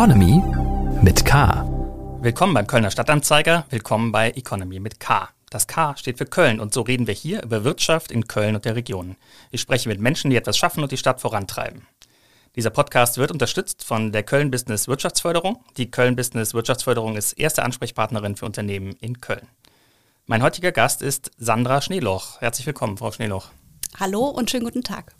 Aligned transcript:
Economy 0.00 0.42
mit 1.02 1.26
K. 1.26 1.62
Willkommen 2.22 2.54
beim 2.54 2.66
Kölner 2.66 2.90
Stadtanzeiger, 2.90 3.66
willkommen 3.68 4.12
bei 4.12 4.30
Economy 4.30 4.80
mit 4.80 4.98
K. 4.98 5.28
Das 5.50 5.66
K 5.66 5.94
steht 5.94 6.16
für 6.16 6.24
Köln 6.24 6.58
und 6.58 6.72
so 6.72 6.80
reden 6.80 7.06
wir 7.06 7.12
hier 7.12 7.42
über 7.42 7.64
Wirtschaft 7.64 8.10
in 8.10 8.26
Köln 8.26 8.54
und 8.54 8.64
der 8.64 8.76
Region. 8.76 9.16
Ich 9.50 9.60
spreche 9.60 9.90
mit 9.90 10.00
Menschen, 10.00 10.30
die 10.30 10.38
etwas 10.38 10.56
schaffen 10.56 10.82
und 10.82 10.90
die 10.90 10.96
Stadt 10.96 11.20
vorantreiben. 11.20 11.86
Dieser 12.56 12.70
Podcast 12.70 13.18
wird 13.18 13.30
unterstützt 13.30 13.84
von 13.84 14.10
der 14.10 14.22
Köln 14.22 14.50
Business 14.50 14.88
Wirtschaftsförderung. 14.88 15.62
Die 15.76 15.90
Köln 15.90 16.16
Business 16.16 16.54
Wirtschaftsförderung 16.54 17.18
ist 17.18 17.34
erste 17.34 17.62
Ansprechpartnerin 17.62 18.36
für 18.36 18.46
Unternehmen 18.46 18.96
in 19.00 19.20
Köln. 19.20 19.48
Mein 20.24 20.42
heutiger 20.42 20.72
Gast 20.72 21.02
ist 21.02 21.30
Sandra 21.36 21.82
Schneeloch. 21.82 22.40
Herzlich 22.40 22.66
willkommen, 22.66 22.96
Frau 22.96 23.12
Schneeloch. 23.12 23.48
Hallo 23.98 24.28
und 24.28 24.50
schönen 24.50 24.64
guten 24.64 24.82
Tag. 24.82 25.12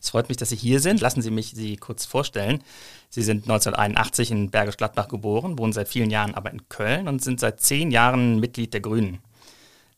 Es 0.00 0.10
freut 0.10 0.28
mich, 0.28 0.38
dass 0.38 0.48
Sie 0.48 0.56
hier 0.56 0.80
sind. 0.80 1.00
Lassen 1.00 1.22
Sie 1.22 1.30
mich 1.30 1.50
Sie 1.50 1.76
kurz 1.76 2.06
vorstellen. 2.06 2.62
Sie 3.10 3.22
sind 3.22 3.42
1981 3.42 4.30
in 4.30 4.50
Bergisch 4.50 4.76
Gladbach 4.76 5.08
geboren, 5.08 5.58
wohnen 5.58 5.72
seit 5.72 5.88
vielen 5.88 6.10
Jahren 6.10 6.34
aber 6.34 6.50
in 6.50 6.68
Köln 6.68 7.06
und 7.08 7.22
sind 7.22 7.40
seit 7.40 7.60
zehn 7.60 7.90
Jahren 7.90 8.40
Mitglied 8.40 8.72
der 8.72 8.80
Grünen. 8.80 9.18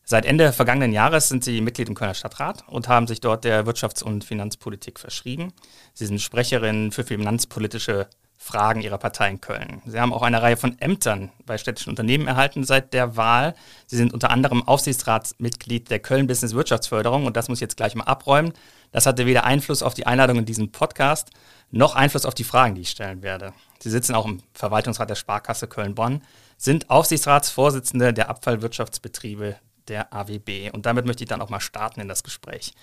Seit 0.05 0.25
Ende 0.25 0.51
vergangenen 0.51 0.91
Jahres 0.91 1.29
sind 1.29 1.45
Sie 1.45 1.61
Mitglied 1.61 1.87
im 1.87 1.95
Kölner 1.95 2.13
Stadtrat 2.13 2.65
und 2.67 2.89
haben 2.89 3.07
sich 3.07 3.21
dort 3.21 3.45
der 3.45 3.65
Wirtschafts- 3.65 4.03
und 4.03 4.25
Finanzpolitik 4.25 4.99
verschrieben. 4.99 5.53
Sie 5.93 6.05
sind 6.05 6.19
Sprecherin 6.19 6.91
für 6.91 7.05
finanzpolitische 7.05 8.07
Fragen 8.43 8.81
Ihrer 8.81 8.97
Partei 8.97 9.29
in 9.29 9.39
Köln. 9.39 9.81
Sie 9.85 9.97
haben 9.97 10.11
auch 10.11 10.21
eine 10.21 10.41
Reihe 10.41 10.57
von 10.57 10.77
Ämtern 10.79 11.31
bei 11.45 11.57
städtischen 11.57 11.91
Unternehmen 11.91 12.27
erhalten 12.27 12.65
seit 12.65 12.93
der 12.93 13.15
Wahl. 13.15 13.55
Sie 13.87 13.95
sind 13.95 14.13
unter 14.13 14.31
anderem 14.31 14.67
Aufsichtsratsmitglied 14.67 15.89
der 15.89 15.99
Köln 15.99 16.27
Business 16.27 16.53
Wirtschaftsförderung 16.53 17.25
und 17.25 17.37
das 17.37 17.47
muss 17.47 17.59
ich 17.59 17.61
jetzt 17.61 17.77
gleich 17.77 17.95
mal 17.95 18.03
abräumen. 18.03 18.51
Das 18.91 19.05
hatte 19.05 19.25
weder 19.25 19.45
Einfluss 19.45 19.81
auf 19.81 19.93
die 19.93 20.05
Einladung 20.05 20.39
in 20.39 20.45
diesem 20.45 20.73
Podcast 20.73 21.31
noch 21.71 21.95
Einfluss 21.95 22.25
auf 22.25 22.35
die 22.35 22.43
Fragen, 22.43 22.75
die 22.75 22.81
ich 22.81 22.89
stellen 22.89 23.21
werde. 23.21 23.53
Sie 23.79 23.89
sitzen 23.89 24.13
auch 24.13 24.25
im 24.25 24.43
Verwaltungsrat 24.53 25.09
der 25.09 25.15
Sparkasse 25.15 25.67
Köln-Bonn, 25.67 26.21
sind 26.57 26.89
Aufsichtsratsvorsitzende 26.89 28.13
der 28.13 28.29
Abfallwirtschaftsbetriebe 28.29 29.55
der 29.87 30.13
AWB. 30.13 30.69
Und 30.71 30.85
damit 30.85 31.05
möchte 31.05 31.23
ich 31.23 31.29
dann 31.29 31.41
auch 31.41 31.49
mal 31.49 31.61
starten 31.61 32.01
in 32.01 32.09
das 32.09 32.23
Gespräch. 32.23 32.73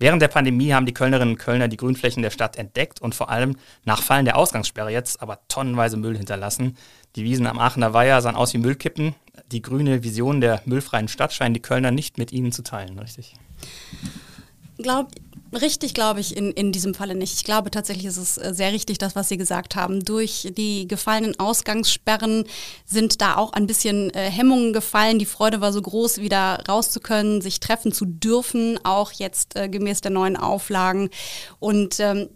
Während 0.00 0.22
der 0.22 0.28
Pandemie 0.28 0.72
haben 0.72 0.86
die 0.86 0.94
Kölnerinnen 0.94 1.34
und 1.34 1.38
Kölner 1.38 1.68
die 1.68 1.76
Grünflächen 1.76 2.22
der 2.22 2.30
Stadt 2.30 2.56
entdeckt 2.56 3.02
und 3.02 3.14
vor 3.14 3.28
allem 3.28 3.56
nach 3.84 4.02
Fallen 4.02 4.24
der 4.24 4.36
Ausgangssperre 4.36 4.90
jetzt 4.90 5.20
aber 5.20 5.40
tonnenweise 5.46 5.98
Müll 5.98 6.16
hinterlassen. 6.16 6.78
Die 7.16 7.24
Wiesen 7.24 7.46
am 7.46 7.58
Aachener 7.58 7.92
Weiher 7.92 8.22
sahen 8.22 8.34
aus 8.34 8.54
wie 8.54 8.58
Müllkippen. 8.58 9.14
Die 9.52 9.60
grüne 9.60 10.02
Vision 10.02 10.40
der 10.40 10.62
müllfreien 10.64 11.08
Stadt 11.08 11.34
scheinen 11.34 11.52
die 11.52 11.60
Kölner 11.60 11.90
nicht 11.90 12.16
mit 12.16 12.32
ihnen 12.32 12.50
zu 12.50 12.62
teilen, 12.62 12.98
richtig? 12.98 13.34
Glaub, 14.78 15.08
richtig 15.52 15.94
glaube 15.94 16.20
ich 16.20 16.36
in, 16.36 16.50
in 16.52 16.72
diesem 16.72 16.94
Falle 16.94 17.14
nicht. 17.14 17.34
Ich 17.34 17.44
glaube 17.44 17.70
tatsächlich 17.70 18.06
ist 18.06 18.16
es 18.16 18.38
äh, 18.38 18.52
sehr 18.54 18.72
richtig, 18.72 18.98
das, 18.98 19.16
was 19.16 19.28
Sie 19.28 19.36
gesagt 19.36 19.76
haben. 19.76 20.04
Durch 20.04 20.48
die 20.56 20.86
gefallenen 20.86 21.38
Ausgangssperren 21.38 22.44
sind 22.84 23.20
da 23.20 23.36
auch 23.36 23.52
ein 23.52 23.66
bisschen 23.66 24.10
äh, 24.10 24.30
Hemmungen 24.30 24.72
gefallen. 24.72 25.18
Die 25.18 25.26
Freude 25.26 25.60
war 25.60 25.72
so 25.72 25.82
groß, 25.82 26.18
wieder 26.18 26.62
raus 26.68 26.90
zu 26.90 27.00
können, 27.00 27.40
sich 27.40 27.60
treffen 27.60 27.92
zu 27.92 28.04
dürfen, 28.04 28.78
auch 28.84 29.12
jetzt 29.12 29.56
äh, 29.56 29.68
gemäß 29.68 30.00
der 30.00 30.10
neuen 30.10 30.36
Auflagen. 30.36 31.10
Und 31.58 32.00
ähm, 32.00 32.28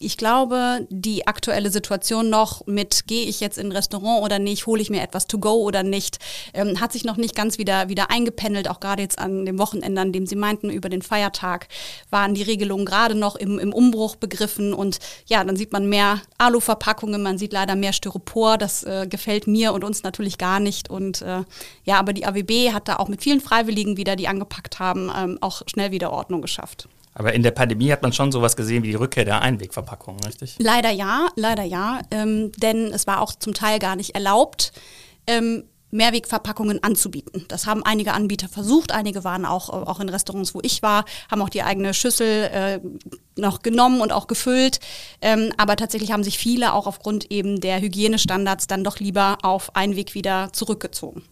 ich 0.00 0.16
glaube, 0.16 0.86
die 0.90 1.26
aktuelle 1.26 1.70
Situation 1.70 2.30
noch 2.30 2.66
mit, 2.66 3.06
gehe 3.06 3.26
ich 3.26 3.40
jetzt 3.40 3.58
in 3.58 3.68
ein 3.68 3.72
Restaurant 3.72 4.22
oder 4.22 4.38
nicht, 4.38 4.66
hole 4.66 4.80
ich 4.80 4.90
mir 4.90 5.02
etwas 5.02 5.26
to 5.26 5.38
go 5.38 5.54
oder 5.54 5.82
nicht, 5.82 6.18
ähm, 6.54 6.80
hat 6.80 6.92
sich 6.92 7.04
noch 7.04 7.16
nicht 7.16 7.34
ganz 7.34 7.58
wieder, 7.58 7.88
wieder 7.88 8.10
eingependelt. 8.10 8.68
Auch 8.68 8.78
gerade 8.78 9.02
jetzt 9.02 9.18
an 9.18 9.44
dem 9.44 9.58
Wochenende, 9.58 10.00
an 10.00 10.12
dem 10.12 10.26
Sie 10.26 10.36
meinten, 10.36 10.70
über 10.70 10.88
den 10.88 11.02
Feiertag, 11.02 11.66
waren 12.10 12.34
die 12.34 12.42
Regelungen 12.42 12.86
gerade 12.86 13.16
noch 13.16 13.34
im, 13.34 13.58
im 13.58 13.72
Umbruch 13.72 14.14
begriffen. 14.14 14.72
Und 14.72 14.98
ja, 15.26 15.42
dann 15.42 15.56
sieht 15.56 15.72
man 15.72 15.88
mehr 15.88 16.20
Aluverpackungen, 16.38 17.22
man 17.22 17.38
sieht 17.38 17.52
leider 17.52 17.74
mehr 17.74 17.92
Styropor. 17.92 18.56
Das 18.56 18.84
äh, 18.84 19.08
gefällt 19.08 19.48
mir 19.48 19.72
und 19.72 19.82
uns 19.82 20.04
natürlich 20.04 20.38
gar 20.38 20.60
nicht. 20.60 20.90
Und 20.90 21.22
äh, 21.22 21.42
ja, 21.84 21.98
aber 21.98 22.12
die 22.12 22.24
AWB 22.24 22.72
hat 22.72 22.86
da 22.86 22.96
auch 22.96 23.08
mit 23.08 23.22
vielen 23.22 23.40
Freiwilligen 23.40 23.96
wieder, 23.96 24.14
die 24.14 24.28
angepackt 24.28 24.78
haben, 24.78 25.10
ähm, 25.16 25.38
auch 25.40 25.62
schnell 25.66 25.90
wieder 25.90 26.12
Ordnung 26.12 26.40
geschafft. 26.40 26.88
Aber 27.18 27.34
in 27.34 27.42
der 27.42 27.50
Pandemie 27.50 27.90
hat 27.90 28.02
man 28.02 28.12
schon 28.12 28.30
sowas 28.30 28.56
gesehen 28.56 28.84
wie 28.84 28.88
die 28.88 28.94
Rückkehr 28.94 29.24
der 29.24 29.42
Einwegverpackungen, 29.42 30.22
richtig? 30.24 30.54
Leider 30.60 30.90
ja, 30.90 31.28
leider 31.34 31.64
ja. 31.64 32.00
Ähm, 32.12 32.52
denn 32.56 32.92
es 32.92 33.08
war 33.08 33.20
auch 33.20 33.34
zum 33.34 33.54
Teil 33.54 33.80
gar 33.80 33.96
nicht 33.96 34.14
erlaubt. 34.14 34.72
Ähm, 35.26 35.64
Mehrwegverpackungen 35.90 36.82
anzubieten. 36.84 37.46
Das 37.48 37.66
haben 37.66 37.82
einige 37.82 38.12
Anbieter 38.12 38.48
versucht, 38.48 38.92
einige 38.92 39.24
waren 39.24 39.46
auch, 39.46 39.70
auch 39.70 40.00
in 40.00 40.08
Restaurants, 40.10 40.54
wo 40.54 40.60
ich 40.62 40.82
war, 40.82 41.06
haben 41.30 41.40
auch 41.42 41.48
die 41.48 41.62
eigene 41.62 41.94
Schüssel 41.94 42.50
äh, 42.52 42.80
noch 43.36 43.62
genommen 43.62 44.00
und 44.00 44.12
auch 44.12 44.26
gefüllt. 44.26 44.80
Ähm, 45.20 45.50
aber 45.56 45.76
tatsächlich 45.76 46.12
haben 46.12 46.24
sich 46.24 46.38
viele 46.38 46.74
auch 46.74 46.86
aufgrund 46.86 47.32
eben 47.32 47.60
der 47.60 47.80
Hygienestandards 47.80 48.66
dann 48.66 48.84
doch 48.84 49.00
lieber 49.00 49.38
auf 49.42 49.74
Einweg 49.74 50.14
wieder 50.14 50.50
zurückgezogen. 50.52 51.24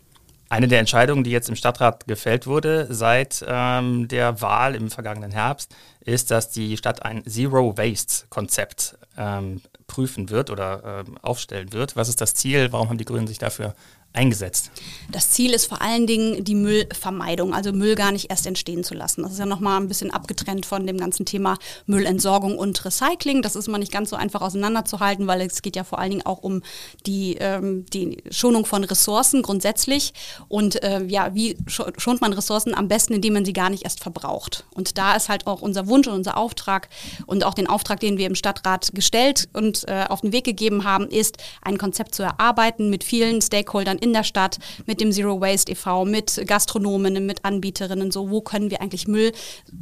Eine 0.48 0.68
der 0.68 0.78
Entscheidungen, 0.78 1.24
die 1.24 1.30
jetzt 1.30 1.48
im 1.48 1.56
Stadtrat 1.56 2.06
gefällt 2.06 2.46
wurde 2.46 2.86
seit 2.90 3.44
ähm, 3.46 4.06
der 4.06 4.40
Wahl 4.40 4.76
im 4.76 4.90
vergangenen 4.90 5.32
Herbst, 5.32 5.74
ist, 6.00 6.30
dass 6.30 6.50
die 6.50 6.76
Stadt 6.76 7.02
ein 7.02 7.24
Zero-Waste-Konzept 7.24 8.96
ähm, 9.18 9.60
prüfen 9.88 10.30
wird 10.30 10.50
oder 10.50 11.04
ähm, 11.06 11.18
aufstellen 11.18 11.72
wird. 11.72 11.96
Was 11.96 12.08
ist 12.08 12.20
das 12.20 12.34
Ziel? 12.34 12.72
Warum 12.72 12.88
haben 12.88 12.98
die 12.98 13.04
Grünen 13.04 13.26
sich 13.26 13.38
dafür 13.38 13.74
eingesetzt? 14.16 14.70
Das 15.10 15.30
Ziel 15.30 15.52
ist 15.52 15.66
vor 15.66 15.82
allen 15.82 16.06
Dingen 16.06 16.44
die 16.44 16.54
Müllvermeidung, 16.54 17.54
also 17.54 17.72
Müll 17.72 17.94
gar 17.94 18.12
nicht 18.12 18.30
erst 18.30 18.46
entstehen 18.46 18.82
zu 18.84 18.94
lassen. 18.94 19.22
Das 19.22 19.32
ist 19.32 19.38
ja 19.38 19.46
nochmal 19.46 19.80
ein 19.80 19.88
bisschen 19.88 20.10
abgetrennt 20.10 20.66
von 20.66 20.86
dem 20.86 20.98
ganzen 20.98 21.26
Thema 21.26 21.58
Müllentsorgung 21.86 22.58
und 22.58 22.84
Recycling. 22.84 23.42
Das 23.42 23.56
ist 23.56 23.68
mal 23.68 23.78
nicht 23.78 23.92
ganz 23.92 24.10
so 24.10 24.16
einfach 24.16 24.40
auseinanderzuhalten, 24.40 25.26
weil 25.26 25.40
es 25.42 25.62
geht 25.62 25.76
ja 25.76 25.84
vor 25.84 25.98
allen 25.98 26.10
Dingen 26.10 26.26
auch 26.26 26.42
um 26.42 26.62
die, 27.06 27.36
ähm, 27.38 27.86
die 27.92 28.22
Schonung 28.30 28.66
von 28.66 28.84
Ressourcen 28.84 29.42
grundsätzlich. 29.42 30.12
Und 30.48 30.82
äh, 30.82 31.04
ja, 31.04 31.34
wie 31.34 31.56
schont 31.66 32.20
man 32.20 32.32
Ressourcen 32.32 32.74
am 32.74 32.88
besten, 32.88 33.14
indem 33.14 33.34
man 33.34 33.44
sie 33.44 33.52
gar 33.52 33.70
nicht 33.70 33.84
erst 33.84 34.00
verbraucht? 34.00 34.64
Und 34.74 34.98
da 34.98 35.14
ist 35.14 35.28
halt 35.28 35.46
auch 35.46 35.62
unser 35.62 35.86
Wunsch 35.86 36.06
und 36.06 36.14
unser 36.14 36.36
Auftrag 36.36 36.88
und 37.26 37.44
auch 37.44 37.54
den 37.54 37.68
Auftrag, 37.68 38.00
den 38.00 38.18
wir 38.18 38.26
im 38.26 38.34
Stadtrat 38.34 38.94
gestellt 38.94 39.48
und 39.52 39.86
äh, 39.88 40.04
auf 40.08 40.22
den 40.22 40.32
Weg 40.32 40.44
gegeben 40.44 40.84
haben, 40.84 41.08
ist, 41.08 41.36
ein 41.62 41.78
Konzept 41.78 42.14
zu 42.14 42.22
erarbeiten 42.22 42.90
mit 42.90 43.04
vielen 43.04 43.40
Stakeholdern 43.40 43.98
in 44.06 44.12
der 44.12 44.24
Stadt, 44.24 44.58
mit 44.86 45.00
dem 45.00 45.12
Zero 45.12 45.40
Waste 45.40 45.72
e.V., 45.72 46.04
mit 46.04 46.42
Gastronomen, 46.46 47.26
mit 47.26 47.44
Anbieterinnen, 47.44 48.10
so 48.10 48.30
wo 48.30 48.40
können 48.40 48.70
wir 48.70 48.80
eigentlich 48.80 49.06
Müll 49.06 49.32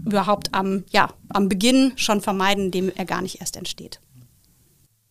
überhaupt 0.05 0.53
am, 0.53 0.85
ja, 0.91 1.11
am 1.29 1.49
Beginn 1.49 1.93
schon 1.97 2.21
vermeiden, 2.21 2.67
indem 2.67 2.93
er 2.95 3.05
gar 3.05 3.23
nicht 3.23 3.41
erst 3.41 3.57
entsteht. 3.57 4.01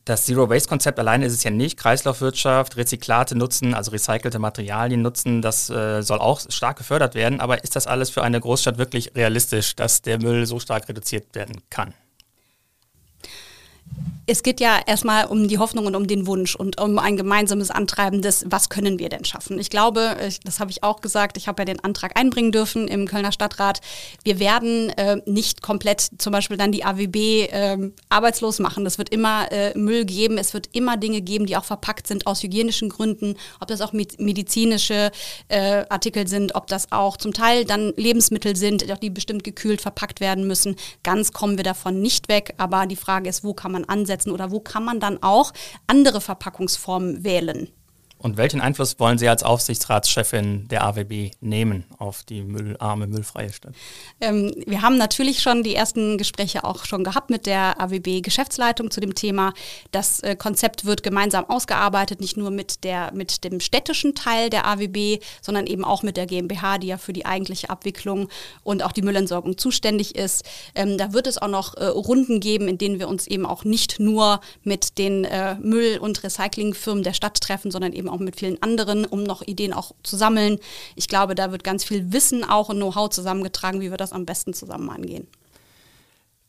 Das 0.06 0.26
Zero-Waste-Konzept 0.26 1.00
alleine 1.00 1.26
ist 1.26 1.32
es 1.32 1.44
ja 1.44 1.52
nicht. 1.52 1.80
Kreislaufwirtschaft, 1.80 2.76
Rezyklate 2.76 3.38
nutzen, 3.38 3.74
also 3.74 3.92
recycelte 3.92 4.38
Materialien 4.38 5.02
nutzen, 5.02 5.42
das 5.42 5.70
äh, 5.70 6.02
soll 6.02 6.20
auch 6.20 6.42
stark 6.50 6.78
gefördert 6.78 7.16
werden. 7.16 7.40
Aber 7.40 7.64
ist 7.64 7.78
das 7.78 7.88
alles 7.88 8.10
für 8.10 8.22
eine 8.22 8.42
Großstadt 8.42 8.78
wirklich 8.78 9.16
realistisch, 9.16 9.78
dass 9.78 10.02
der 10.02 10.22
Müll 10.22 10.46
so 10.46 10.60
stark 10.60 10.90
reduziert 10.90 11.34
werden 11.36 11.62
kann? 11.70 11.94
Es 14.26 14.42
geht 14.42 14.62
ja 14.62 14.80
erstmal 14.86 15.26
um 15.26 15.48
die 15.48 15.58
Hoffnung 15.58 15.86
und 15.86 15.96
um 15.96 16.08
den 16.08 16.28
Wunsch 16.28 16.56
und 16.56 16.80
um 16.80 16.98
ein 16.98 17.18
gemeinsames 17.18 17.72
Antreiben 17.72 18.22
des, 18.22 18.46
was 18.48 18.70
können 18.70 18.98
wir 18.98 19.10
denn 19.10 19.26
schaffen. 19.26 19.60
Ich 19.60 19.70
glaube, 19.70 20.16
das 20.46 20.60
habe 20.60 20.72
ich 20.72 20.82
auch 20.82 21.02
gesagt, 21.02 21.36
ich 21.36 21.48
habe 21.48 21.62
ja 21.62 21.66
den 21.66 21.84
Antrag 21.84 22.18
einbringen 22.18 22.54
dürfen 22.54 22.88
im 22.88 23.06
Kölner 23.06 23.34
Stadtrat. 23.34 23.82
Wir 24.24 24.40
werden 24.40 24.90
äh, 24.92 25.18
nicht 25.26 25.62
komplett 25.62 26.10
zum 26.18 26.32
Beispiel 26.32 26.56
dann 26.56 26.72
die 26.72 26.86
AWB 26.86 27.16
äh, 27.16 27.92
arbeitslos 28.08 28.60
machen. 28.60 28.86
Es 28.86 28.98
wird 28.98 29.10
immer 29.10 29.52
äh, 29.52 29.78
Müll 29.78 30.06
geben, 30.06 30.38
es 30.38 30.54
wird 30.54 30.70
immer 30.72 30.96
Dinge 30.96 31.22
geben, 31.22 31.46
die 31.46 31.58
auch 31.58 31.66
verpackt 31.66 32.08
sind 32.08 32.26
aus 32.26 32.44
hygienischen 32.44 32.88
Gründen, 32.88 33.36
ob 33.60 33.68
das 33.68 33.82
auch 33.82 33.92
medizinische 33.92 35.12
äh, 35.50 35.84
Artikel 35.90 36.28
sind, 36.28 36.56
ob 36.56 36.68
das 36.68 36.92
auch 36.94 37.18
zum 37.18 37.34
Teil 37.34 37.66
dann 37.66 37.94
Lebensmittel 37.98 38.56
sind, 38.56 38.86
die 39.02 39.10
bestimmt 39.10 39.44
gekühlt 39.44 39.82
verpackt 39.82 40.22
werden 40.22 40.48
müssen. 40.48 40.78
Ganz 41.04 41.34
kommen 41.34 41.58
wir 41.58 41.64
davon 41.66 42.02
nicht 42.02 42.30
weg, 42.30 42.54
aber 42.58 42.86
die 42.86 42.96
Frage 42.96 43.28
ist, 43.28 43.44
wo 43.44 43.54
kann 43.54 43.74
man 43.74 43.83
ansetzen? 43.86 44.14
einsetzen 44.14 44.32
oder 44.32 44.52
wo 44.52 44.60
kann 44.60 44.84
man 44.84 45.00
dann 45.00 45.22
auch 45.22 45.54
andere 45.88 46.22
Verpackungsformen 46.22 47.24
wählen? 47.24 47.70
Und 48.24 48.38
welchen 48.38 48.62
Einfluss 48.62 48.98
wollen 49.02 49.18
Sie 49.18 49.28
als 49.28 49.44
Aufsichtsratschefin 49.44 50.70
der 50.70 50.86
AWB 50.86 51.32
nehmen 51.42 51.84
auf 51.98 52.24
die 52.24 52.42
müllarme, 52.42 53.06
müllfreie 53.06 53.52
Stadt? 53.52 53.74
Ähm, 54.22 54.54
wir 54.66 54.82
haben 54.82 54.98
natürlich 54.98 55.42
schon 55.42 55.62
die 55.62 55.76
ersten 55.76 56.18
Gespräche 56.18 56.64
auch 56.64 56.86
schon 56.86 57.04
gehabt 57.04 57.30
mit 57.30 57.46
der 57.46 57.82
AWB-Geschäftsleitung 57.82 58.92
zu 58.92 59.02
dem 59.02 59.14
Thema. 59.14 59.54
Das 59.92 60.22
äh, 60.22 60.38
Konzept 60.38 60.86
wird 60.86 61.04
gemeinsam 61.04 61.50
ausgearbeitet, 61.50 62.22
nicht 62.22 62.38
nur 62.38 62.50
mit, 62.50 62.86
der, 62.86 63.12
mit 63.14 63.44
dem 63.44 63.60
städtischen 63.60 64.16
Teil 64.16 64.50
der 64.50 64.68
AWB, 64.68 65.20
sondern 65.42 65.68
eben 65.68 65.84
auch 65.84 66.02
mit 66.02 66.16
der 66.16 66.26
GmbH, 66.26 66.78
die 66.78 66.88
ja 66.88 66.98
für 66.98 67.12
die 67.12 67.26
eigentliche 67.26 67.70
Abwicklung 67.70 68.30
und 68.64 68.84
auch 68.84 68.94
die 68.94 69.02
Müllentsorgung 69.02 69.58
zuständig 69.58 70.16
ist. 70.16 70.46
Ähm, 70.76 70.98
da 70.98 71.12
wird 71.12 71.28
es 71.28 71.40
auch 71.40 71.50
noch 71.50 71.76
äh, 71.76 71.88
Runden 71.88 72.40
geben, 72.40 72.70
in 72.70 72.78
denen 72.78 73.00
wir 73.00 73.10
uns 73.10 73.28
eben 73.28 73.46
auch 73.46 73.66
nicht 73.66 74.00
nur 74.00 74.40
mit 74.64 74.98
den 74.98 75.26
äh, 75.26 75.56
Müll- 75.56 75.98
und 75.98 76.24
Recyclingfirmen 76.24 77.04
der 77.04 77.12
Stadt 77.12 77.42
treffen, 77.42 77.70
sondern 77.70 77.92
eben 77.92 78.13
auch 78.14 78.20
mit 78.20 78.38
vielen 78.38 78.62
anderen, 78.62 79.06
um 79.06 79.24
noch 79.24 79.42
Ideen 79.42 79.74
auch 79.74 79.92
zu 80.04 80.16
sammeln. 80.16 80.60
Ich 80.96 81.08
glaube, 81.08 81.36
da 81.36 81.52
wird 81.52 81.64
ganz 81.64 81.84
viel 81.84 82.14
Wissen 82.14 82.44
auch 82.44 82.70
und 82.70 82.78
Know-how 82.78 83.10
zusammengetragen, 83.10 83.82
wie 83.82 83.92
wir 83.92 83.98
das 83.98 84.14
am 84.14 84.26
besten 84.26 84.54
zusammen 84.54 84.90
angehen. 84.90 85.28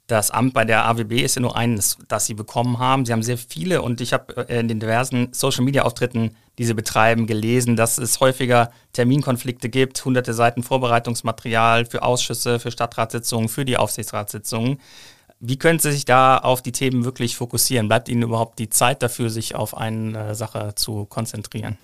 Das 0.07 0.31
Amt 0.31 0.53
bei 0.53 0.67
der 0.67 0.85
AWB 0.85 1.23
ist 1.23 1.37
ja 1.37 1.41
nur 1.41 1.57
eines, 1.57 1.97
das 2.09 2.27
Sie 2.27 2.35
bekommen 2.35 2.79
haben. 2.79 3.07
Sie 3.07 3.13
haben 3.13 3.23
sehr 3.23 3.39
viele 3.39 3.81
und 3.81 4.03
ich 4.03 4.13
habe 4.13 4.49
äh, 4.49 4.61
in 4.61 4.69
den 4.69 4.79
diversen 4.79 5.33
Social-Media-Auftritten, 5.33 6.37
die 6.59 6.65
Sie 6.65 6.75
betreiben, 6.75 7.27
gelesen, 7.27 7.75
dass 7.75 7.97
es 7.97 8.21
häufiger 8.21 8.71
Terminkonflikte 8.93 9.71
gibt, 9.71 10.05
hunderte 10.05 10.35
Seiten 10.35 10.63
Vorbereitungsmaterial 10.63 11.87
für 11.87 12.03
Ausschüsse, 12.03 12.61
für 12.61 12.71
Stadtratssitzungen, 12.71 13.49
für 13.49 13.65
die 13.65 13.79
Aufsichtsratssitzungen. 13.79 14.79
Wie 15.47 15.59
können 15.59 15.79
Sie 15.79 15.93
sich 15.93 16.07
da 16.07 16.39
auf 16.39 16.63
die 16.63 16.73
Themen 16.73 17.05
wirklich 17.05 17.37
fokussieren? 17.37 17.89
Bleibt 17.89 18.09
Ihnen 18.09 18.23
überhaupt 18.23 18.59
die 18.59 18.71
Zeit 18.71 19.03
dafür, 19.03 19.29
sich 19.29 19.55
auf 19.55 19.77
eine 19.77 20.35
Sache 20.35 20.75
zu 20.75 21.05
konzentrieren? 21.05 21.77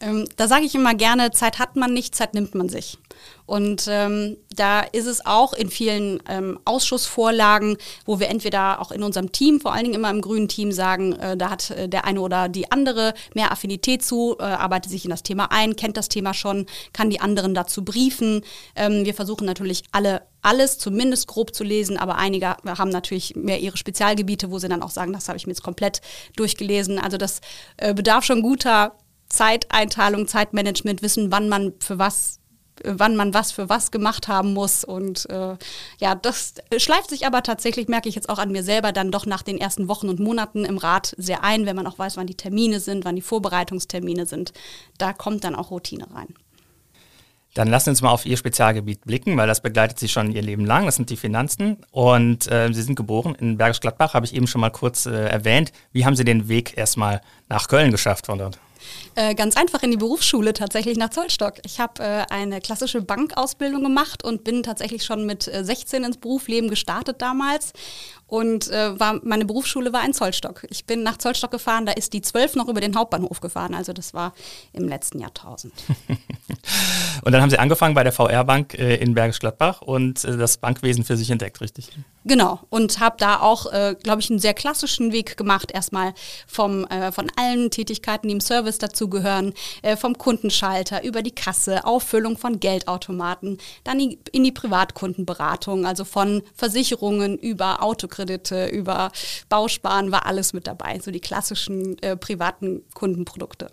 Ähm, 0.00 0.26
da 0.36 0.48
sage 0.48 0.64
ich 0.64 0.74
immer 0.74 0.94
gerne, 0.94 1.30
Zeit 1.30 1.58
hat 1.58 1.76
man 1.76 1.92
nicht, 1.92 2.14
Zeit 2.14 2.34
nimmt 2.34 2.54
man 2.54 2.68
sich. 2.68 2.98
Und 3.46 3.86
ähm, 3.88 4.36
da 4.56 4.80
ist 4.80 5.06
es 5.06 5.24
auch 5.24 5.52
in 5.52 5.68
vielen 5.68 6.20
ähm, 6.28 6.58
Ausschussvorlagen, 6.64 7.76
wo 8.04 8.18
wir 8.18 8.28
entweder 8.28 8.80
auch 8.80 8.90
in 8.90 9.02
unserem 9.02 9.30
Team, 9.30 9.60
vor 9.60 9.72
allen 9.72 9.84
Dingen 9.84 9.94
immer 9.94 10.10
im 10.10 10.20
grünen 10.20 10.48
Team, 10.48 10.72
sagen, 10.72 11.12
äh, 11.12 11.36
da 11.36 11.50
hat 11.50 11.70
äh, 11.70 11.88
der 11.88 12.04
eine 12.04 12.20
oder 12.20 12.48
die 12.48 12.72
andere 12.72 13.14
mehr 13.34 13.52
Affinität 13.52 14.02
zu, 14.02 14.36
äh, 14.40 14.42
arbeitet 14.42 14.90
sich 14.90 15.04
in 15.04 15.10
das 15.10 15.22
Thema 15.22 15.52
ein, 15.52 15.76
kennt 15.76 15.96
das 15.96 16.08
Thema 16.08 16.34
schon, 16.34 16.66
kann 16.92 17.10
die 17.10 17.20
anderen 17.20 17.54
dazu 17.54 17.84
briefen. 17.84 18.42
Ähm, 18.74 19.04
wir 19.04 19.14
versuchen 19.14 19.44
natürlich 19.46 19.84
alle 19.92 20.22
alles 20.42 20.78
zumindest 20.78 21.28
grob 21.28 21.54
zu 21.54 21.64
lesen, 21.64 21.96
aber 21.96 22.16
einige 22.16 22.56
haben 22.66 22.90
natürlich 22.90 23.34
mehr 23.36 23.60
ihre 23.60 23.76
Spezialgebiete, 23.76 24.50
wo 24.50 24.58
sie 24.58 24.68
dann 24.68 24.82
auch 24.82 24.90
sagen, 24.90 25.12
das 25.12 25.28
habe 25.28 25.38
ich 25.38 25.46
mir 25.46 25.52
jetzt 25.52 25.62
komplett 25.62 26.00
durchgelesen. 26.36 26.98
Also 26.98 27.16
das 27.16 27.40
äh, 27.76 27.94
bedarf 27.94 28.24
schon 28.24 28.42
guter 28.42 28.96
Zeiteinteilung, 29.28 30.26
Zeitmanagement, 30.26 31.00
wissen, 31.02 31.32
wann 31.32 31.48
man 31.48 31.72
für 31.78 31.98
was 31.98 32.40
wann 32.84 33.16
man 33.16 33.34
was 33.34 33.52
für 33.52 33.68
was 33.68 33.90
gemacht 33.90 34.28
haben 34.28 34.54
muss. 34.54 34.84
Und 34.84 35.28
äh, 35.30 35.56
ja, 36.00 36.14
das 36.14 36.54
schleift 36.78 37.10
sich 37.10 37.26
aber 37.26 37.42
tatsächlich, 37.42 37.88
merke 37.88 38.08
ich 38.08 38.14
jetzt 38.14 38.28
auch 38.28 38.38
an 38.38 38.50
mir 38.50 38.62
selber, 38.62 38.92
dann 38.92 39.10
doch 39.10 39.26
nach 39.26 39.42
den 39.42 39.58
ersten 39.58 39.88
Wochen 39.88 40.08
und 40.08 40.20
Monaten 40.20 40.64
im 40.64 40.78
Rat 40.78 41.14
sehr 41.18 41.44
ein, 41.44 41.66
wenn 41.66 41.76
man 41.76 41.86
auch 41.86 41.98
weiß, 41.98 42.16
wann 42.16 42.26
die 42.26 42.34
Termine 42.36 42.80
sind, 42.80 43.04
wann 43.04 43.16
die 43.16 43.22
Vorbereitungstermine 43.22 44.26
sind. 44.26 44.52
Da 44.98 45.12
kommt 45.12 45.44
dann 45.44 45.54
auch 45.54 45.70
Routine 45.70 46.08
rein. 46.12 46.34
Dann 47.54 47.68
lassen 47.68 47.86
Sie 47.86 47.90
uns 47.90 48.02
mal 48.02 48.10
auf 48.10 48.24
Ihr 48.24 48.36
Spezialgebiet 48.36 49.04
blicken, 49.04 49.36
weil 49.36 49.46
das 49.46 49.60
begleitet 49.60 49.98
Sie 49.98 50.08
schon 50.08 50.32
Ihr 50.32 50.42
Leben 50.42 50.64
lang. 50.64 50.86
Das 50.86 50.96
sind 50.96 51.10
die 51.10 51.16
Finanzen. 51.16 51.78
Und 51.90 52.50
äh, 52.50 52.72
Sie 52.72 52.82
sind 52.82 52.96
geboren 52.96 53.34
in 53.34 53.58
Bergisch 53.58 53.80
Gladbach, 53.80 54.14
habe 54.14 54.24
ich 54.24 54.34
eben 54.34 54.46
schon 54.46 54.60
mal 54.60 54.70
kurz 54.70 55.06
äh, 55.06 55.26
erwähnt. 55.26 55.72
Wie 55.92 56.06
haben 56.06 56.16
Sie 56.16 56.24
den 56.24 56.48
Weg 56.48 56.76
erstmal 56.78 57.20
nach 57.48 57.68
Köln 57.68 57.90
geschafft 57.90 58.26
von 58.26 58.38
dort? 58.38 58.58
Äh, 59.14 59.34
ganz 59.34 59.56
einfach 59.56 59.82
in 59.82 59.90
die 59.90 59.96
Berufsschule 59.96 60.54
tatsächlich 60.54 60.96
nach 60.96 61.10
Zollstock. 61.10 61.54
Ich 61.64 61.80
habe 61.80 62.02
äh, 62.02 62.24
eine 62.30 62.60
klassische 62.60 63.02
Bankausbildung 63.02 63.82
gemacht 63.82 64.24
und 64.24 64.44
bin 64.44 64.62
tatsächlich 64.62 65.04
schon 65.04 65.26
mit 65.26 65.46
äh, 65.48 65.64
16 65.64 66.04
ins 66.04 66.16
Berufsleben 66.16 66.70
gestartet 66.70 67.20
damals 67.20 67.72
und 68.32 68.70
äh, 68.70 68.98
war, 68.98 69.20
meine 69.24 69.44
Berufsschule 69.44 69.92
war 69.92 70.02
in 70.06 70.14
Zollstock. 70.14 70.66
Ich 70.70 70.86
bin 70.86 71.02
nach 71.02 71.18
Zollstock 71.18 71.50
gefahren, 71.50 71.84
da 71.84 71.92
ist 71.92 72.14
die 72.14 72.22
12 72.22 72.56
noch 72.56 72.66
über 72.66 72.80
den 72.80 72.96
Hauptbahnhof 72.96 73.42
gefahren, 73.42 73.74
also 73.74 73.92
das 73.92 74.14
war 74.14 74.32
im 74.72 74.88
letzten 74.88 75.18
Jahrtausend. 75.18 75.74
und 77.24 77.32
dann 77.32 77.42
haben 77.42 77.50
Sie 77.50 77.58
angefangen 77.58 77.94
bei 77.94 78.04
der 78.04 78.12
VR 78.12 78.44
Bank 78.44 78.72
äh, 78.72 78.96
in 78.96 79.12
Bergisch 79.14 79.38
Gladbach 79.38 79.82
und 79.82 80.24
äh, 80.24 80.38
das 80.38 80.56
Bankwesen 80.56 81.04
für 81.04 81.18
sich 81.18 81.28
entdeckt, 81.28 81.60
richtig? 81.60 81.90
Genau, 82.24 82.60
und 82.70 83.00
habe 83.00 83.16
da 83.18 83.40
auch, 83.40 83.72
äh, 83.72 83.96
glaube 84.00 84.20
ich, 84.20 84.30
einen 84.30 84.38
sehr 84.38 84.54
klassischen 84.54 85.12
Weg 85.12 85.36
gemacht, 85.36 85.72
erstmal 85.72 86.14
vom, 86.46 86.84
äh, 86.86 87.10
von 87.10 87.30
allen 87.36 87.70
Tätigkeiten, 87.70 88.28
die 88.28 88.34
im 88.34 88.40
Service 88.40 88.78
dazugehören, 88.78 89.54
äh, 89.82 89.96
vom 89.96 90.16
Kundenschalter 90.16 91.02
über 91.02 91.22
die 91.22 91.32
Kasse, 91.32 91.84
Auffüllung 91.84 92.38
von 92.38 92.60
Geldautomaten, 92.60 93.58
dann 93.82 93.98
in 93.98 94.44
die 94.44 94.52
Privatkundenberatung, 94.52 95.84
also 95.84 96.04
von 96.04 96.42
Versicherungen 96.54 97.38
über 97.38 97.82
Autokredite, 97.82 98.68
über 98.68 99.10
Bausparen, 99.48 100.12
war 100.12 100.24
alles 100.26 100.52
mit 100.52 100.68
dabei, 100.68 101.00
so 101.00 101.10
die 101.10 101.20
klassischen 101.20 101.98
äh, 102.02 102.16
privaten 102.16 102.82
Kundenprodukte. 102.94 103.72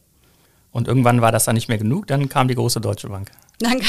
Und 0.72 0.88
irgendwann 0.88 1.22
war 1.22 1.32
das 1.32 1.46
dann 1.46 1.56
nicht 1.56 1.68
mehr 1.68 1.78
genug, 1.78 2.08
dann 2.08 2.30
kam 2.30 2.48
die 2.48 2.56
große 2.56 2.82
Deutsche 2.82 3.10
Bank. 3.10 3.32
Danke. 3.60 3.86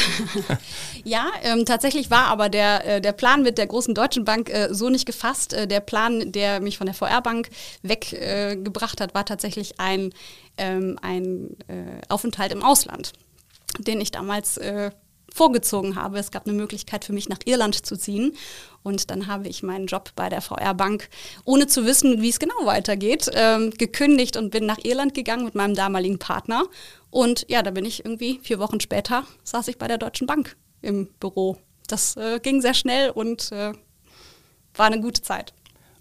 ja, 1.05 1.31
ähm, 1.45 1.65
tatsächlich 1.65 2.11
war 2.11 2.27
aber 2.27 2.49
der, 2.49 2.97
äh, 2.97 3.01
der 3.01 3.13
Plan 3.13 3.43
mit 3.43 3.57
der 3.57 3.69
großen 3.69 3.95
Deutschen 3.95 4.25
Bank 4.25 4.51
äh, 4.51 4.75
so 4.75 4.89
nicht 4.89 5.07
gefasst. 5.07 5.53
Äh, 5.53 5.69
der 5.69 5.81
Plan, 5.81 6.33
der 6.33 6.61
mich 6.61 6.77
von 6.77 6.87
der 6.87 6.95
VR-Bank 6.95 7.51
weggebracht 7.83 9.01
hat, 9.01 9.15
war 9.15 9.25
tatsächlich 9.25 9.79
ein, 9.79 10.13
ähm, 10.59 10.99
ein 11.03 11.57
äh, 11.69 12.01
Aufenthalt 12.09 12.51
im 12.51 12.65
Ausland, 12.65 13.13
den 13.79 14.01
ich 14.01 14.11
damals 14.11 14.57
äh, 14.57 14.91
vorgezogen 15.35 15.97
habe. 15.97 16.19
Es 16.19 16.31
gab 16.31 16.47
eine 16.47 16.56
Möglichkeit 16.56 17.05
für 17.05 17.12
mich 17.12 17.29
nach 17.29 17.38
Irland 17.44 17.87
zu 17.87 17.97
ziehen 17.97 18.37
und 18.82 19.11
dann 19.11 19.27
habe 19.27 19.49
ich 19.49 19.62
meinen 19.62 19.87
Job 19.87 20.11
bei 20.17 20.29
der 20.29 20.41
VR 20.41 20.75
Bank, 20.75 21.09
ohne 21.44 21.67
zu 21.67 21.85
wissen, 21.85 22.23
wie 22.23 22.29
es 22.29 22.38
genau 22.38 22.65
weitergeht, 22.65 23.31
ähm, 23.35 23.71
gekündigt 23.71 24.37
und 24.37 24.50
bin 24.50 24.67
nach 24.67 24.79
Irland 24.82 25.15
gegangen 25.15 25.44
mit 25.44 25.55
meinem 25.55 25.75
damaligen 25.75 26.19
Partner. 26.19 26.65
Und 27.11 27.44
ja, 27.49 27.62
da 27.62 27.71
bin 27.71 27.85
ich 27.85 28.05
irgendwie 28.05 28.41
vier 28.43 28.59
Wochen 28.59 28.81
später, 28.81 29.25
saß 29.44 29.69
ich 29.69 29.79
bei 29.79 29.88
der 29.88 29.99
Deutschen 29.99 30.27
Bank 30.27 30.56
im 30.81 31.09
Büro. 31.21 31.59
Das 31.88 32.17
äh, 32.17 32.41
ging 32.41 32.61
sehr 32.62 32.75
schnell 32.75 33.11
und 33.11 33.53
äh, 33.53 33.73
war 34.75 34.87
eine 34.87 35.00
gute 35.00 35.23
Zeit. 35.23 35.53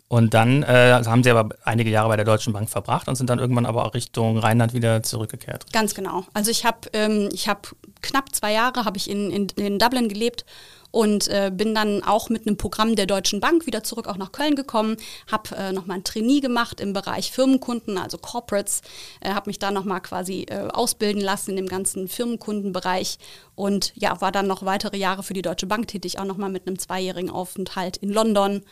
Und 0.10 0.34
dann 0.34 0.64
äh, 0.64 1.04
haben 1.06 1.24
Sie 1.24 1.30
aber 1.30 1.56
einige 1.64 1.92
Jahre 1.92 2.10
bei 2.10 2.16
der 2.16 2.26
Deutschen 2.26 2.52
Bank 2.52 2.68
verbracht 2.68 3.08
und 3.08 3.16
sind 3.16 3.30
dann 3.30 3.38
irgendwann 3.38 3.68
aber 3.68 3.86
auch 3.86 3.94
Richtung 3.94 4.40
Rheinland 4.40 4.74
wieder 4.74 5.04
zurückgekehrt. 5.04 5.72
Ganz 5.72 5.94
genau. 5.94 6.26
Also 6.34 6.50
ich 6.50 6.66
habe 6.66 6.90
ähm, 6.94 7.30
hab 7.48 7.76
knapp 8.02 8.34
zwei 8.34 8.52
Jahre 8.52 8.86
habe 8.86 8.98
ich 8.98 9.08
in, 9.08 9.30
in, 9.30 9.48
in 9.50 9.78
Dublin 9.78 10.10
gelebt 10.10 10.46
und 10.90 11.28
äh, 11.28 11.52
bin 11.54 11.76
dann 11.76 12.04
auch 12.04 12.30
mit 12.30 12.48
einem 12.48 12.58
Programm 12.58 12.96
der 12.96 13.06
Deutschen 13.06 13.40
Bank 13.40 13.68
wieder 13.68 13.84
zurück 13.84 14.08
auch 14.08 14.18
nach 14.18 14.32
Köln 14.32 14.56
gekommen, 14.56 14.98
habe 15.32 15.56
äh, 15.56 15.72
nochmal 15.72 15.98
ein 15.98 16.04
Trainee 16.04 16.40
gemacht 16.40 16.82
im 16.82 16.94
Bereich 16.94 17.32
Firmenkunden, 17.32 18.00
also 18.00 18.18
Corporates, 18.18 18.82
äh, 19.22 19.34
habe 19.34 19.52
mich 19.52 19.60
da 19.60 19.70
nochmal 19.70 20.02
quasi 20.02 20.48
äh, 20.50 20.70
ausbilden 20.74 21.22
lassen 21.22 21.52
in 21.52 21.58
dem 21.58 21.68
ganzen 21.68 22.08
Firmenkundenbereich 22.08 23.20
und 23.54 23.94
ja, 23.96 24.20
war 24.22 24.32
dann 24.32 24.48
noch 24.48 24.66
weitere 24.66 24.98
Jahre 24.98 25.22
für 25.22 25.34
die 25.34 25.44
Deutsche 25.44 25.68
Bank 25.68 25.88
tätig, 25.88 26.18
auch 26.18 26.26
nochmal 26.26 26.50
mit 26.50 26.66
einem 26.66 26.80
zweijährigen 26.80 27.30
Aufenthalt 27.30 27.98
in 27.98 28.10
London 28.10 28.64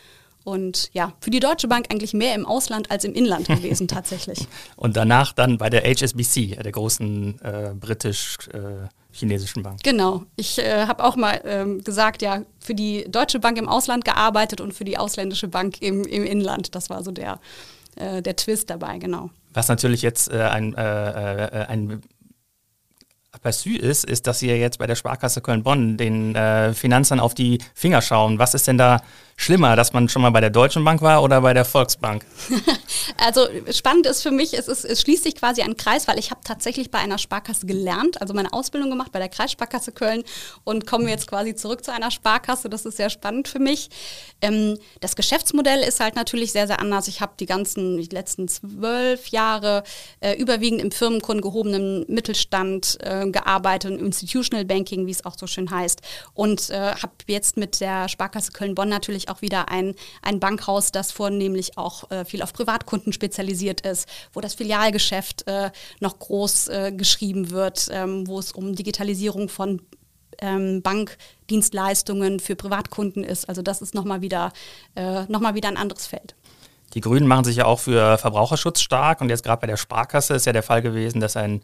und 0.48 0.88
ja, 0.94 1.12
für 1.20 1.30
die 1.30 1.40
Deutsche 1.40 1.68
Bank 1.68 1.86
eigentlich 1.90 2.14
mehr 2.14 2.34
im 2.34 2.46
Ausland 2.46 2.90
als 2.90 3.04
im 3.04 3.12
Inland 3.12 3.46
gewesen 3.48 3.86
tatsächlich. 3.86 4.46
Und 4.76 4.96
danach 4.96 5.34
dann 5.34 5.58
bei 5.58 5.68
der 5.68 5.82
HSBC, 5.82 6.62
der 6.62 6.72
großen 6.72 7.38
äh, 7.42 7.74
britisch-chinesischen 7.78 9.60
äh, 9.60 9.62
Bank. 9.62 9.82
Genau. 9.82 10.24
Ich 10.36 10.58
äh, 10.58 10.86
habe 10.86 11.04
auch 11.04 11.16
mal 11.16 11.40
ähm, 11.44 11.84
gesagt, 11.84 12.22
ja, 12.22 12.44
für 12.60 12.74
die 12.74 13.04
Deutsche 13.10 13.40
Bank 13.40 13.58
im 13.58 13.68
Ausland 13.68 14.06
gearbeitet 14.06 14.62
und 14.62 14.72
für 14.72 14.84
die 14.84 14.96
ausländische 14.96 15.48
Bank 15.48 15.82
im, 15.82 16.04
im 16.04 16.24
Inland. 16.24 16.74
Das 16.74 16.88
war 16.88 17.04
so 17.04 17.10
der, 17.10 17.40
äh, 17.96 18.22
der 18.22 18.34
Twist 18.36 18.70
dabei, 18.70 18.96
genau. 18.96 19.28
Was 19.52 19.68
natürlich 19.68 20.00
jetzt 20.00 20.32
äh, 20.32 20.40
ein, 20.40 20.74
äh, 20.74 21.66
ein 21.68 22.00
Aperçu 23.32 23.76
ist, 23.76 24.06
ist, 24.06 24.26
dass 24.26 24.38
Sie 24.38 24.48
jetzt 24.48 24.78
bei 24.78 24.86
der 24.86 24.96
Sparkasse 24.96 25.42
Köln-Bonn 25.42 25.98
den 25.98 26.34
Finanzern 26.74 27.20
auf 27.20 27.34
die 27.34 27.58
Finger 27.74 28.00
schauen. 28.00 28.38
Was 28.38 28.54
ist 28.54 28.66
denn 28.66 28.78
da 28.78 29.02
schlimmer, 29.38 29.76
dass 29.76 29.92
man 29.92 30.08
schon 30.08 30.20
mal 30.20 30.30
bei 30.30 30.40
der 30.40 30.50
Deutschen 30.50 30.84
Bank 30.84 31.00
war 31.00 31.22
oder 31.22 31.40
bei 31.40 31.54
der 31.54 31.64
Volksbank? 31.64 32.26
also 33.24 33.46
spannend 33.70 34.06
ist 34.06 34.22
für 34.22 34.32
mich, 34.32 34.52
es, 34.52 34.66
ist, 34.66 34.84
es 34.84 35.00
schließt 35.00 35.22
sich 35.22 35.36
quasi 35.36 35.62
ein 35.62 35.76
Kreis, 35.76 36.08
weil 36.08 36.18
ich 36.18 36.30
habe 36.32 36.40
tatsächlich 36.44 36.90
bei 36.90 36.98
einer 36.98 37.18
Sparkasse 37.18 37.64
gelernt, 37.64 38.20
also 38.20 38.34
meine 38.34 38.52
Ausbildung 38.52 38.90
gemacht 38.90 39.12
bei 39.12 39.20
der 39.20 39.28
Kreissparkasse 39.28 39.92
Köln 39.92 40.24
und 40.64 40.86
komme 40.86 41.08
jetzt 41.08 41.28
quasi 41.28 41.54
zurück 41.54 41.84
zu 41.84 41.92
einer 41.92 42.10
Sparkasse. 42.10 42.68
Das 42.68 42.84
ist 42.84 42.96
sehr 42.96 43.10
spannend 43.10 43.46
für 43.46 43.60
mich. 43.60 43.90
Ähm, 44.42 44.76
das 45.00 45.14
Geschäftsmodell 45.14 45.80
ist 45.80 46.00
halt 46.00 46.16
natürlich 46.16 46.50
sehr, 46.50 46.66
sehr 46.66 46.80
anders. 46.80 47.06
Ich 47.06 47.20
habe 47.20 47.32
die 47.38 47.46
ganzen, 47.46 47.96
die 47.96 48.08
letzten 48.14 48.48
zwölf 48.48 49.28
Jahre 49.28 49.84
äh, 50.18 50.34
überwiegend 50.34 50.82
im 50.82 50.90
Firmenkunden 50.90 51.42
gehobenen 51.42 52.04
Mittelstand 52.08 52.98
äh, 53.00 53.30
gearbeitet, 53.30 53.92
im 53.92 54.06
Institutional 54.06 54.64
Banking, 54.64 55.06
wie 55.06 55.12
es 55.12 55.24
auch 55.24 55.38
so 55.38 55.46
schön 55.46 55.70
heißt. 55.70 56.00
Und 56.34 56.70
äh, 56.70 56.94
habe 56.96 57.12
jetzt 57.28 57.56
mit 57.56 57.80
der 57.80 58.08
Sparkasse 58.08 58.50
Köln-Bonn 58.50 58.88
natürlich 58.88 59.27
auch 59.30 59.42
wieder 59.42 59.68
ein, 59.70 59.94
ein 60.22 60.40
Bankhaus, 60.40 60.92
das 60.92 61.12
vornehmlich 61.12 61.78
auch 61.78 62.10
äh, 62.10 62.24
viel 62.24 62.42
auf 62.42 62.52
Privatkunden 62.52 63.12
spezialisiert 63.12 63.82
ist, 63.82 64.08
wo 64.32 64.40
das 64.40 64.54
Filialgeschäft 64.54 65.46
äh, 65.46 65.70
noch 66.00 66.18
groß 66.18 66.68
äh, 66.68 66.92
geschrieben 66.92 67.50
wird, 67.50 67.88
ähm, 67.90 68.26
wo 68.26 68.38
es 68.38 68.52
um 68.52 68.74
Digitalisierung 68.74 69.48
von 69.48 69.80
ähm, 70.40 70.82
Bankdienstleistungen 70.82 72.40
für 72.40 72.56
Privatkunden 72.56 73.24
ist. 73.24 73.48
Also 73.48 73.62
das 73.62 73.82
ist 73.82 73.94
nochmal 73.94 74.20
wieder, 74.20 74.52
äh, 74.94 75.24
noch 75.24 75.40
wieder 75.54 75.68
ein 75.68 75.76
anderes 75.76 76.06
Feld. 76.06 76.34
Die 76.94 77.00
Grünen 77.00 77.26
machen 77.26 77.44
sich 77.44 77.56
ja 77.56 77.66
auch 77.66 77.80
für 77.80 78.16
Verbraucherschutz 78.18 78.80
stark 78.80 79.20
und 79.20 79.28
jetzt 79.28 79.44
gerade 79.44 79.60
bei 79.60 79.66
der 79.66 79.76
Sparkasse 79.76 80.34
ist 80.34 80.46
ja 80.46 80.52
der 80.52 80.62
Fall 80.62 80.80
gewesen, 80.80 81.20
dass 81.20 81.36
ein 81.36 81.62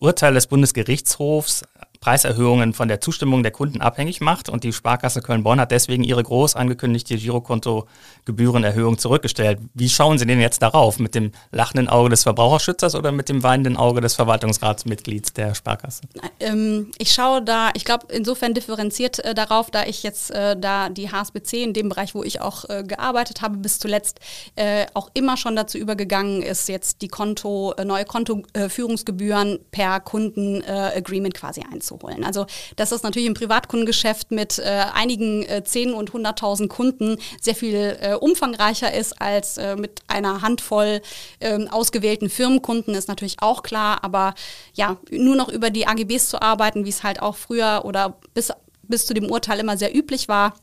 Urteil 0.00 0.34
des 0.34 0.48
Bundesgerichtshofs 0.48 1.64
Preiserhöhungen 2.06 2.72
von 2.72 2.86
der 2.86 3.00
Zustimmung 3.00 3.42
der 3.42 3.50
Kunden 3.50 3.80
abhängig 3.80 4.20
macht 4.20 4.48
und 4.48 4.62
die 4.62 4.72
Sparkasse 4.72 5.22
Köln-Bonn 5.22 5.58
hat 5.58 5.72
deswegen 5.72 6.04
ihre 6.04 6.22
groß 6.22 6.54
angekündigte 6.54 7.16
Girokonto-Gebührenerhöhung 7.16 8.96
zurückgestellt. 8.96 9.58
Wie 9.74 9.88
schauen 9.88 10.16
Sie 10.16 10.24
denn 10.24 10.40
jetzt 10.40 10.62
darauf? 10.62 11.00
Mit 11.00 11.16
dem 11.16 11.32
lachenden 11.50 11.88
Auge 11.88 12.10
des 12.10 12.22
Verbraucherschützers 12.22 12.94
oder 12.94 13.10
mit 13.10 13.28
dem 13.28 13.42
weinenden 13.42 13.76
Auge 13.76 14.00
des 14.00 14.14
Verwaltungsratsmitglieds 14.14 15.32
der 15.32 15.56
Sparkasse? 15.56 16.02
Ähm, 16.38 16.92
ich 16.98 17.12
schaue 17.12 17.42
da, 17.42 17.70
ich 17.74 17.84
glaube, 17.84 18.06
insofern 18.12 18.54
differenziert 18.54 19.18
äh, 19.24 19.34
darauf, 19.34 19.72
da 19.72 19.82
ich 19.82 20.04
jetzt 20.04 20.30
äh, 20.30 20.56
da 20.56 20.90
die 20.90 21.10
HSBC 21.10 21.54
in 21.64 21.72
dem 21.72 21.88
Bereich, 21.88 22.14
wo 22.14 22.22
ich 22.22 22.40
auch 22.40 22.68
äh, 22.68 22.84
gearbeitet 22.84 23.42
habe, 23.42 23.56
bis 23.56 23.80
zuletzt 23.80 24.20
äh, 24.54 24.86
auch 24.94 25.10
immer 25.14 25.36
schon 25.36 25.56
dazu 25.56 25.76
übergegangen 25.76 26.42
ist, 26.42 26.68
jetzt 26.68 27.02
die 27.02 27.08
Konto, 27.08 27.74
äh, 27.76 27.84
neue 27.84 28.04
Kontoführungsgebühren 28.04 29.58
per 29.72 29.98
Kundenagreement 29.98 31.34
quasi 31.34 31.62
einzuholen. 31.68 31.95
Also 32.24 32.46
das 32.76 32.92
ist 32.92 33.04
natürlich 33.04 33.26
im 33.26 33.34
Privatkundengeschäft 33.34 34.30
mit 34.30 34.58
äh, 34.58 34.84
einigen 34.94 35.42
äh, 35.44 35.62
und 35.94 36.12
Hunderttausend 36.12 36.70
Kunden 36.70 37.18
sehr 37.40 37.54
viel 37.54 37.98
äh, 38.00 38.14
umfangreicher 38.14 38.92
ist 38.92 39.20
als 39.20 39.58
äh, 39.58 39.76
mit 39.76 40.00
einer 40.08 40.42
Handvoll 40.42 41.02
ähm, 41.40 41.68
ausgewählten 41.68 42.30
Firmenkunden, 42.30 42.94
ist 42.94 43.08
natürlich 43.08 43.36
auch 43.40 43.62
klar. 43.62 44.02
Aber 44.02 44.34
ja, 44.74 44.96
nur 45.10 45.36
noch 45.36 45.48
über 45.48 45.70
die 45.70 45.86
AGBs 45.86 46.28
zu 46.28 46.40
arbeiten, 46.40 46.84
wie 46.84 46.90
es 46.90 47.02
halt 47.02 47.20
auch 47.20 47.36
früher 47.36 47.82
oder 47.84 48.18
bis, 48.34 48.52
bis 48.82 49.06
zu 49.06 49.14
dem 49.14 49.30
Urteil 49.30 49.60
immer 49.60 49.76
sehr 49.76 49.94
üblich 49.94 50.28
war, 50.28 50.54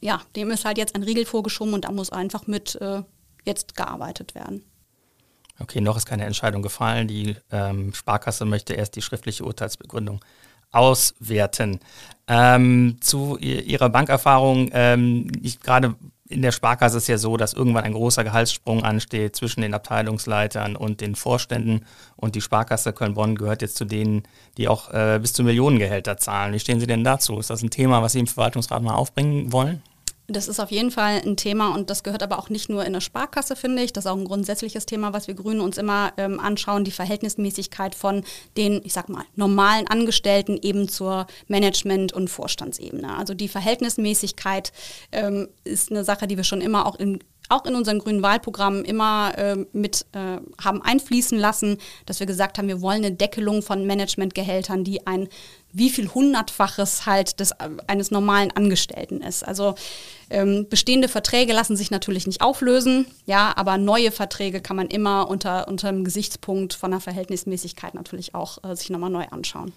ja, 0.00 0.20
dem 0.36 0.50
ist 0.50 0.64
halt 0.64 0.78
jetzt 0.78 0.94
ein 0.94 1.02
Riegel 1.02 1.24
vorgeschoben 1.24 1.74
und 1.74 1.84
da 1.84 1.92
muss 1.92 2.10
einfach 2.10 2.46
mit 2.46 2.76
äh, 2.80 3.02
jetzt 3.44 3.76
gearbeitet 3.76 4.34
werden. 4.34 4.64
Okay, 5.60 5.80
noch 5.80 5.96
ist 5.96 6.06
keine 6.06 6.24
Entscheidung 6.24 6.62
gefallen. 6.62 7.06
Die 7.06 7.36
ähm, 7.52 7.94
Sparkasse 7.94 8.44
möchte 8.44 8.74
erst 8.74 8.96
die 8.96 9.02
schriftliche 9.02 9.44
Urteilsbegründung 9.44 10.20
auswerten. 10.74 11.80
Ähm, 12.26 12.96
zu 13.00 13.36
Ihrer 13.38 13.90
Bankerfahrung, 13.90 14.70
ähm, 14.72 15.30
gerade 15.62 15.94
in 16.28 16.40
der 16.40 16.52
Sparkasse 16.52 16.96
ist 16.96 17.04
es 17.04 17.08
ja 17.08 17.18
so, 17.18 17.36
dass 17.36 17.52
irgendwann 17.52 17.84
ein 17.84 17.92
großer 17.92 18.24
Gehaltssprung 18.24 18.82
ansteht 18.82 19.36
zwischen 19.36 19.60
den 19.60 19.74
Abteilungsleitern 19.74 20.74
und 20.74 21.00
den 21.00 21.16
Vorständen. 21.16 21.84
Und 22.16 22.34
die 22.34 22.40
Sparkasse 22.40 22.94
Köln-Bonn 22.94 23.36
gehört 23.36 23.60
jetzt 23.60 23.76
zu 23.76 23.84
denen, 23.84 24.22
die 24.56 24.68
auch 24.68 24.92
äh, 24.92 25.18
bis 25.20 25.34
zu 25.34 25.44
Millionengehälter 25.44 26.16
zahlen. 26.16 26.54
Wie 26.54 26.58
stehen 26.58 26.80
Sie 26.80 26.86
denn 26.86 27.04
dazu? 27.04 27.38
Ist 27.38 27.50
das 27.50 27.62
ein 27.62 27.70
Thema, 27.70 28.02
was 28.02 28.12
Sie 28.12 28.20
im 28.20 28.26
Verwaltungsrat 28.26 28.82
mal 28.82 28.94
aufbringen 28.94 29.52
wollen? 29.52 29.82
Das 30.26 30.48
ist 30.48 30.58
auf 30.58 30.70
jeden 30.70 30.90
Fall 30.90 31.20
ein 31.22 31.36
Thema 31.36 31.74
und 31.74 31.90
das 31.90 32.02
gehört 32.02 32.22
aber 32.22 32.38
auch 32.38 32.48
nicht 32.48 32.70
nur 32.70 32.86
in 32.86 32.94
der 32.94 33.02
Sparkasse, 33.02 33.56
finde 33.56 33.82
ich. 33.82 33.92
Das 33.92 34.06
ist 34.06 34.10
auch 34.10 34.16
ein 34.16 34.24
grundsätzliches 34.24 34.86
Thema, 34.86 35.12
was 35.12 35.28
wir 35.28 35.34
Grünen 35.34 35.60
uns 35.60 35.76
immer 35.76 36.14
ähm, 36.16 36.40
anschauen, 36.40 36.84
die 36.84 36.92
Verhältnismäßigkeit 36.92 37.94
von 37.94 38.24
den, 38.56 38.80
ich 38.84 38.94
sag 38.94 39.10
mal, 39.10 39.24
normalen 39.36 39.86
Angestellten 39.86 40.58
eben 40.62 40.88
zur 40.88 41.26
Management- 41.46 42.14
und 42.14 42.28
Vorstandsebene. 42.28 43.14
Also 43.18 43.34
die 43.34 43.48
Verhältnismäßigkeit 43.48 44.72
ähm, 45.12 45.48
ist 45.62 45.90
eine 45.90 46.04
Sache, 46.04 46.26
die 46.26 46.38
wir 46.38 46.44
schon 46.44 46.62
immer 46.62 46.86
auch 46.86 46.96
in 46.96 47.18
auch 47.50 47.66
in 47.66 47.74
unseren 47.74 47.98
grünen 47.98 48.22
Wahlprogrammen 48.22 48.86
immer 48.86 49.36
äh, 49.36 49.66
mit 49.72 50.06
äh, 50.12 50.38
haben 50.62 50.82
einfließen 50.82 51.38
lassen, 51.38 51.78
dass 52.06 52.18
wir 52.18 52.26
gesagt 52.26 52.56
haben, 52.56 52.68
wir 52.68 52.80
wollen 52.80 53.04
eine 53.04 53.12
Deckelung 53.12 53.62
von 53.62 53.86
Managementgehältern, 53.86 54.82
die 54.82 55.06
ein 55.06 55.28
wie 55.74 55.90
viel 55.90 56.08
hundertfaches 56.08 57.04
halt 57.04 57.40
des, 57.40 57.52
eines 57.86 58.10
normalen 58.10 58.50
Angestellten 58.52 59.20
ist. 59.20 59.46
Also 59.46 59.74
ähm, 60.30 60.66
bestehende 60.70 61.08
Verträge 61.08 61.52
lassen 61.52 61.76
sich 61.76 61.90
natürlich 61.90 62.26
nicht 62.26 62.40
auflösen, 62.40 63.06
ja, 63.26 63.52
aber 63.56 63.76
neue 63.76 64.12
Verträge 64.12 64.60
kann 64.60 64.76
man 64.76 64.86
immer 64.86 65.28
unter, 65.28 65.68
unter 65.68 65.90
dem 65.90 66.04
Gesichtspunkt 66.04 66.74
von 66.74 66.92
der 66.92 67.00
Verhältnismäßigkeit 67.00 67.94
natürlich 67.94 68.34
auch 68.34 68.58
äh, 68.64 68.74
sich 68.76 68.88
nochmal 68.88 69.10
neu 69.10 69.26
anschauen. 69.30 69.72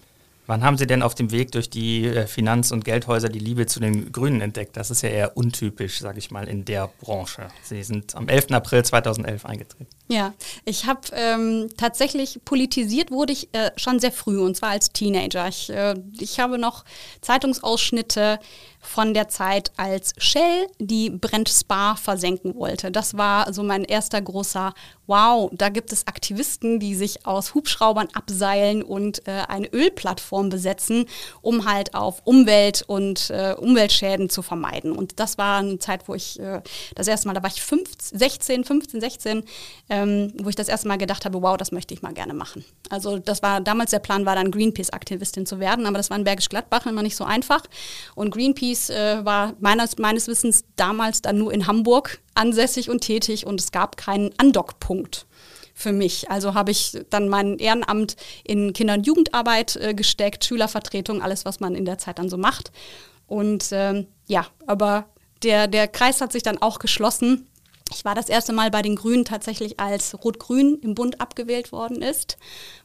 Wann 0.48 0.64
haben 0.64 0.78
Sie 0.78 0.86
denn 0.86 1.02
auf 1.02 1.14
dem 1.14 1.30
Weg 1.30 1.52
durch 1.52 1.68
die 1.68 2.06
äh, 2.06 2.26
Finanz- 2.26 2.72
und 2.72 2.82
Geldhäuser 2.82 3.28
die 3.28 3.38
Liebe 3.38 3.66
zu 3.66 3.80
den 3.80 4.12
Grünen 4.12 4.40
entdeckt? 4.40 4.78
Das 4.78 4.90
ist 4.90 5.02
ja 5.02 5.10
eher 5.10 5.36
untypisch, 5.36 6.00
sage 6.00 6.18
ich 6.18 6.30
mal, 6.30 6.48
in 6.48 6.64
der 6.64 6.88
Branche. 7.02 7.48
Sie 7.62 7.82
sind 7.82 8.16
am 8.16 8.30
11. 8.30 8.52
April 8.52 8.82
2011 8.82 9.44
eingetreten. 9.44 9.86
Ja, 10.08 10.32
ich 10.64 10.86
habe 10.86 11.00
ähm, 11.12 11.68
tatsächlich 11.76 12.40
politisiert 12.46 13.10
wurde 13.10 13.34
ich 13.34 13.52
äh, 13.52 13.72
schon 13.76 14.00
sehr 14.00 14.10
früh 14.10 14.40
und 14.40 14.56
zwar 14.56 14.70
als 14.70 14.90
Teenager. 14.90 15.48
Ich, 15.48 15.68
äh, 15.68 15.96
ich 16.18 16.40
habe 16.40 16.56
noch 16.56 16.86
Zeitungsausschnitte 17.20 18.40
von 18.80 19.12
der 19.12 19.28
Zeit, 19.28 19.70
als 19.76 20.14
Shell 20.16 20.66
die 20.78 21.10
Brent 21.10 21.50
Spa 21.50 21.94
versenken 21.94 22.54
wollte. 22.54 22.90
Das 22.90 23.18
war 23.18 23.52
so 23.52 23.62
mein 23.62 23.84
erster 23.84 24.22
großer 24.22 24.72
Wow. 25.08 25.50
Da 25.54 25.70
gibt 25.70 25.90
es 25.90 26.06
Aktivisten, 26.06 26.78
die 26.78 26.94
sich 26.94 27.24
aus 27.24 27.54
Hubschraubern 27.54 28.08
abseilen 28.12 28.82
und 28.82 29.26
äh, 29.26 29.42
eine 29.48 29.66
Ölplattform 29.72 30.50
besetzen, 30.50 31.06
um 31.40 31.64
halt 31.64 31.94
auf 31.94 32.20
Umwelt 32.24 32.84
und 32.86 33.30
äh, 33.30 33.54
Umweltschäden 33.58 34.28
zu 34.28 34.42
vermeiden. 34.42 34.92
Und 34.92 35.18
das 35.18 35.38
war 35.38 35.60
eine 35.60 35.78
Zeit, 35.78 36.06
wo 36.08 36.14
ich 36.14 36.38
äh, 36.38 36.60
das 36.94 37.08
erste 37.08 37.26
Mal, 37.26 37.32
da 37.32 37.42
war 37.42 37.50
ich 37.50 37.62
15, 37.62 38.18
16, 38.18 38.64
15, 38.64 39.00
16, 39.00 39.44
ähm, 39.88 40.34
wo 40.42 40.50
ich 40.50 40.56
das 40.56 40.68
erste 40.68 40.88
Mal 40.88 40.98
gedacht 40.98 41.24
habe, 41.24 41.40
wow, 41.40 41.56
das 41.56 41.72
möchte 41.72 41.94
ich 41.94 42.02
mal 42.02 42.12
gerne 42.12 42.34
machen. 42.34 42.62
Also 42.90 43.18
das 43.18 43.42
war 43.42 43.62
damals 43.62 43.92
der 43.92 44.00
Plan, 44.00 44.26
war 44.26 44.34
dann 44.34 44.50
Greenpeace-Aktivistin 44.50 45.46
zu 45.46 45.58
werden, 45.58 45.86
aber 45.86 45.96
das 45.96 46.10
war 46.10 46.18
in 46.18 46.24
Bergisch 46.24 46.50
Gladbach 46.50 46.84
immer 46.84 47.02
nicht 47.02 47.16
so 47.16 47.24
einfach. 47.24 47.62
Und 48.14 48.30
Greenpeace 48.30 48.90
äh, 48.90 49.24
war 49.24 49.54
meines, 49.58 49.96
meines 49.96 50.28
Wissens 50.28 50.64
damals 50.76 51.22
dann 51.22 51.38
nur 51.38 51.50
in 51.50 51.66
Hamburg 51.66 52.20
ansässig 52.38 52.88
und 52.88 53.00
tätig 53.00 53.46
und 53.46 53.60
es 53.60 53.72
gab 53.72 53.96
keinen 53.96 54.30
Andockpunkt 54.38 55.26
für 55.74 55.92
mich. 55.92 56.30
Also 56.30 56.54
habe 56.54 56.70
ich 56.70 56.98
dann 57.10 57.28
mein 57.28 57.58
Ehrenamt 57.58 58.16
in 58.44 58.72
Kinder- 58.72 58.94
und 58.94 59.06
Jugendarbeit 59.06 59.76
äh, 59.76 59.94
gesteckt, 59.94 60.44
Schülervertretung, 60.44 61.22
alles, 61.22 61.44
was 61.44 61.60
man 61.60 61.74
in 61.74 61.84
der 61.84 61.98
Zeit 61.98 62.18
dann 62.18 62.28
so 62.28 62.36
macht. 62.36 62.72
Und 63.26 63.68
ähm, 63.72 64.06
ja, 64.26 64.46
aber 64.66 65.08
der, 65.42 65.68
der 65.68 65.86
Kreis 65.86 66.20
hat 66.20 66.32
sich 66.32 66.42
dann 66.42 66.58
auch 66.58 66.78
geschlossen 66.78 67.47
ich 67.90 68.04
war 68.04 68.14
das 68.14 68.28
erste 68.28 68.52
Mal 68.52 68.70
bei 68.70 68.82
den 68.82 68.96
Grünen 68.96 69.24
tatsächlich, 69.24 69.80
als 69.80 70.22
Rot-Grün 70.22 70.78
im 70.82 70.94
Bund 70.94 71.20
abgewählt 71.20 71.72
worden 71.72 72.02
ist, 72.02 72.36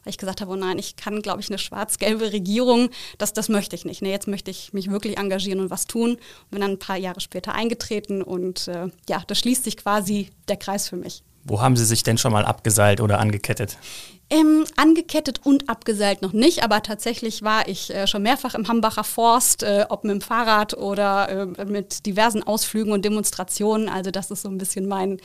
weil 0.04 0.12
ich 0.12 0.18
gesagt 0.18 0.42
habe, 0.42 0.52
oh 0.52 0.56
nein, 0.56 0.80
ich 0.80 0.96
kann, 0.96 1.22
glaube 1.22 1.42
ich, 1.42 1.50
eine 1.50 1.58
schwarz-gelbe 1.58 2.32
Regierung, 2.32 2.90
das, 3.18 3.34
das 3.34 3.50
möchte 3.50 3.76
ich 3.76 3.86
nicht. 3.86 4.02
Ne, 4.02 4.12
jetzt 4.12 4.28
möchte 4.28 4.52
ich 4.52 4.74
mich 4.74 4.90
wirklich 4.90 5.18
engagieren 5.18 5.60
und 5.60 5.70
was 5.70 5.88
tun. 5.88 6.12
Und 6.12 6.50
bin 6.52 6.62
dann 6.62 6.72
ein 6.72 6.80
paar 6.80 6.98
Jahre 6.98 7.22
später 7.22 7.54
eingetreten 7.54 8.22
und 8.22 8.68
äh, 8.68 8.90
ja, 9.10 9.24
da 9.26 9.36
schließt 9.36 9.64
sich 9.64 9.78
quasi 9.78 10.30
der 10.48 10.58
Kreis 10.58 10.88
für 10.88 10.98
mich. 10.98 11.24
Wo 11.46 11.62
haben 11.62 11.76
Sie 11.76 11.86
sich 11.86 12.04
denn 12.04 12.18
schon 12.18 12.32
mal 12.32 12.46
abgeseilt 12.46 13.02
oder 13.02 13.20
angekettet? 13.20 13.78
Ähm, 14.30 14.66
angekettet 14.78 15.42
und 15.44 15.70
abgeseilt 15.70 16.22
noch 16.22 16.34
nicht, 16.34 16.64
aber 16.64 16.82
tatsächlich 16.82 17.44
war 17.44 17.68
ich 17.68 17.94
äh, 17.94 18.08
schon 18.08 18.24
mehrfach 18.24 18.56
im 18.56 18.68
Hambacher 18.68 19.04
Forst, 19.04 19.64
äh, 19.64 19.86
ob 19.90 20.06
mit 20.06 20.14
dem 20.14 20.22
Fahrrad 20.22 20.76
oder 20.76 21.56
äh, 21.58 21.66
mit 21.66 22.06
diversen 22.06 22.42
Ausflügen 22.42 22.94
und 22.94 23.04
Demonstrationen. 23.06 23.90
Also 23.90 24.10
das 24.12 24.32
ist 24.32 24.42
so 24.44 24.50
ein 24.50 24.58
bisschen 24.58 24.88
mein 24.88 25.20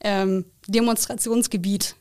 ähm, 0.00 0.46
Demonstrationsgebiet. 0.68 1.96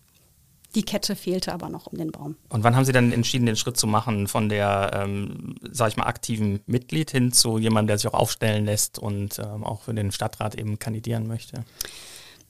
Die 0.76 0.84
Kette 0.84 1.16
fehlte 1.16 1.54
aber 1.54 1.70
noch 1.70 1.88
um 1.88 1.98
den 1.98 2.12
Baum. 2.12 2.36
Und 2.50 2.64
wann 2.64 2.76
haben 2.76 2.86
Sie 2.86 2.94
dann 2.94 3.12
entschieden, 3.12 3.46
den 3.46 3.56
Schritt 3.56 3.78
zu 3.78 3.86
machen 3.86 4.28
von 4.28 4.50
der, 4.50 4.92
ähm, 4.94 5.56
sag 5.70 5.90
ich 5.90 5.98
mal, 5.98 6.06
aktiven 6.06 6.62
Mitglied 6.66 7.12
hin 7.12 7.32
zu 7.32 7.58
jemandem, 7.58 7.88
der 7.88 7.98
sich 7.98 8.08
auch 8.08 8.20
aufstellen 8.20 8.66
lässt 8.66 8.98
und 8.98 9.38
ähm, 9.40 9.64
auch 9.64 9.82
für 9.82 9.94
den 9.94 10.12
Stadtrat 10.12 10.56
eben 10.56 10.80
kandidieren 10.80 11.28
möchte? 11.28 11.64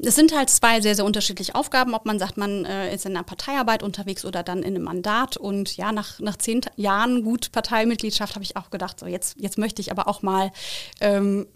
Es 0.06 0.16
sind 0.16 0.36
halt 0.36 0.50
zwei 0.50 0.82
sehr, 0.82 0.96
sehr 0.96 1.06
unterschiedliche 1.06 1.56
Aufgaben, 1.56 1.94
ob 1.94 2.06
man 2.06 2.20
sagt, 2.20 2.38
man 2.38 2.66
äh, 2.66 2.94
ist 2.94 3.06
in 3.06 3.16
einer 3.16 3.24
Parteiarbeit 3.24 3.84
unterwegs 3.84 4.26
oder 4.26 4.44
dann 4.44 4.60
in 4.60 4.76
einem 4.76 4.84
Mandat. 4.84 5.38
Und 5.38 5.78
ja, 5.78 5.92
nach, 5.92 6.20
nach 6.20 6.38
zehn 6.38 6.62
Jahren 6.76 7.24
gut 7.24 7.52
Parteimitgliedschaft 7.52 8.36
habe 8.36 8.44
ich 8.44 8.58
auch 8.58 8.70
gedacht, 8.70 9.00
so 9.00 9.06
jetzt, 9.06 9.36
jetzt 9.40 9.58
möchte 9.58 9.82
ich 9.82 9.92
aber 9.92 10.08
auch 10.08 10.22
mal 10.22 10.52
ähm, 11.00 11.48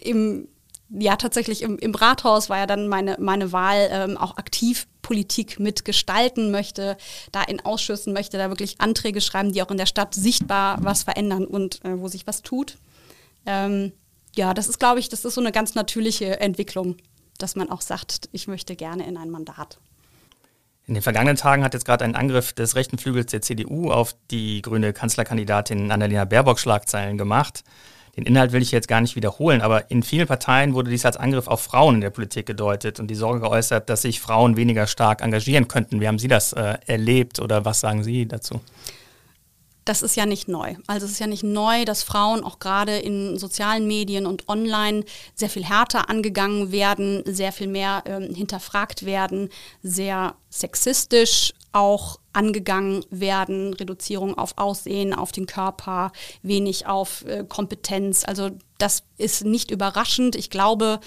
im, 0.00 0.48
ja, 0.90 1.16
tatsächlich 1.16 1.62
im, 1.62 1.78
im 1.78 1.94
Rathaus 1.94 2.50
war 2.50 2.58
ja 2.58 2.66
dann 2.66 2.88
meine, 2.88 3.16
meine 3.18 3.52
Wahl, 3.52 3.88
ähm, 3.90 4.16
auch 4.16 4.36
aktiv 4.36 4.86
Politik 5.02 5.58
mitgestalten 5.58 6.50
möchte, 6.50 6.96
da 7.32 7.42
in 7.42 7.64
Ausschüssen 7.64 8.12
möchte, 8.12 8.38
da 8.38 8.48
wirklich 8.48 8.80
Anträge 8.80 9.20
schreiben, 9.20 9.52
die 9.52 9.62
auch 9.62 9.70
in 9.70 9.76
der 9.76 9.86
Stadt 9.86 10.14
sichtbar 10.14 10.78
was 10.80 11.02
verändern 11.02 11.44
und 11.44 11.84
äh, 11.84 11.98
wo 11.98 12.08
sich 12.08 12.26
was 12.26 12.42
tut. 12.42 12.78
Ähm, 13.46 13.92
ja, 14.34 14.54
das 14.54 14.68
ist, 14.68 14.78
glaube 14.78 15.00
ich, 15.00 15.08
das 15.08 15.24
ist 15.24 15.34
so 15.34 15.40
eine 15.40 15.52
ganz 15.52 15.74
natürliche 15.74 16.40
Entwicklung 16.40 16.96
dass 17.42 17.56
man 17.56 17.70
auch 17.70 17.80
sagt, 17.80 18.28
ich 18.32 18.48
möchte 18.48 18.76
gerne 18.76 19.06
in 19.06 19.16
ein 19.16 19.30
Mandat. 19.30 19.78
In 20.86 20.94
den 20.94 21.02
vergangenen 21.02 21.36
Tagen 21.36 21.62
hat 21.62 21.74
jetzt 21.74 21.84
gerade 21.84 22.04
ein 22.04 22.16
Angriff 22.16 22.52
des 22.52 22.74
rechten 22.74 22.98
Flügels 22.98 23.30
der 23.30 23.42
CDU 23.42 23.90
auf 23.90 24.16
die 24.30 24.62
grüne 24.62 24.92
Kanzlerkandidatin 24.92 25.90
Annalena 25.90 26.24
Baerbock 26.24 26.58
Schlagzeilen 26.58 27.18
gemacht. 27.18 27.62
Den 28.16 28.24
Inhalt 28.24 28.52
will 28.52 28.60
ich 28.60 28.72
jetzt 28.72 28.88
gar 28.88 29.00
nicht 29.00 29.16
wiederholen, 29.16 29.62
aber 29.62 29.90
in 29.90 30.02
vielen 30.02 30.26
Parteien 30.26 30.74
wurde 30.74 30.90
dies 30.90 31.06
als 31.06 31.16
Angriff 31.16 31.46
auf 31.46 31.62
Frauen 31.62 31.96
in 31.96 32.00
der 32.02 32.10
Politik 32.10 32.46
gedeutet 32.46 33.00
und 33.00 33.08
die 33.08 33.14
Sorge 33.14 33.40
geäußert, 33.40 33.88
dass 33.88 34.02
sich 34.02 34.20
Frauen 34.20 34.56
weniger 34.56 34.86
stark 34.86 35.22
engagieren 35.22 35.66
könnten. 35.66 36.00
Wie 36.00 36.08
haben 36.08 36.18
Sie 36.18 36.28
das 36.28 36.52
äh, 36.52 36.76
erlebt 36.86 37.38
oder 37.40 37.64
was 37.64 37.80
sagen 37.80 38.04
Sie 38.04 38.26
dazu? 38.26 38.60
Das 39.84 40.02
ist 40.02 40.16
ja 40.16 40.26
nicht 40.26 40.48
neu. 40.48 40.76
Also 40.86 41.06
es 41.06 41.12
ist 41.12 41.18
ja 41.18 41.26
nicht 41.26 41.42
neu, 41.42 41.84
dass 41.84 42.02
Frauen 42.02 42.44
auch 42.44 42.58
gerade 42.58 42.98
in 42.98 43.38
sozialen 43.38 43.86
Medien 43.86 44.26
und 44.26 44.48
online 44.48 45.04
sehr 45.34 45.50
viel 45.50 45.64
härter 45.64 46.08
angegangen 46.08 46.70
werden, 46.70 47.22
sehr 47.26 47.52
viel 47.52 47.66
mehr 47.66 48.02
ähm, 48.06 48.34
hinterfragt 48.34 49.04
werden, 49.04 49.48
sehr 49.82 50.34
sexistisch 50.50 51.52
auch 51.72 52.18
angegangen 52.32 53.04
werden, 53.10 53.74
Reduzierung 53.74 54.36
auf 54.36 54.56
Aussehen, 54.56 55.14
auf 55.14 55.32
den 55.32 55.46
Körper, 55.46 56.12
wenig 56.42 56.86
auf 56.86 57.24
äh, 57.24 57.44
Kompetenz. 57.48 58.24
Also 58.26 58.50
das 58.78 59.02
ist 59.16 59.44
nicht 59.44 59.70
überraschend. 59.70 60.36
Ich 60.36 60.50
glaube, 60.50 61.00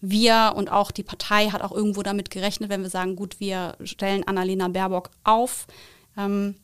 wir 0.00 0.52
und 0.56 0.70
auch 0.70 0.90
die 0.90 1.02
Partei 1.02 1.48
hat 1.48 1.62
auch 1.62 1.72
irgendwo 1.72 2.02
damit 2.02 2.30
gerechnet, 2.30 2.68
wenn 2.70 2.82
wir 2.82 2.90
sagen, 2.90 3.16
gut, 3.16 3.40
wir 3.40 3.76
stellen 3.84 4.24
Annalena 4.24 4.68
Baerbock 4.68 5.10
auf. 5.24 5.66
Ähm, 6.16 6.56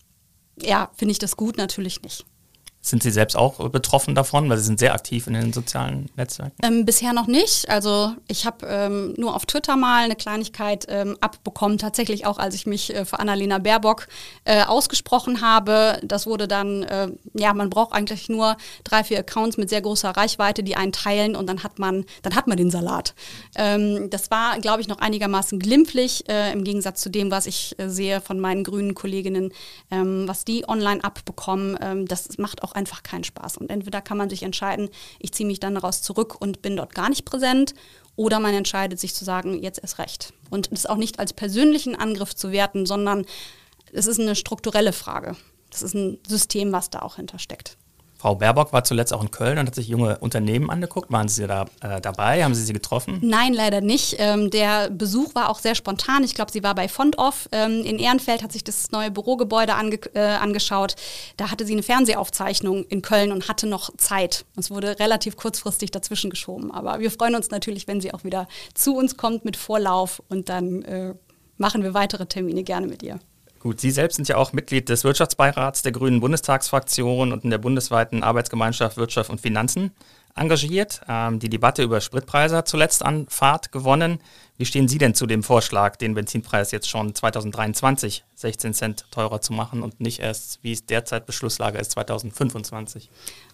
ja, 0.63 0.91
finde 0.97 1.13
ich 1.13 1.19
das 1.19 1.37
gut? 1.37 1.57
Natürlich 1.57 2.03
nicht. 2.03 2.25
Sind 2.83 3.03
Sie 3.03 3.11
selbst 3.11 3.37
auch 3.37 3.69
betroffen 3.69 4.15
davon, 4.15 4.49
weil 4.49 4.57
Sie 4.57 4.65
sind 4.65 4.79
sehr 4.79 4.95
aktiv 4.95 5.27
in 5.27 5.35
den 5.35 5.53
sozialen 5.53 6.09
Netzwerken? 6.17 6.55
Ähm, 6.63 6.87
bisher 6.87 7.13
noch 7.13 7.27
nicht. 7.27 7.69
Also 7.69 8.15
ich 8.27 8.47
habe 8.47 8.67
ähm, 8.67 9.15
nur 9.19 9.37
auf 9.37 9.45
Twitter 9.45 9.77
mal 9.77 10.05
eine 10.05 10.17
Kleinigkeit 10.17 10.87
ähm, 10.89 11.19
abbekommen, 11.21 11.77
tatsächlich 11.77 12.25
auch, 12.25 12.39
als 12.39 12.55
ich 12.55 12.67
mich 12.67 12.95
äh, 12.95 13.05
für 13.05 13.19
Annalena 13.19 13.59
Baerbock 13.59 14.09
äh, 14.45 14.63
ausgesprochen 14.63 15.43
habe. 15.43 16.01
Das 16.03 16.27
wurde 16.27 16.49
dann, 16.49 16.83
äh, 16.85 17.09
ja, 17.35 17.53
man 17.53 17.69
braucht 17.69 17.93
eigentlich 17.93 18.31
nur 18.31 18.57
drei, 18.83 19.05
vier 19.05 19.19
Accounts 19.19 19.59
mit 19.59 19.69
sehr 19.69 19.83
großer 19.83 20.11
Reichweite, 20.11 20.63
die 20.63 20.77
einen 20.77 20.93
teilen 20.93 21.37
und 21.37 21.47
dann 21.49 21.63
hat 21.63 21.79
man, 21.79 22.07
dann 22.23 22.35
hat 22.35 22.47
man 22.47 22.57
den 22.57 22.71
Salat. 22.71 23.15
Ähm, 23.57 24.09
das 24.09 24.31
war, 24.31 24.59
glaube 24.59 24.81
ich, 24.81 24.89
noch 24.89 25.01
einigermaßen 25.01 25.59
glimpflich 25.59 26.27
äh, 26.31 26.51
im 26.53 26.65
Gegensatz 26.65 27.03
zu 27.03 27.11
dem, 27.11 27.31
was 27.31 27.45
ich 27.45 27.79
äh, 27.79 27.91
sehe 27.91 28.23
von 28.23 28.41
meinen 28.41 28.65
grünen 28.65 28.95
Kolleginnen, 28.95 29.53
ähm, 29.91 30.27
was 30.27 30.47
die 30.47 30.67
online 30.67 31.05
abbekommen. 31.05 31.79
Ähm, 31.81 32.09
das 32.09 32.39
macht 32.39 32.63
auch 32.63 32.70
auch 32.71 32.75
einfach 32.75 33.03
keinen 33.03 33.25
Spaß. 33.25 33.57
Und 33.59 33.71
entweder 33.71 34.01
kann 34.01 34.17
man 34.17 34.31
sich 34.31 34.43
entscheiden, 34.43 34.89
ich 35.19 35.33
ziehe 35.33 35.47
mich 35.47 35.61
dann 35.61 35.75
daraus 35.75 36.03
zurück 36.03 36.41
und 36.41 36.63
bin 36.63 36.77
dort 36.77 36.95
gar 36.95 37.09
nicht 37.09 37.25
präsent, 37.25 37.75
oder 38.17 38.39
man 38.39 38.53
entscheidet 38.53 39.01
sich 39.01 39.15
zu 39.15 39.25
sagen, 39.25 39.63
jetzt 39.63 39.79
ist 39.79 39.99
recht. 39.99 40.35
Und 40.51 40.71
das 40.73 40.85
auch 40.85 40.97
nicht 40.97 41.19
als 41.19 41.33
persönlichen 41.33 41.97
Angriff 41.97 42.35
zu 42.35 42.53
werten, 42.53 42.85
sondern 42.85 43.25
es 43.93 44.07
ist 44.07 44.21
eine 44.21 44.35
strukturelle 44.35 44.93
Frage. 44.93 45.37
Das 45.71 45.83
ist 45.83 45.95
ein 45.95 46.19
System, 46.27 46.73
was 46.73 46.91
da 46.91 47.01
auch 47.01 47.17
hintersteckt. 47.17 47.79
Frau 48.21 48.35
Baerbock 48.35 48.75
war 48.75 48.85
zuletzt 48.85 49.15
auch 49.15 49.23
in 49.23 49.31
Köln 49.31 49.57
und 49.57 49.67
hat 49.67 49.75
sich 49.75 49.89
junge 49.89 50.19
Unternehmen 50.19 50.69
angeguckt. 50.69 51.11
Waren 51.11 51.29
Sie 51.29 51.47
da 51.47 51.65
äh, 51.81 52.03
dabei? 52.03 52.45
Haben 52.45 52.55
Sie 52.55 52.63
sie 52.63 52.75
getroffen? 52.75 53.19
Nein, 53.23 53.55
leider 53.55 53.81
nicht. 53.81 54.17
Ähm, 54.19 54.51
der 54.51 54.91
Besuch 54.91 55.35
war 55.35 55.49
auch 55.49 55.59
sehr 55.59 55.75
spontan. 55.75 56.23
Ich 56.23 56.35
glaube, 56.35 56.53
sie 56.53 56.63
war 56.63 56.75
bei 56.75 56.87
Fondoff 56.87 57.49
ähm, 57.51 57.83
in 57.83 57.99
Ehrenfeld, 57.99 58.43
hat 58.43 58.53
sich 58.53 58.63
das 58.63 58.91
neue 58.91 59.11
Bürogebäude 59.11 59.75
ange 59.75 60.01
äh, 60.13 60.21
angeschaut. 60.21 60.97
Da 61.39 61.51
hatte 61.51 61.65
sie 61.65 61.73
eine 61.73 61.83
Fernsehaufzeichnung 61.83 62.85
in 62.85 63.01
Köln 63.01 63.33
und 63.33 63.49
hatte 63.49 63.67
noch 63.67 63.89
Zeit. 63.97 64.45
Es 64.55 64.71
wurde 64.71 64.99
relativ 64.99 65.39
kurzfristig 65.39 65.91
dazwischen 65.91 66.29
geschoben. 66.29 66.71
Aber 66.71 67.01
wir 67.01 67.11
freuen 67.11 67.35
uns 67.35 67.51
natürlich, 67.51 67.89
wenn 67.89 68.03
sie 68.03 68.13
auch 68.13 68.23
wieder 68.23 68.49
zu 68.75 68.97
uns 68.97 69.17
kommt 69.17 69.47
mit 69.47 69.57
Vorlauf 69.57 70.23
und 70.29 70.51
dann 70.51 70.83
äh, 70.83 71.15
machen 71.57 71.83
wir 71.83 71.95
weitere 71.95 72.27
Termine 72.27 72.65
gerne 72.65 72.87
mit 72.87 73.03
ihr. 73.03 73.19
Gut, 73.61 73.79
Sie 73.79 73.91
selbst 73.91 74.17
sind 74.17 74.27
ja 74.27 74.39
auch 74.39 74.55
Mitglied 74.55 74.89
des 74.89 75.05
Wirtschaftsbeirats 75.05 75.83
der 75.83 75.93
Grünen 75.93 76.21
Bundestagsfraktion 76.21 77.31
und 77.31 77.45
in 77.45 77.51
der 77.51 77.59
bundesweiten 77.59 78.23
Arbeitsgemeinschaft 78.23 78.97
Wirtschaft 78.97 79.29
und 79.29 79.39
Finanzen 79.39 79.91
engagiert. 80.35 81.03
Ähm, 81.07 81.41
die 81.41 81.51
Debatte 81.51 81.83
über 81.83 82.01
Spritpreise 82.01 82.57
hat 82.57 82.69
zuletzt 82.69 83.05
an 83.05 83.27
Fahrt 83.29 83.71
gewonnen. 83.71 84.19
Wie 84.57 84.65
stehen 84.65 84.89
Sie 84.89 84.97
denn 84.97 85.15
zu 85.15 85.27
dem 85.27 85.43
Vorschlag, 85.43 85.97
den 85.97 86.15
Benzinpreis 86.15 86.71
jetzt 86.71 86.89
schon 86.89 87.15
2023 87.15 88.25
16 88.35 88.73
Cent 88.73 89.05
teurer 89.11 89.43
zu 89.43 89.53
machen 89.53 89.83
und 89.83 90.01
nicht 90.01 90.21
erst, 90.21 90.61
wie 90.63 90.73
es 90.73 90.87
derzeit 90.87 91.27
Beschlusslage 91.27 91.77
ist, 91.79 91.91
2025? 91.91 93.11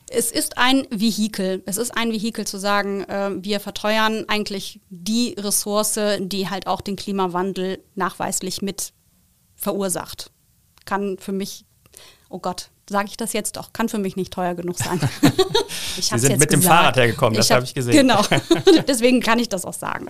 Es 0.09 0.31
ist 0.31 0.57
ein 0.57 0.87
Vehikel. 0.91 1.65
Es 1.67 1.79
ist 1.79 1.97
ein 1.97 2.13
Vehikel 2.13 2.47
zu 2.47 2.59
sagen, 2.59 3.03
äh, 3.05 3.31
wir 3.43 3.59
verteuern 3.59 4.25
eigentlich 4.29 4.81
die 4.89 5.35
Ressource, 5.37 5.99
die 6.21 6.49
halt 6.49 6.69
auch 6.69 6.81
den 6.81 6.95
Klimawandel 6.95 7.81
nachweislich 7.97 8.63
mit 8.63 8.93
verursacht. 9.57 10.31
Kann 10.85 11.17
für 11.19 11.33
mich, 11.33 11.65
oh 12.29 12.39
Gott, 12.39 12.71
sage 12.89 13.09
ich 13.09 13.17
das 13.17 13.33
jetzt 13.33 13.57
doch, 13.57 13.73
kann 13.73 13.89
für 13.89 13.99
mich 13.99 14.17
nicht 14.17 14.33
teuer 14.33 14.55
genug 14.55 14.79
sein. 14.79 15.01
ich 15.97 16.07
Sie 16.07 16.19
sind 16.19 16.39
mit 16.39 16.49
gesagt. 16.49 16.53
dem 16.53 16.63
Fahrrad 16.63 16.97
hergekommen, 16.97 17.35
das 17.35 17.51
habe 17.51 17.65
ich 17.65 17.75
gesehen. 17.75 17.97
Genau, 17.97 18.23
deswegen 18.89 19.21
kann 19.21 19.39
ich 19.39 19.49
das 19.49 19.65
auch 19.65 19.75
sagen. 19.75 20.07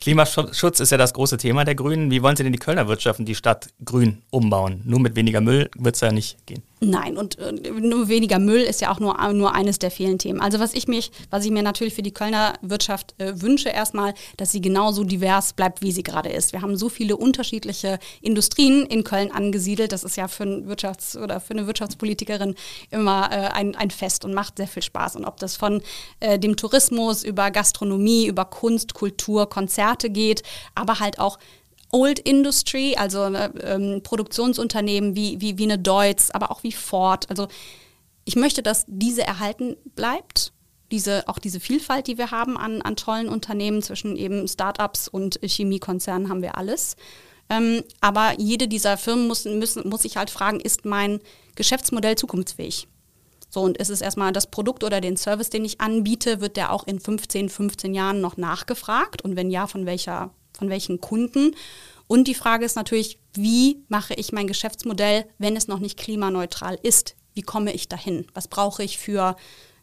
Klimaschutz 0.00 0.80
ist 0.80 0.90
ja 0.90 0.98
das 0.98 1.12
große 1.12 1.36
Thema 1.36 1.64
der 1.64 1.74
Grünen. 1.74 2.10
Wie 2.10 2.22
wollen 2.22 2.34
Sie 2.34 2.42
denn 2.42 2.52
die 2.52 2.58
Kölner 2.58 2.88
Wirtschaft 2.88 3.20
und 3.20 3.26
die 3.26 3.34
Stadt 3.34 3.68
grün 3.84 4.22
umbauen? 4.30 4.82
Nur 4.84 4.98
mit 5.00 5.14
weniger 5.14 5.40
Müll 5.40 5.70
wird 5.76 5.94
es 5.94 6.00
ja 6.00 6.10
nicht 6.10 6.44
gehen. 6.46 6.62
Nein, 6.84 7.16
und 7.16 7.38
äh, 7.38 7.52
nur 7.52 8.08
weniger 8.08 8.40
Müll 8.40 8.60
ist 8.60 8.80
ja 8.80 8.90
auch 8.90 8.98
nur, 8.98 9.16
nur 9.32 9.54
eines 9.54 9.78
der 9.78 9.92
vielen 9.92 10.18
Themen. 10.18 10.40
Also 10.40 10.58
was 10.58 10.74
ich 10.74 10.88
mich, 10.88 11.12
was 11.30 11.44
ich 11.44 11.52
mir 11.52 11.62
natürlich 11.62 11.94
für 11.94 12.02
die 12.02 12.12
Kölner 12.12 12.54
Wirtschaft 12.60 13.14
äh, 13.18 13.40
wünsche, 13.40 13.68
erstmal, 13.68 14.14
dass 14.36 14.50
sie 14.50 14.60
genauso 14.60 15.04
divers 15.04 15.52
bleibt, 15.52 15.80
wie 15.82 15.92
sie 15.92 16.02
gerade 16.02 16.30
ist. 16.30 16.52
Wir 16.52 16.60
haben 16.60 16.76
so 16.76 16.88
viele 16.88 17.16
unterschiedliche 17.16 18.00
Industrien 18.20 18.84
in 18.86 19.04
Köln 19.04 19.30
angesiedelt. 19.30 19.92
Das 19.92 20.02
ist 20.02 20.16
ja 20.16 20.26
für, 20.26 20.42
ein 20.42 20.68
Wirtschafts- 20.68 21.16
oder 21.16 21.38
für 21.38 21.52
eine 21.52 21.68
Wirtschaftspolitikerin 21.68 22.56
immer 22.90 23.30
äh, 23.30 23.36
ein, 23.52 23.76
ein 23.76 23.92
Fest 23.92 24.24
und 24.24 24.34
macht 24.34 24.56
sehr 24.56 24.66
viel 24.66 24.82
Spaß. 24.82 25.14
Und 25.14 25.24
ob 25.24 25.36
das 25.38 25.54
von 25.54 25.82
äh, 26.18 26.36
dem 26.36 26.56
Tourismus 26.56 27.22
über 27.22 27.52
Gastronomie, 27.52 28.26
über 28.26 28.44
Kunst, 28.44 28.94
Kultur, 28.94 29.48
Konzerte 29.48 30.10
geht, 30.10 30.42
aber 30.74 30.98
halt 30.98 31.20
auch 31.20 31.38
Old 31.92 32.18
Industry, 32.18 32.96
also 32.96 33.28
ne, 33.28 33.52
ähm, 33.62 34.02
Produktionsunternehmen 34.02 35.14
wie, 35.14 35.40
wie, 35.40 35.58
wie 35.58 35.64
eine 35.64 35.78
Deutz, 35.78 36.30
aber 36.30 36.50
auch 36.50 36.62
wie 36.62 36.72
Ford. 36.72 37.28
Also 37.30 37.48
ich 38.24 38.34
möchte, 38.34 38.62
dass 38.62 38.84
diese 38.88 39.22
erhalten 39.22 39.76
bleibt. 39.94 40.52
Diese, 40.90 41.26
auch 41.28 41.38
diese 41.38 41.60
Vielfalt, 41.60 42.06
die 42.06 42.18
wir 42.18 42.30
haben 42.30 42.58
an, 42.58 42.82
an 42.82 42.96
tollen 42.96 43.28
Unternehmen 43.28 43.80
zwischen 43.82 44.16
eben 44.16 44.46
Startups 44.46 45.08
und 45.08 45.38
Chemiekonzernen 45.42 46.28
haben 46.28 46.42
wir 46.42 46.58
alles. 46.58 46.96
Ähm, 47.48 47.82
aber 48.00 48.34
jede 48.38 48.68
dieser 48.68 48.96
Firmen 48.96 49.26
muss, 49.26 49.44
müssen, 49.44 49.88
muss 49.88 50.02
sich 50.02 50.16
halt 50.16 50.30
fragen, 50.30 50.60
ist 50.60 50.84
mein 50.84 51.20
Geschäftsmodell 51.56 52.16
zukunftsfähig? 52.16 52.88
So, 53.50 53.60
und 53.60 53.76
ist 53.76 53.90
es 53.90 54.00
erstmal 54.00 54.32
das 54.32 54.50
Produkt 54.50 54.82
oder 54.82 55.02
den 55.02 55.18
Service, 55.18 55.50
den 55.50 55.64
ich 55.64 55.80
anbiete, 55.80 56.40
wird 56.40 56.56
der 56.56 56.72
auch 56.72 56.86
in 56.86 57.00
15, 57.00 57.50
15 57.50 57.92
Jahren 57.92 58.22
noch 58.22 58.38
nachgefragt? 58.38 59.22
Und 59.22 59.36
wenn 59.36 59.50
ja, 59.50 59.66
von 59.66 59.84
welcher 59.84 60.30
von 60.56 60.70
welchen 60.70 61.00
Kunden. 61.00 61.54
Und 62.06 62.28
die 62.28 62.34
Frage 62.34 62.64
ist 62.64 62.76
natürlich, 62.76 63.18
wie 63.34 63.84
mache 63.88 64.14
ich 64.14 64.32
mein 64.32 64.46
Geschäftsmodell, 64.46 65.26
wenn 65.38 65.56
es 65.56 65.68
noch 65.68 65.78
nicht 65.78 65.98
klimaneutral 65.98 66.78
ist? 66.82 67.16
Wie 67.34 67.42
komme 67.42 67.72
ich 67.72 67.88
dahin? 67.88 68.26
Was 68.34 68.48
brauche 68.48 68.82
ich 68.82 68.98
für 68.98 69.36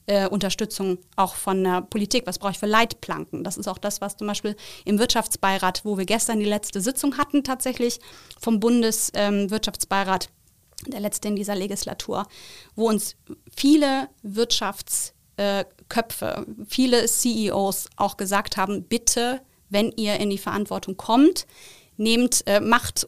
äh, 0.06 0.28
Unterstützung 0.28 1.00
auch 1.16 1.36
von 1.36 1.64
der 1.64 1.82
Politik? 1.82 2.28
Was 2.28 2.40
brauche 2.40 2.52
ich 2.52 2.60
für 2.60 2.68
Leitplanken? 2.68 3.44
Das 3.44 3.58
ist 3.58 3.68
auch 3.68 3.78
das, 3.78 4.02
was 4.02 4.18
zum 4.18 4.28
Beispiel 4.28 4.56
im 4.86 5.00
Wirtschaftsbeirat, 5.00 5.86
wo 5.86 5.98
wir 5.98 6.06
gestern 6.06 6.40
die 6.40 6.46
letzte 6.46 6.82
Sitzung 6.82 7.18
hatten, 7.18 7.44
tatsächlich 7.44 8.00
vom 8.40 8.60
Bundeswirtschaftsbeirat, 8.60 10.26
ähm, 10.26 10.92
der 10.92 11.00
letzte 11.00 11.28
in 11.28 11.36
dieser 11.36 11.56
Legislatur, 11.56 12.28
wo 12.76 12.88
uns 12.88 13.16
viele 13.56 14.10
Wirtschaftsköpfe, 14.24 16.26
äh, 16.26 16.46
viele 16.68 17.06
CEOs 17.06 17.90
auch 17.96 18.18
gesagt 18.18 18.58
haben, 18.58 18.84
bitte 18.84 19.42
wenn 19.70 19.92
ihr 19.92 20.20
in 20.20 20.30
die 20.30 20.38
Verantwortung 20.38 20.98
kommt, 20.98 21.46
nehmt, 21.98 22.46
äh, 22.48 22.60
macht 22.60 23.08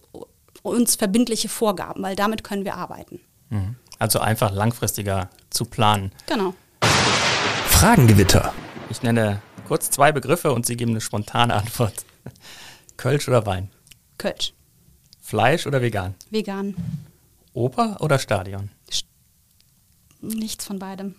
uns 0.64 0.96
verbindliche 0.96 1.50
Vorgaben, 1.50 2.04
weil 2.04 2.16
damit 2.16 2.44
können 2.44 2.66
wir 2.66 2.76
arbeiten. 2.76 3.20
Mhm. 3.50 3.76
Also 4.00 4.20
einfach 4.20 4.52
langfristiger 4.52 5.30
zu 5.50 5.66
planen. 5.66 6.12
Genau. 6.28 6.54
Fragengewitter. 7.68 8.54
Ich 8.90 9.04
nenne 9.04 9.42
kurz 9.68 9.90
zwei 9.90 10.12
Begriffe 10.12 10.52
und 10.52 10.66
Sie 10.66 10.76
geben 10.76 10.92
eine 10.92 11.02
spontane 11.02 11.54
Antwort. 11.54 12.06
Kölsch 12.98 13.28
oder 13.28 13.46
Wein? 13.46 13.70
Kölsch. 14.18 14.54
Fleisch 15.22 15.66
oder 15.66 15.82
vegan? 15.82 16.16
Vegan. 16.30 16.76
Oper 17.54 17.98
oder 18.00 18.20
Stadion? 18.20 18.70
St 18.92 19.06
Nichts 20.20 20.66
von 20.66 20.78
beidem. 20.78 21.16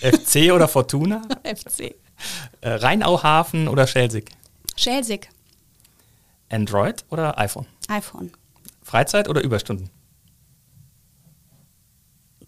FC 0.00 0.52
oder 0.52 0.68
Fortuna? 0.68 1.22
FC. 1.44 1.94
Äh, 2.60 2.70
Rheinauhafen 2.70 3.68
oder 3.68 3.86
Schelsig? 3.86 4.30
Schelsig. 4.76 5.28
Android 6.50 7.04
oder 7.10 7.38
iPhone? 7.38 7.66
iPhone. 7.88 8.32
Freizeit 8.82 9.28
oder 9.28 9.42
Überstunden? 9.42 9.90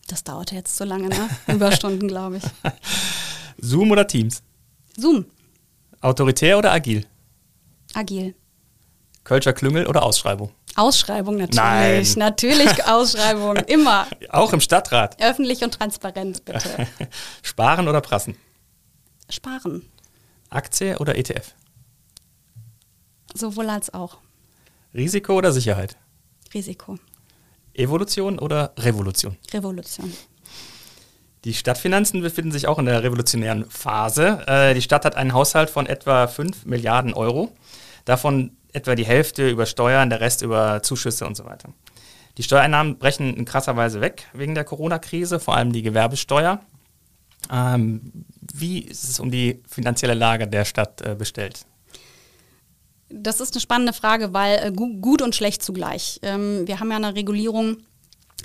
Das 0.09 0.23
dauert 0.25 0.53
jetzt 0.53 0.77
so 0.77 0.85
lange, 0.85 1.09
ne? 1.09 1.29
Überstunden, 1.47 2.09
glaube 2.09 2.37
ich. 2.37 2.45
Zoom 3.59 3.91
oder 3.91 4.07
Teams? 4.07 4.43
Zoom. 4.97 5.25
Autoritär 6.01 6.59
oder 6.59 6.73
agil? 6.73 7.07
Agil. 7.95 8.35
Kölscher 9.25 9.55
Klüngel 9.55 9.87
oder 9.87 10.03
Ausschreibung? 10.03 10.51
Ausschreibung 10.77 11.37
natürlich. 11.37 11.57
Nein. 11.57 12.07
Natürlich 12.17 12.85
Ausschreibung, 12.87 13.57
immer. 13.57 14.07
Auch 14.29 14.53
im 14.53 14.61
Stadtrat. 14.61 15.17
Öffentlich 15.23 15.63
und 15.63 15.73
transparent, 15.73 16.45
bitte. 16.45 16.87
Sparen 17.43 17.89
oder 17.89 18.01
prassen? 18.03 18.37
Sparen. 19.31 19.83
Aktie 20.51 20.99
oder 20.99 21.17
ETF? 21.17 21.55
Sowohl 23.35 23.69
als 23.69 23.93
auch. 23.93 24.19
Risiko 24.95 25.37
oder 25.37 25.53
Sicherheit? 25.53 25.97
Risiko. 26.53 26.99
Evolution 27.75 28.39
oder 28.39 28.73
Revolution? 28.79 29.37
Revolution. 29.53 30.13
Die 31.45 31.53
Stadtfinanzen 31.53 32.23
befinden 32.23 32.53
sich 32.53 32.67
auch 32.67 32.79
in 32.79 32.87
der 32.87 33.03
revolutionären 33.03 33.69
Phase. 33.69 34.47
Äh, 34.47 34.75
die 34.75 34.81
Stadt 34.83 35.05
hat 35.05 35.17
einen 35.17 35.35
Haushalt 35.35 35.69
von 35.69 35.87
etwa 35.87 36.27
5 36.27 36.65
Milliarden 36.65 37.13
Euro. 37.13 37.55
Davon 38.05 38.57
etwa 38.73 38.95
die 38.95 39.05
Hälfte 39.05 39.51
über 39.51 39.67
Steuern, 39.67 40.11
der 40.11 40.21
Rest 40.21 40.43
über 40.43 40.83
Zuschüsse 40.83 41.27
und 41.27 41.37
so 41.37 41.45
weiter. 41.45 41.71
Die 42.39 42.43
Steuereinnahmen 42.43 42.99
brechen 42.99 43.37
in 43.37 43.45
krasser 43.45 43.77
Weise 43.77 44.01
weg 44.01 44.27
wegen 44.33 44.55
der 44.55 44.65
Corona-Krise, 44.65 45.39
vor 45.39 45.55
allem 45.55 45.73
die 45.73 45.83
Gewerbesteuer. 45.83 46.61
Ähm, 47.51 48.13
wie 48.53 48.81
ist 48.81 49.05
es 49.05 49.21
um 49.21 49.31
die 49.31 49.63
finanzielle 49.69 50.15
Lage 50.15 50.47
der 50.47 50.65
Stadt 50.65 51.01
äh, 51.03 51.15
bestellt? 51.15 51.67
Das 53.11 53.41
ist 53.41 53.55
eine 53.55 53.61
spannende 53.61 53.93
Frage, 53.93 54.33
weil 54.33 54.59
äh, 54.59 54.73
gut 54.73 55.23
und 55.23 55.35
schlecht 55.35 55.63
zugleich. 55.63 56.21
Ähm, 56.23 56.67
wir 56.67 56.81
haben 56.81 56.91
ja 56.91 56.97
eine 56.97 57.15
Regulierung 57.15 57.79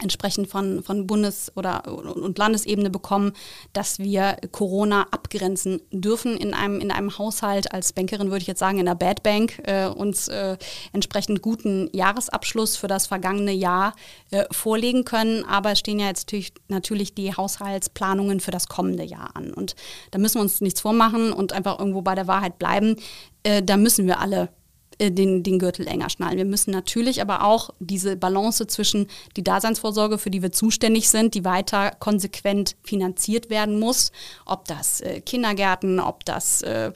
entsprechend 0.02 0.48
von, 0.48 0.84
von 0.84 1.08
Bundes- 1.08 1.52
oder 1.56 1.88
und 1.88 2.38
Landesebene 2.38 2.90
bekommen, 2.90 3.34
dass 3.74 4.00
wir 4.00 4.38
Corona 4.52 5.08
abgrenzen 5.12 5.82
dürfen 5.92 6.38
in 6.38 6.54
einem, 6.54 6.80
in 6.80 6.92
einem 6.92 7.18
Haushalt. 7.18 7.72
Als 7.74 7.94
Bankerin 7.94 8.28
würde 8.28 8.42
ich 8.42 8.48
jetzt 8.48 8.60
sagen, 8.60 8.80
in 8.80 8.86
der 8.86 8.96
Bad 8.96 9.24
Bank 9.24 9.62
äh, 9.66 9.88
uns 9.88 10.28
äh, 10.28 10.58
entsprechend 10.94 11.42
guten 11.42 11.90
Jahresabschluss 11.94 12.78
für 12.78 12.88
das 12.88 13.08
vergangene 13.08 13.52
Jahr 13.52 13.94
äh, 14.32 14.46
vorlegen 14.52 15.06
können. 15.06 15.44
Aber 15.46 15.72
es 15.72 15.80
stehen 15.80 16.00
ja 16.00 16.08
jetzt 16.08 16.28
natürlich, 16.28 16.54
natürlich 16.68 17.16
die 17.16 17.36
Haushaltsplanungen 17.36 18.40
für 18.40 18.52
das 18.52 18.68
kommende 18.68 19.04
Jahr 19.04 19.36
an. 19.36 19.54
Und 19.54 19.76
da 20.12 20.20
müssen 20.20 20.36
wir 20.36 20.42
uns 20.42 20.62
nichts 20.62 20.82
vormachen 20.82 21.34
und 21.34 21.54
einfach 21.54 21.80
irgendwo 21.80 22.02
bei 22.02 22.16
der 22.16 22.28
Wahrheit 22.28 22.60
bleiben. 22.60 22.96
Äh, 23.44 23.64
da 23.64 23.78
müssen 23.78 24.08
wir 24.08 24.20
alle 24.20 24.50
den, 25.00 25.44
den 25.44 25.60
Gürtel 25.60 25.88
enger 25.88 26.10
schnallen. 26.10 26.38
Wir 26.38 26.46
müssen 26.46 26.72
natürlich 26.72 27.22
aber 27.22 27.44
auch 27.44 27.70
diese 27.80 28.18
Balance 28.18 28.68
zwischen 28.68 29.08
die 29.38 29.44
Daseinsvorsorge, 29.44 30.18
für 30.18 30.30
die 30.30 30.42
wir 30.42 30.52
zuständig 30.52 31.10
sind, 31.10 31.34
die 31.36 31.46
weiter 31.46 31.92
konsequent 32.00 32.76
finanziert 32.84 33.50
werden 33.50 33.80
muss, 33.80 34.12
ob 34.46 34.66
das 34.66 35.02
äh, 35.02 35.22
Kindergärten, 35.22 36.00
ob 36.00 36.26
das 36.26 36.62
äh, 36.64 36.92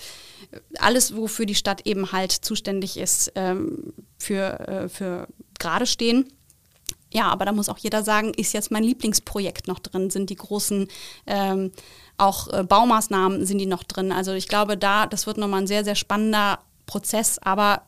alles, 0.80 1.16
wofür 1.16 1.46
die 1.46 1.56
Stadt 1.56 1.86
eben 1.86 2.12
halt 2.12 2.32
zuständig 2.32 2.98
ist, 2.98 3.32
ähm, 3.36 3.94
für, 4.18 4.60
äh, 4.68 4.90
für 4.90 5.28
gerade 5.58 5.86
stehen. 5.86 6.28
Ja, 7.12 7.30
aber 7.30 7.46
da 7.46 7.52
muss 7.52 7.70
auch 7.70 7.78
jeder 7.78 8.04
sagen, 8.04 8.34
ist 8.34 8.54
jetzt 8.54 8.72
mein 8.72 8.84
Lieblingsprojekt 8.84 9.68
noch 9.68 9.80
drin? 9.80 10.10
Sind 10.10 10.30
die 10.30 10.36
großen 10.36 10.88
ähm, 11.28 11.72
auch 12.18 12.48
äh, 12.52 12.64
Baumaßnahmen 12.64 13.46
sind 13.46 13.60
die 13.60 13.68
noch 13.68 13.84
drin? 13.84 14.12
Also 14.12 14.34
ich 14.34 14.48
glaube, 14.48 14.78
da 14.78 15.06
das 15.06 15.28
wird 15.28 15.38
nochmal 15.38 15.62
ein 15.62 15.68
sehr 15.68 15.84
sehr 15.84 15.96
spannender 15.96 16.60
Prozess, 16.88 17.38
aber 17.38 17.84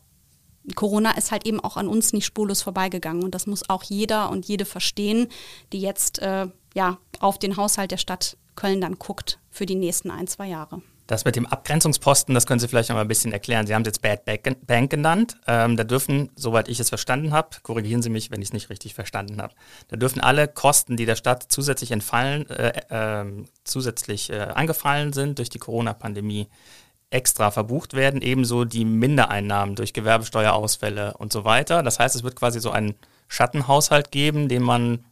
Corona 0.73 1.11
ist 1.11 1.31
halt 1.31 1.45
eben 1.45 1.59
auch 1.59 1.77
an 1.77 1.87
uns 1.87 2.13
nicht 2.13 2.25
spurlos 2.25 2.61
vorbeigegangen. 2.61 3.23
Und 3.23 3.35
das 3.35 3.45
muss 3.47 3.69
auch 3.69 3.83
jeder 3.83 4.29
und 4.29 4.45
jede 4.45 4.65
verstehen, 4.65 5.27
die 5.73 5.81
jetzt 5.81 6.19
äh, 6.19 6.47
ja, 6.73 6.97
auf 7.19 7.37
den 7.37 7.57
Haushalt 7.57 7.91
der 7.91 7.97
Stadt 7.97 8.37
Köln 8.55 8.81
dann 8.81 8.97
guckt 8.97 9.39
für 9.51 9.65
die 9.65 9.75
nächsten 9.75 10.11
ein, 10.11 10.27
zwei 10.27 10.47
Jahre. 10.47 10.81
Das 11.07 11.23
mit 11.23 11.35
dem 11.35 11.45
Abgrenzungsposten, 11.45 12.33
das 12.33 12.47
können 12.47 12.59
Sie 12.59 12.67
vielleicht 12.67 12.89
noch 12.89 12.95
mal 12.95 13.03
ein 13.03 13.07
bisschen 13.07 13.31
erklären. 13.31 13.67
Sie 13.67 13.75
haben 13.75 13.83
es 13.83 13.89
jetzt 13.89 14.01
Bad 14.01 14.25
Bank 14.65 14.89
genannt. 14.89 15.37
Ähm, 15.45 15.77
da 15.77 15.83
dürfen, 15.83 16.31
soweit 16.35 16.67
ich 16.67 16.79
es 16.79 16.89
verstanden 16.89 17.31
habe, 17.31 17.49
korrigieren 17.61 18.01
Sie 18.01 18.09
mich, 18.09 18.31
wenn 18.31 18.41
ich 18.41 18.47
es 18.47 18.53
nicht 18.53 18.71
richtig 18.71 18.95
verstanden 18.95 19.39
habe, 19.39 19.53
da 19.89 19.97
dürfen 19.97 20.19
alle 20.19 20.47
Kosten, 20.47 20.97
die 20.97 21.05
der 21.05 21.15
Stadt 21.15 21.45
zusätzlich 21.49 21.91
entfallen, 21.91 22.49
äh, 22.49 23.21
äh, 23.21 23.45
zusätzlich 23.63 24.31
äh, 24.31 24.39
angefallen 24.39 25.13
sind 25.13 25.37
durch 25.37 25.49
die 25.49 25.59
Corona-Pandemie, 25.59 26.47
extra 27.15 27.49
verbucht 27.49 27.93
werden, 27.93 28.21
ebenso 28.21 28.65
die 28.65 28.85
Mindereinnahmen 28.85 29.75
durch 29.75 29.93
Gewerbesteuerausfälle 29.93 31.15
und 31.17 31.31
so 31.31 31.45
weiter. 31.45 31.81
Das 31.81 31.97
heißt, 31.97 32.15
es 32.15 32.23
wird 32.23 32.35
quasi 32.35 32.59
so 32.59 32.71
einen 32.71 32.95
Schattenhaushalt 33.29 34.11
geben, 34.11 34.49
den 34.49 34.61
man 34.61 35.05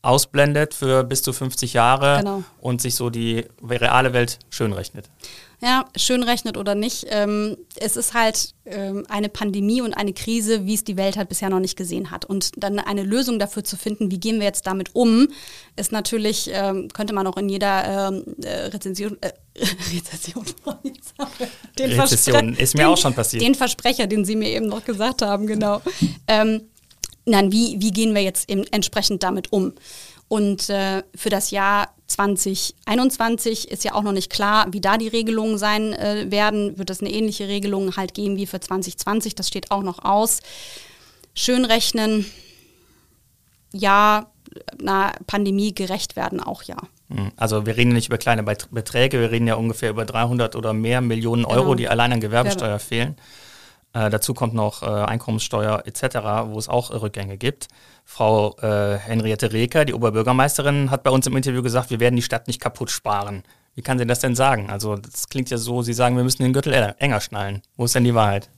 ausblendet 0.00 0.74
für 0.74 1.02
bis 1.02 1.22
zu 1.22 1.32
50 1.32 1.72
Jahre 1.72 2.18
genau. 2.18 2.44
und 2.60 2.80
sich 2.80 2.94
so 2.94 3.10
die 3.10 3.46
reale 3.62 4.12
Welt 4.12 4.38
schönrechnet. 4.48 5.10
Ja, 5.60 5.86
schön 5.96 6.22
rechnet 6.22 6.56
oder 6.56 6.76
nicht. 6.76 7.06
Ähm, 7.08 7.56
es 7.74 7.96
ist 7.96 8.14
halt 8.14 8.54
ähm, 8.64 9.04
eine 9.08 9.28
Pandemie 9.28 9.82
und 9.82 9.92
eine 9.92 10.12
Krise, 10.12 10.66
wie 10.66 10.74
es 10.74 10.84
die 10.84 10.96
Welt 10.96 11.16
halt 11.16 11.28
bisher 11.28 11.50
noch 11.50 11.58
nicht 11.58 11.76
gesehen 11.76 12.12
hat. 12.12 12.24
Und 12.24 12.52
dann 12.62 12.78
eine 12.78 13.02
Lösung 13.02 13.40
dafür 13.40 13.64
zu 13.64 13.76
finden, 13.76 14.12
wie 14.12 14.20
gehen 14.20 14.38
wir 14.38 14.46
jetzt 14.46 14.68
damit 14.68 14.94
um, 14.94 15.28
ist 15.74 15.90
natürlich, 15.90 16.48
ähm, 16.52 16.86
könnte 16.94 17.12
man 17.12 17.26
auch 17.26 17.36
in 17.36 17.48
jeder 17.48 18.08
ähm, 18.08 18.24
äh, 18.40 18.66
Rezension, 18.66 19.18
äh, 19.20 19.32
Rezession, 19.92 20.44
den 21.78 22.00
Rezession 22.00 22.54
ist 22.54 22.74
mir 22.74 22.84
den, 22.84 22.90
auch 22.90 22.98
schon 22.98 23.14
passiert. 23.14 23.42
Den 23.42 23.56
Versprecher, 23.56 24.06
den 24.06 24.24
Sie 24.24 24.36
mir 24.36 24.50
eben 24.50 24.68
noch 24.68 24.84
gesagt 24.84 25.22
haben, 25.22 25.48
genau. 25.48 25.82
ähm, 26.28 26.68
nein, 27.24 27.50
wie, 27.50 27.80
wie 27.80 27.90
gehen 27.90 28.14
wir 28.14 28.22
jetzt 28.22 28.48
eben 28.48 28.62
entsprechend 28.70 29.24
damit 29.24 29.52
um? 29.52 29.72
Und 30.28 30.70
äh, 30.70 31.02
für 31.16 31.30
das 31.30 31.50
Jahr 31.50 31.88
2021 32.08 33.70
ist 33.70 33.84
ja 33.84 33.94
auch 33.94 34.02
noch 34.02 34.12
nicht 34.12 34.30
klar, 34.30 34.66
wie 34.70 34.80
da 34.80 34.96
die 34.96 35.08
Regelungen 35.08 35.58
sein 35.58 35.92
äh, 35.92 36.30
werden. 36.30 36.78
Wird 36.78 36.90
es 36.90 37.00
eine 37.00 37.12
ähnliche 37.12 37.48
Regelung 37.48 37.96
halt 37.96 38.14
geben 38.14 38.36
wie 38.36 38.46
für 38.46 38.60
2020? 38.60 39.34
Das 39.34 39.48
steht 39.48 39.70
auch 39.70 39.82
noch 39.82 40.04
aus. 40.04 40.40
Schön 41.34 41.64
rechnen, 41.64 42.24
ja, 43.72 44.26
einer 44.80 45.12
Pandemie 45.26 45.74
gerecht 45.74 46.16
werden 46.16 46.40
auch 46.40 46.62
ja. 46.62 46.76
Hm, 47.10 47.32
also 47.36 47.66
wir 47.66 47.76
reden 47.76 47.92
nicht 47.92 48.08
über 48.08 48.18
kleine 48.18 48.42
Beträge, 48.42 49.20
wir 49.20 49.30
reden 49.30 49.46
ja 49.46 49.54
ungefähr 49.54 49.90
über 49.90 50.04
300 50.04 50.56
oder 50.56 50.72
mehr 50.72 51.00
Millionen 51.00 51.44
Euro, 51.44 51.62
genau. 51.62 51.74
die 51.74 51.88
allein 51.88 52.12
an 52.12 52.20
Gewerbesteuer 52.20 52.70
Werbe. 52.70 52.84
fehlen. 52.84 53.16
Äh, 53.98 54.10
dazu 54.10 54.32
kommt 54.32 54.54
noch 54.54 54.82
äh, 54.82 54.86
Einkommenssteuer 54.86 55.82
etc., 55.86 56.18
wo 56.46 56.58
es 56.58 56.68
auch 56.68 56.90
Rückgänge 56.90 57.36
gibt. 57.36 57.66
Frau 58.04 58.56
äh, 58.58 58.96
Henriette 58.96 59.52
Reker, 59.52 59.84
die 59.84 59.94
Oberbürgermeisterin, 59.94 60.90
hat 60.90 61.02
bei 61.02 61.10
uns 61.10 61.26
im 61.26 61.36
Interview 61.36 61.62
gesagt, 61.62 61.90
wir 61.90 61.98
werden 61.98 62.14
die 62.14 62.22
Stadt 62.22 62.46
nicht 62.46 62.60
kaputt 62.60 62.90
sparen. 62.90 63.42
Wie 63.74 63.82
kann 63.82 63.98
sie 63.98 64.06
das 64.06 64.20
denn 64.20 64.36
sagen? 64.36 64.70
Also 64.70 64.96
das 64.96 65.28
klingt 65.28 65.50
ja 65.50 65.58
so, 65.58 65.82
Sie 65.82 65.92
sagen, 65.92 66.16
wir 66.16 66.24
müssen 66.24 66.42
den 66.42 66.52
Gürtel 66.52 66.94
enger 66.98 67.20
schnallen. 67.20 67.62
Wo 67.76 67.86
ist 67.86 67.94
denn 67.94 68.04
die 68.04 68.14
Wahrheit? 68.14 68.48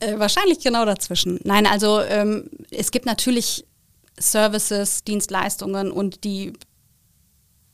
Äh, 0.00 0.18
wahrscheinlich 0.18 0.60
genau 0.60 0.84
dazwischen. 0.84 1.40
Nein, 1.42 1.66
also 1.66 2.00
ähm, 2.02 2.48
es 2.70 2.92
gibt 2.92 3.06
natürlich 3.06 3.64
Services, 4.16 5.02
Dienstleistungen 5.02 5.90
und 5.90 6.22
die 6.22 6.52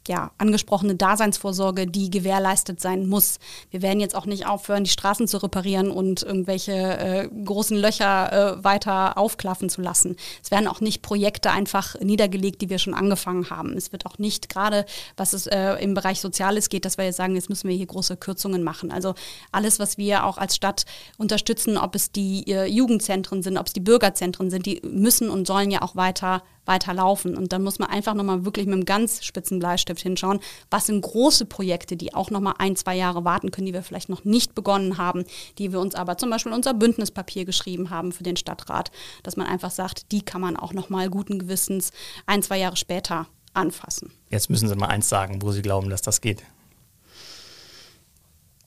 ja, 0.09 0.33
angesprochene 0.39 0.95
Daseinsvorsorge, 0.95 1.87
die 1.87 2.11
gewährleistet 2.11 2.81
sein 2.81 3.07
muss. 3.07 3.39
Wir 3.71 3.83
werden 3.83 4.01
jetzt 4.01 4.15
auch 4.15 4.27
nicht 4.27 4.47
aufhören, 4.47 4.85
die 4.85 4.91
Straßen 4.91 5.29
zu 5.29 5.43
reparieren 5.43 5.91
und 5.91 6.23
irgendwelche 6.23 6.73
äh, 6.73 7.29
großen 7.29 7.77
Löcher 7.77 8.59
äh, 8.59 8.65
weiter 8.65 9.17
aufklaffen 9.19 9.69
zu 9.69 9.81
lassen. 9.81 10.17
Es 10.43 10.51
werden 10.51 10.69
auch 10.69 10.81
nicht 10.81 11.03
Projekte 11.03 11.51
einfach 11.51 11.99
niedergelegt, 12.01 12.63
die 12.63 12.71
wir 12.71 12.79
schon 12.79 12.95
angefangen 12.95 13.51
haben. 13.51 13.77
Es 13.77 13.93
wird 13.93 14.07
auch 14.07 14.19
nicht 14.19 14.49
gerade, 14.49 14.85
was 15.17 15.33
es 15.33 15.47
äh, 15.47 15.75
im 15.83 15.95
Bereich 15.95 16.21
Soziales 16.21 16.69
geht, 16.69 16.85
dass 16.85 16.99
wir 16.99 17.05
jetzt 17.05 17.17
sagen, 17.17 17.35
jetzt 17.35 17.49
müssen 17.49 17.69
wir 17.69 17.77
hier 17.77 17.87
große 17.87 18.17
Kürzungen 18.17 18.63
machen. 18.63 18.91
Also 18.91 19.15
alles, 19.53 19.79
was 19.79 19.99
wir 19.99 20.25
auch 20.25 20.39
als 20.39 20.57
Stadt 20.57 20.85
unterstützen, 21.19 21.77
ob 21.79 21.95
es 21.95 22.13
die 22.13 22.45
äh, 22.51 22.67
Jugendzentren 22.67 23.43
sind, 23.43 23.57
ob 23.57 23.67
es 23.67 23.73
die 23.73 23.81
Bürgerzentren 23.81 24.51
sind, 24.51 24.67
die 24.67 24.81
müssen 24.85 25.31
und 25.31 25.47
sollen 25.47 25.71
ja 25.71 25.83
auch 25.83 25.97
weiter 25.97 26.43
weiterlaufen. 26.67 27.37
Und 27.37 27.53
dann 27.53 27.63
muss 27.63 27.79
man 27.79 27.91
einfach 27.91 28.15
nochmal 28.15 28.45
wirklich 28.45 28.67
mit 28.67 28.75
einem 28.75 28.85
ganz 28.85 29.25
spitzen 29.25 29.59
Bleistift 29.59 30.01
hinschauen, 30.01 30.41
was 30.71 30.87
sind 30.87 31.01
große 31.03 31.47
Projekte, 31.47 31.97
die 31.97 32.15
auch 32.15 32.31
nochmal 32.31 32.55
ein, 32.59 32.77
zwei 32.77 32.97
Jahre 32.97 33.25
warten 33.25 33.51
können, 33.51 33.67
die 33.67 33.73
wir 33.73 33.83
vielleicht 33.83 34.09
noch 34.09 34.25
nicht 34.25 34.55
begonnen 34.55 34.99
haben, 34.99 35.25
die 35.59 35.73
wir 35.73 35.81
uns 35.81 35.95
aber 35.95 36.17
zum 36.19 36.31
Beispiel 36.31 36.53
unser 36.53 36.75
Bündnispapier 36.75 37.45
geschrieben 37.45 37.91
haben 37.91 38.13
für 38.13 38.23
den 38.23 38.37
Stadtrat, 38.37 38.91
dass 39.23 39.37
man 39.37 39.47
einfach 39.47 39.71
sagt, 39.71 40.13
die 40.13 40.23
kann 40.23 40.41
man 40.41 40.57
auch 40.57 40.73
nochmal 40.73 41.11
guten 41.11 41.39
Gewissens 41.39 41.93
ein, 42.27 42.43
zwei 42.43 42.59
Jahre 42.59 42.77
später 42.77 43.27
anfassen. 43.53 44.11
Jetzt 44.31 44.51
müssen 44.51 44.69
Sie 44.69 44.75
mal 44.75 44.87
eins 44.87 45.09
sagen, 45.09 45.43
wo 45.43 45.53
Sie 45.53 45.63
glauben, 45.63 45.91
dass 45.91 46.03
das 46.03 46.21
geht. 46.21 46.43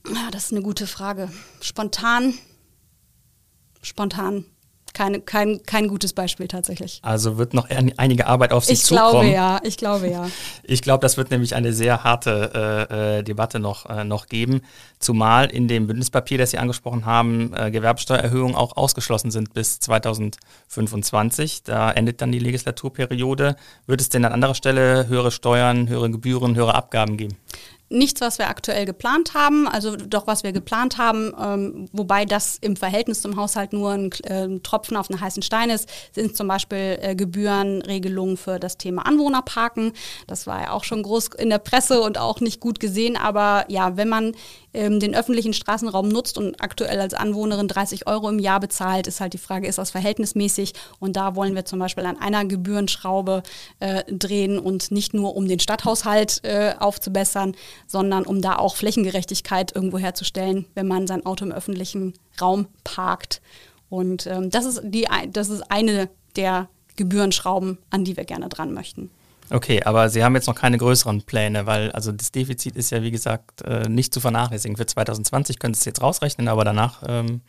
Ja, 0.07 0.31
das 0.31 0.45
ist 0.45 0.51
eine 0.53 0.61
gute 0.61 0.87
Frage. 0.87 1.29
Spontan, 1.59 2.33
spontan 3.81 4.45
keine, 4.97 5.21
kein, 5.21 5.61
kein 5.63 5.87
gutes 5.87 6.13
Beispiel 6.13 6.47
tatsächlich. 6.47 6.99
Also 7.03 7.37
wird 7.37 7.53
noch 7.53 7.69
einige 7.69 8.25
Arbeit 8.25 8.51
auf 8.51 8.65
sich 8.65 8.79
ich 8.79 8.85
zukommen. 8.85 9.07
Ich 9.07 9.11
glaube 9.11 9.27
ja, 9.27 9.59
ich 9.63 9.77
glaube 9.77 10.09
ja. 10.09 10.27
Ich 10.63 10.81
glaube, 10.81 11.01
das 11.01 11.17
wird 11.17 11.29
nämlich 11.29 11.53
eine 11.53 11.71
sehr 11.71 12.03
harte 12.03 12.87
äh, 12.89 13.19
äh, 13.19 13.23
Debatte 13.23 13.59
noch, 13.59 13.85
äh, 13.85 14.03
noch 14.03 14.25
geben, 14.25 14.61
zumal 14.97 15.51
in 15.51 15.67
dem 15.67 15.85
Bündnispapier, 15.85 16.39
das 16.39 16.49
Sie 16.49 16.57
angesprochen 16.57 17.05
haben, 17.05 17.53
äh, 17.55 17.69
Gewerbsteuererhöhungen 17.69 18.55
auch 18.55 18.75
ausgeschlossen 18.75 19.29
sind 19.29 19.53
bis 19.53 19.79
2025. 19.79 21.61
Da 21.63 21.91
endet 21.91 22.21
dann 22.21 22.31
die 22.31 22.39
Legislaturperiode. 22.39 23.55
Wird 23.85 24.01
es 24.01 24.09
denn 24.09 24.25
an 24.25 24.33
anderer 24.33 24.55
Stelle 24.55 25.07
höhere 25.07 25.29
Steuern, 25.29 25.87
höhere 25.89 26.09
Gebühren, 26.09 26.55
höhere 26.55 26.73
Abgaben 26.73 27.17
geben? 27.17 27.37
Nichts, 27.89 28.21
was 28.21 28.37
wir 28.37 28.49
aktuell 28.49 28.85
geplant 28.85 29.33
haben, 29.33 29.67
also 29.67 29.95
doch 29.95 30.27
was 30.27 30.43
wir 30.43 30.51
geplant 30.51 30.97
haben, 30.97 31.33
ähm, 31.39 31.89
wobei 31.91 32.25
das 32.25 32.57
im 32.59 32.75
Verhältnis 32.75 33.21
zum 33.21 33.37
Haushalt 33.37 33.73
nur 33.73 33.91
ein 33.91 34.11
äh, 34.23 34.59
Tropfen 34.59 34.97
auf 34.97 35.09
einen 35.09 35.21
heißen 35.21 35.43
Stein 35.43 35.69
ist, 35.69 35.89
sind 36.13 36.35
zum 36.35 36.47
Beispiel 36.47 36.99
äh, 37.01 37.15
Gebührenregelungen 37.15 38.37
für 38.37 38.59
das 38.59 38.77
Thema 38.77 39.05
Anwohnerparken. 39.05 39.93
Das 40.27 40.47
war 40.47 40.61
ja 40.61 40.71
auch 40.71 40.83
schon 40.83 41.03
groß 41.03 41.29
in 41.37 41.49
der 41.49 41.59
Presse 41.59 42.01
und 42.01 42.17
auch 42.17 42.41
nicht 42.41 42.59
gut 42.59 42.79
gesehen, 42.79 43.15
aber 43.15 43.65
ja, 43.69 43.95
wenn 43.95 44.09
man 44.09 44.33
ähm, 44.77 44.99
den 44.99 45.15
öffentlichen 45.15 45.53
Straßenraum 45.53 46.07
nutzt 46.07 46.37
und 46.37 46.61
aktuell 46.61 46.99
als 46.99 47.13
Anwohnerin 47.13 47.67
30 47.67 48.05
Euro 48.05 48.29
im 48.29 48.37
Jahr 48.37 48.59
bezahlt, 48.59 49.07
ist 49.07 49.19
halt 49.19 49.33
die 49.33 49.39
Frage, 49.39 49.67
ist 49.67 49.77
das 49.77 49.91
verhältnismäßig? 49.91 50.73
Und 50.99 51.15
da 51.17 51.35
wollen 51.35 51.55
wir 51.55 51.65
zum 51.65 51.79
Beispiel 51.79 52.05
an 52.05 52.19
einer 52.19 52.45
Gebührenschraube 52.45 53.43
äh, 53.79 54.03
drehen 54.07 54.59
und 54.59 54.91
nicht 54.91 55.13
nur 55.13 55.35
um 55.35 55.47
den 55.47 55.59
Stadthaushalt 55.59 56.43
äh, 56.43 56.75
aufzubessern, 56.77 57.55
sondern 57.85 58.25
um 58.25 58.41
da 58.41 58.55
auch 58.57 58.75
Flächengerechtigkeit 58.75 59.75
irgendwo 59.75 59.97
herzustellen, 59.97 60.65
wenn 60.73 60.87
man 60.87 61.07
sein 61.07 61.25
Auto 61.25 61.45
im 61.45 61.51
öffentlichen 61.51 62.13
Raum 62.41 62.67
parkt. 62.83 63.41
Und 63.89 64.27
ähm, 64.27 64.49
das, 64.49 64.65
ist 64.65 64.81
die, 64.83 65.07
das 65.31 65.49
ist 65.49 65.71
eine 65.71 66.09
der 66.35 66.69
Gebührenschrauben, 66.95 67.77
an 67.89 68.03
die 68.03 68.17
wir 68.17 68.25
gerne 68.25 68.49
dran 68.49 68.73
möchten. 68.73 69.09
Okay, 69.49 69.81
aber 69.83 70.09
Sie 70.09 70.23
haben 70.23 70.35
jetzt 70.35 70.47
noch 70.47 70.55
keine 70.55 70.77
größeren 70.77 71.21
Pläne, 71.21 71.65
weil 71.65 71.91
also 71.91 72.11
das 72.11 72.31
Defizit 72.31 72.75
ist 72.75 72.89
ja 72.89 73.01
wie 73.01 73.11
gesagt 73.11 73.61
äh, 73.61 73.87
nicht 73.87 74.13
zu 74.13 74.19
vernachlässigen. 74.19 74.75
Für 74.75 74.85
2020 74.85 75.59
können 75.59 75.73
Sie 75.73 75.79
es 75.79 75.85
jetzt 75.85 76.01
rausrechnen, 76.01 76.49
aber 76.49 76.65
danach 76.65 77.03
ähm, 77.07 77.41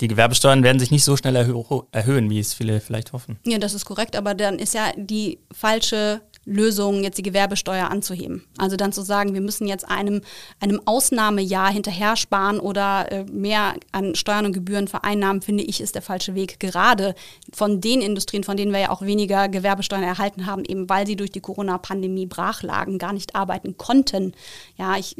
die 0.00 0.08
Gewerbesteuern 0.08 0.62
werden 0.62 0.78
sich 0.78 0.90
nicht 0.90 1.04
so 1.04 1.16
schnell 1.16 1.34
erhö 1.36 1.62
erhöhen, 1.90 2.30
wie 2.30 2.38
es 2.38 2.54
viele 2.54 2.80
vielleicht 2.80 3.12
hoffen. 3.12 3.38
Ja, 3.44 3.58
das 3.58 3.74
ist 3.74 3.84
korrekt, 3.84 4.16
aber 4.16 4.34
dann 4.34 4.58
ist 4.58 4.74
ja 4.74 4.92
die 4.96 5.38
falsche 5.52 6.20
Lösung, 6.48 7.02
jetzt 7.02 7.18
die 7.18 7.22
Gewerbesteuer 7.22 7.90
anzuheben. 7.90 8.44
Also 8.56 8.76
dann 8.76 8.92
zu 8.92 9.02
sagen, 9.02 9.34
wir 9.34 9.40
müssen 9.40 9.68
jetzt 9.68 9.88
einem, 9.88 10.22
einem 10.60 10.80
Ausnahmejahr 10.84 11.70
hinterher 11.70 12.16
sparen 12.16 12.58
oder 12.58 13.12
äh, 13.12 13.24
mehr 13.24 13.74
an 13.92 14.14
Steuern 14.14 14.46
und 14.46 14.52
Gebühren 14.52 14.88
vereinnahmen, 14.88 15.42
finde 15.42 15.64
ich, 15.64 15.80
ist 15.80 15.94
der 15.94 16.02
falsche 16.02 16.34
Weg. 16.34 16.58
Gerade 16.58 17.14
von 17.52 17.80
den 17.80 18.00
Industrien, 18.00 18.44
von 18.44 18.56
denen 18.56 18.72
wir 18.72 18.80
ja 18.80 18.90
auch 18.90 19.02
weniger 19.02 19.48
Gewerbesteuern 19.48 20.02
erhalten 20.02 20.46
haben, 20.46 20.64
eben 20.64 20.88
weil 20.88 21.06
sie 21.06 21.16
durch 21.16 21.30
die 21.30 21.40
Corona-Pandemie 21.40 22.26
brach 22.26 22.62
lagen, 22.62 22.98
gar 22.98 23.12
nicht 23.12 23.34
arbeiten 23.34 23.76
konnten. 23.76 24.32
Ja, 24.76 24.96
ich 24.96 25.16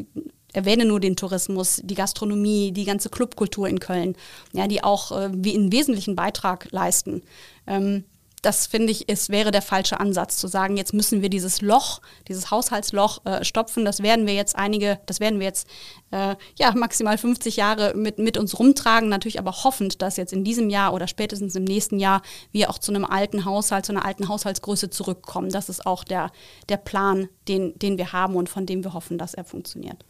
erwähne 0.52 0.84
nur 0.84 1.00
den 1.00 1.16
Tourismus, 1.16 1.80
die 1.84 1.94
Gastronomie, 1.94 2.72
die 2.72 2.84
ganze 2.84 3.10
Clubkultur 3.10 3.68
in 3.68 3.80
Köln, 3.80 4.16
ja, 4.52 4.66
die 4.66 4.82
auch 4.82 5.12
äh, 5.12 5.30
wie 5.32 5.54
einen 5.54 5.72
wesentlichen 5.72 6.16
Beitrag 6.16 6.68
leisten. 6.70 7.22
Ähm, 7.66 8.04
das 8.42 8.66
finde 8.66 8.92
ich, 8.92 9.08
es 9.08 9.30
wäre 9.30 9.50
der 9.50 9.62
falsche 9.62 9.98
Ansatz 10.00 10.36
zu 10.36 10.46
sagen, 10.46 10.76
jetzt 10.76 10.94
müssen 10.94 11.22
wir 11.22 11.28
dieses 11.28 11.60
Loch, 11.60 12.00
dieses 12.28 12.50
Haushaltsloch 12.50 13.24
äh, 13.24 13.44
stopfen. 13.44 13.84
Das 13.84 14.02
werden 14.02 14.26
wir 14.26 14.34
jetzt 14.34 14.56
einige, 14.56 15.00
das 15.06 15.20
werden 15.20 15.40
wir 15.40 15.46
jetzt 15.46 15.68
äh, 16.10 16.36
ja 16.58 16.72
maximal 16.74 17.18
50 17.18 17.56
Jahre 17.56 17.94
mit, 17.94 18.18
mit 18.18 18.38
uns 18.38 18.58
rumtragen, 18.58 19.08
natürlich 19.08 19.38
aber 19.38 19.64
hoffend, 19.64 20.02
dass 20.02 20.16
jetzt 20.16 20.32
in 20.32 20.44
diesem 20.44 20.70
Jahr 20.70 20.94
oder 20.94 21.08
spätestens 21.08 21.54
im 21.56 21.64
nächsten 21.64 21.98
Jahr 21.98 22.22
wir 22.52 22.70
auch 22.70 22.78
zu 22.78 22.92
einem 22.92 23.04
alten 23.04 23.44
Haushalt, 23.44 23.86
zu 23.86 23.92
einer 23.92 24.04
alten 24.04 24.28
Haushaltsgröße 24.28 24.90
zurückkommen. 24.90 25.50
Das 25.50 25.68
ist 25.68 25.86
auch 25.86 26.04
der, 26.04 26.30
der 26.68 26.76
Plan, 26.76 27.28
den, 27.48 27.78
den 27.78 27.98
wir 27.98 28.12
haben 28.12 28.36
und 28.36 28.48
von 28.48 28.66
dem 28.66 28.84
wir 28.84 28.94
hoffen, 28.94 29.18
dass 29.18 29.34
er 29.34 29.44
funktioniert 29.44 30.04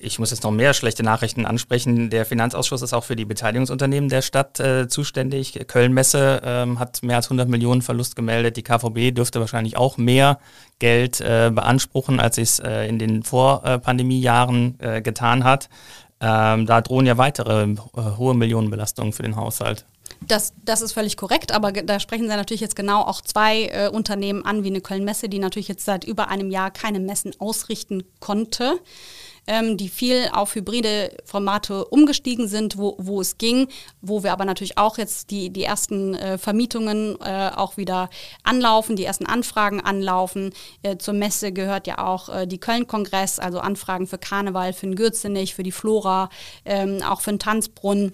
ich 0.00 0.18
muss 0.18 0.30
jetzt 0.30 0.42
noch 0.42 0.50
mehr 0.50 0.74
schlechte 0.74 1.02
Nachrichten 1.02 1.46
ansprechen. 1.46 2.10
Der 2.10 2.24
Finanzausschuss 2.24 2.82
ist 2.82 2.92
auch 2.92 3.04
für 3.04 3.16
die 3.16 3.24
Beteiligungsunternehmen 3.24 4.08
der 4.08 4.22
Stadt 4.22 4.58
äh, 4.60 4.88
zuständig. 4.88 5.58
Köln-Messe 5.66 6.40
ähm, 6.44 6.78
hat 6.78 7.02
mehr 7.02 7.16
als 7.16 7.26
100 7.26 7.48
Millionen 7.48 7.82
Verlust 7.82 8.16
gemeldet. 8.16 8.56
Die 8.56 8.62
KVB 8.62 9.14
dürfte 9.14 9.40
wahrscheinlich 9.40 9.76
auch 9.76 9.98
mehr 9.98 10.38
Geld 10.78 11.20
äh, 11.20 11.50
beanspruchen, 11.54 12.20
als 12.20 12.38
es 12.38 12.58
äh, 12.58 12.88
in 12.88 12.98
den 12.98 13.22
Vorpandemiejahren 13.22 14.78
äh, 14.80 15.02
getan 15.02 15.44
hat. 15.44 15.68
Ähm, 16.20 16.66
da 16.66 16.80
drohen 16.80 17.06
ja 17.06 17.18
weitere 17.18 17.64
äh, 17.64 17.76
hohe 18.16 18.34
Millionenbelastungen 18.34 19.12
für 19.12 19.22
den 19.22 19.36
Haushalt. 19.36 19.84
Das, 20.26 20.52
das 20.64 20.82
ist 20.82 20.92
völlig 20.92 21.16
korrekt, 21.16 21.50
aber 21.52 21.72
da 21.72 21.98
sprechen 21.98 22.28
Sie 22.28 22.36
natürlich 22.36 22.60
jetzt 22.60 22.76
genau 22.76 23.02
auch 23.02 23.22
zwei 23.22 23.66
äh, 23.66 23.88
Unternehmen 23.88 24.44
an, 24.44 24.64
wie 24.64 24.68
eine 24.68 24.82
Köln-Messe, 24.82 25.30
die 25.30 25.38
natürlich 25.38 25.68
jetzt 25.68 25.84
seit 25.84 26.04
über 26.04 26.28
einem 26.28 26.50
Jahr 26.50 26.70
keine 26.70 27.00
Messen 27.00 27.32
ausrichten 27.38 28.02
konnte 28.18 28.80
ähm, 29.46 29.76
die 29.76 29.88
viel 29.88 30.28
auf 30.32 30.54
hybride 30.54 31.16
Formate 31.24 31.84
umgestiegen 31.86 32.48
sind, 32.48 32.78
wo, 32.78 32.96
wo 32.98 33.20
es 33.20 33.38
ging, 33.38 33.68
wo 34.00 34.22
wir 34.22 34.32
aber 34.32 34.44
natürlich 34.44 34.78
auch 34.78 34.98
jetzt 34.98 35.30
die, 35.30 35.50
die 35.50 35.64
ersten 35.64 36.14
äh, 36.14 36.38
Vermietungen 36.38 37.16
äh, 37.20 37.50
auch 37.54 37.76
wieder 37.76 38.10
anlaufen, 38.42 38.96
die 38.96 39.04
ersten 39.04 39.26
Anfragen 39.26 39.80
anlaufen. 39.80 40.52
Äh, 40.82 40.96
zur 40.98 41.14
Messe 41.14 41.52
gehört 41.52 41.86
ja 41.86 41.98
auch 41.98 42.28
äh, 42.28 42.46
die 42.46 42.58
Köln-Kongress, 42.58 43.38
also 43.38 43.60
Anfragen 43.60 44.06
für 44.06 44.18
Karneval, 44.18 44.72
für 44.72 44.86
den 44.86 44.96
Gürzenich, 44.96 45.54
für 45.54 45.62
die 45.62 45.72
Flora, 45.72 46.28
ähm, 46.64 47.02
auch 47.02 47.20
für 47.20 47.32
den 47.32 47.38
Tanzbrunnen. 47.38 48.12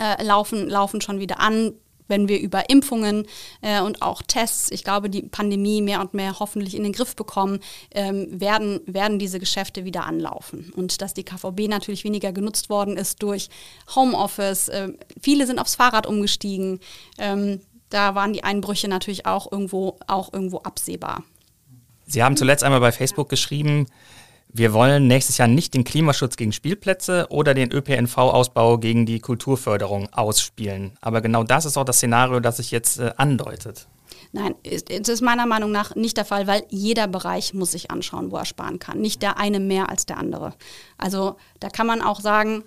Äh, 0.00 0.24
laufen, 0.24 0.68
laufen 0.68 1.00
schon 1.00 1.20
wieder 1.20 1.38
an 1.38 1.72
wenn 2.08 2.28
wir 2.28 2.40
über 2.40 2.68
Impfungen 2.70 3.26
äh, 3.62 3.80
und 3.80 4.02
auch 4.02 4.22
Tests, 4.22 4.70
ich 4.70 4.84
glaube, 4.84 5.10
die 5.10 5.22
Pandemie 5.22 5.82
mehr 5.82 6.00
und 6.00 6.14
mehr 6.14 6.38
hoffentlich 6.38 6.76
in 6.76 6.82
den 6.82 6.92
Griff 6.92 7.16
bekommen, 7.16 7.60
ähm, 7.92 8.28
werden, 8.30 8.80
werden 8.86 9.18
diese 9.18 9.38
Geschäfte 9.38 9.84
wieder 9.84 10.04
anlaufen. 10.04 10.72
Und 10.76 11.00
dass 11.00 11.14
die 11.14 11.24
KVB 11.24 11.68
natürlich 11.68 12.04
weniger 12.04 12.32
genutzt 12.32 12.70
worden 12.70 12.96
ist 12.96 13.22
durch 13.22 13.48
Homeoffice, 13.94 14.68
äh, 14.68 14.88
viele 15.20 15.46
sind 15.46 15.58
aufs 15.58 15.76
Fahrrad 15.76 16.06
umgestiegen, 16.06 16.80
ähm, 17.18 17.60
da 17.90 18.14
waren 18.14 18.32
die 18.32 18.42
Einbrüche 18.42 18.88
natürlich 18.88 19.26
auch 19.26 19.52
irgendwo, 19.52 19.98
auch 20.06 20.32
irgendwo 20.32 20.58
absehbar. 20.58 21.22
Sie 22.06 22.22
haben 22.22 22.36
zuletzt 22.36 22.64
einmal 22.64 22.80
bei 22.80 22.92
Facebook 22.92 23.28
geschrieben, 23.28 23.86
wir 24.56 24.72
wollen 24.72 25.08
nächstes 25.08 25.36
Jahr 25.38 25.48
nicht 25.48 25.74
den 25.74 25.82
Klimaschutz 25.82 26.36
gegen 26.36 26.52
Spielplätze 26.52 27.26
oder 27.28 27.54
den 27.54 27.72
ÖPNV-Ausbau 27.72 28.78
gegen 28.78 29.04
die 29.04 29.18
Kulturförderung 29.18 30.08
ausspielen. 30.12 30.92
Aber 31.00 31.20
genau 31.20 31.42
das 31.42 31.64
ist 31.64 31.76
auch 31.76 31.84
das 31.84 31.96
Szenario, 31.96 32.38
das 32.38 32.58
sich 32.58 32.70
jetzt 32.70 33.00
äh, 33.00 33.12
andeutet. 33.16 33.88
Nein, 34.30 34.54
das 34.62 35.08
ist 35.08 35.22
meiner 35.22 35.46
Meinung 35.46 35.72
nach 35.72 35.96
nicht 35.96 36.16
der 36.16 36.24
Fall, 36.24 36.46
weil 36.46 36.62
jeder 36.68 37.08
Bereich 37.08 37.52
muss 37.52 37.72
sich 37.72 37.90
anschauen, 37.90 38.30
wo 38.30 38.36
er 38.36 38.44
sparen 38.44 38.78
kann. 38.78 39.00
Nicht 39.00 39.22
der 39.22 39.38
eine 39.38 39.58
mehr 39.58 39.88
als 39.88 40.06
der 40.06 40.18
andere. 40.18 40.54
Also 40.98 41.36
da 41.58 41.68
kann 41.68 41.88
man 41.88 42.00
auch 42.00 42.20
sagen, 42.20 42.62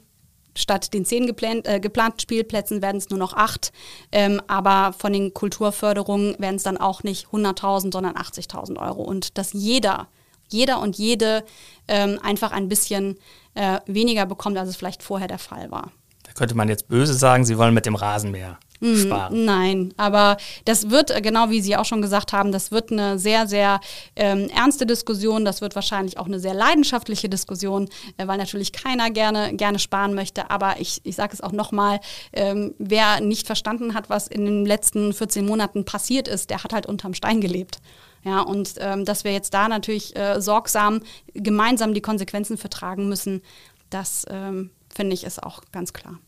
statt 0.55 0.93
den 0.93 1.05
zehn 1.05 1.25
geplant, 1.25 1.67
äh, 1.67 1.79
geplanten 1.79 2.19
Spielplätzen 2.19 2.81
werden 2.81 2.97
es 2.97 3.09
nur 3.09 3.19
noch 3.19 3.33
acht. 3.33 3.71
Ähm, 4.11 4.41
aber 4.47 4.93
von 4.97 5.13
den 5.13 5.33
Kulturförderungen 5.33 6.35
werden 6.37 6.57
es 6.57 6.63
dann 6.63 6.77
auch 6.77 7.03
nicht 7.03 7.27
100.000, 7.27 7.93
sondern 7.93 8.15
80.000 8.15 8.77
Euro. 8.77 9.03
Und 9.03 9.37
dass 9.37 9.53
jeder 9.53 10.07
jeder 10.49 10.81
und 10.81 10.97
jede 10.97 11.43
ähm, 11.87 12.19
einfach 12.21 12.51
ein 12.51 12.67
bisschen 12.67 13.17
äh, 13.53 13.79
weniger 13.85 14.25
bekommt, 14.25 14.57
als 14.57 14.69
es 14.69 14.75
vielleicht 14.75 15.03
vorher 15.03 15.27
der 15.27 15.39
Fall 15.39 15.71
war. 15.71 15.91
Da 16.23 16.33
könnte 16.33 16.55
man 16.55 16.69
jetzt 16.69 16.87
böse 16.87 17.13
sagen, 17.13 17.45
Sie 17.45 17.57
wollen 17.57 17.73
mit 17.73 17.85
dem 17.85 17.95
Rasenmäher 17.95 18.59
mm, 18.81 18.95
sparen. 18.97 19.45
Nein, 19.45 19.93
aber 19.97 20.37
das 20.65 20.89
wird, 20.89 21.09
äh, 21.09 21.21
genau 21.21 21.49
wie 21.49 21.61
Sie 21.61 21.75
auch 21.77 21.85
schon 21.85 22.01
gesagt 22.01 22.33
haben, 22.33 22.51
das 22.51 22.71
wird 22.71 22.91
eine 22.91 23.17
sehr, 23.17 23.47
sehr 23.47 23.79
ähm, 24.15 24.49
ernste 24.49 24.85
Diskussion. 24.85 25.45
Das 25.45 25.61
wird 25.61 25.73
wahrscheinlich 25.73 26.19
auch 26.19 26.25
eine 26.25 26.39
sehr 26.39 26.53
leidenschaftliche 26.53 27.29
Diskussion, 27.29 27.87
äh, 28.17 28.27
weil 28.27 28.37
natürlich 28.37 28.73
keiner 28.73 29.09
gerne, 29.09 29.55
gerne 29.55 29.79
sparen 29.79 30.13
möchte. 30.13 30.51
Aber 30.51 30.79
ich, 30.79 30.99
ich 31.03 31.15
sage 31.15 31.33
es 31.33 31.41
auch 31.41 31.53
nochmal, 31.53 31.99
ähm, 32.33 32.75
wer 32.77 33.21
nicht 33.21 33.47
verstanden 33.47 33.93
hat, 33.93 34.09
was 34.09 34.27
in 34.27 34.45
den 34.45 34.65
letzten 34.65 35.13
14 35.13 35.45
Monaten 35.45 35.85
passiert 35.85 36.27
ist, 36.27 36.49
der 36.49 36.63
hat 36.63 36.73
halt 36.73 36.85
unterm 36.85 37.13
Stein 37.13 37.39
gelebt. 37.39 37.79
Ja, 38.27 38.41
und 38.41 38.73
ähm, 38.79 39.05
dass 39.05 39.23
wir 39.23 39.31
jetzt 39.31 39.53
da 39.53 39.69
natürlich 39.69 40.13
äh, 40.17 40.41
sorgsam 40.41 40.99
gemeinsam 41.33 41.93
die 41.93 42.01
Konsequenzen 42.01 42.57
vertragen 42.57 43.07
müssen, 43.07 43.41
das 43.89 44.25
ähm, 44.29 44.71
finde 44.93 45.13
ich 45.13 45.23
ist 45.23 45.41
auch 45.41 45.61
ganz 45.71 45.93
klar. 45.93 46.19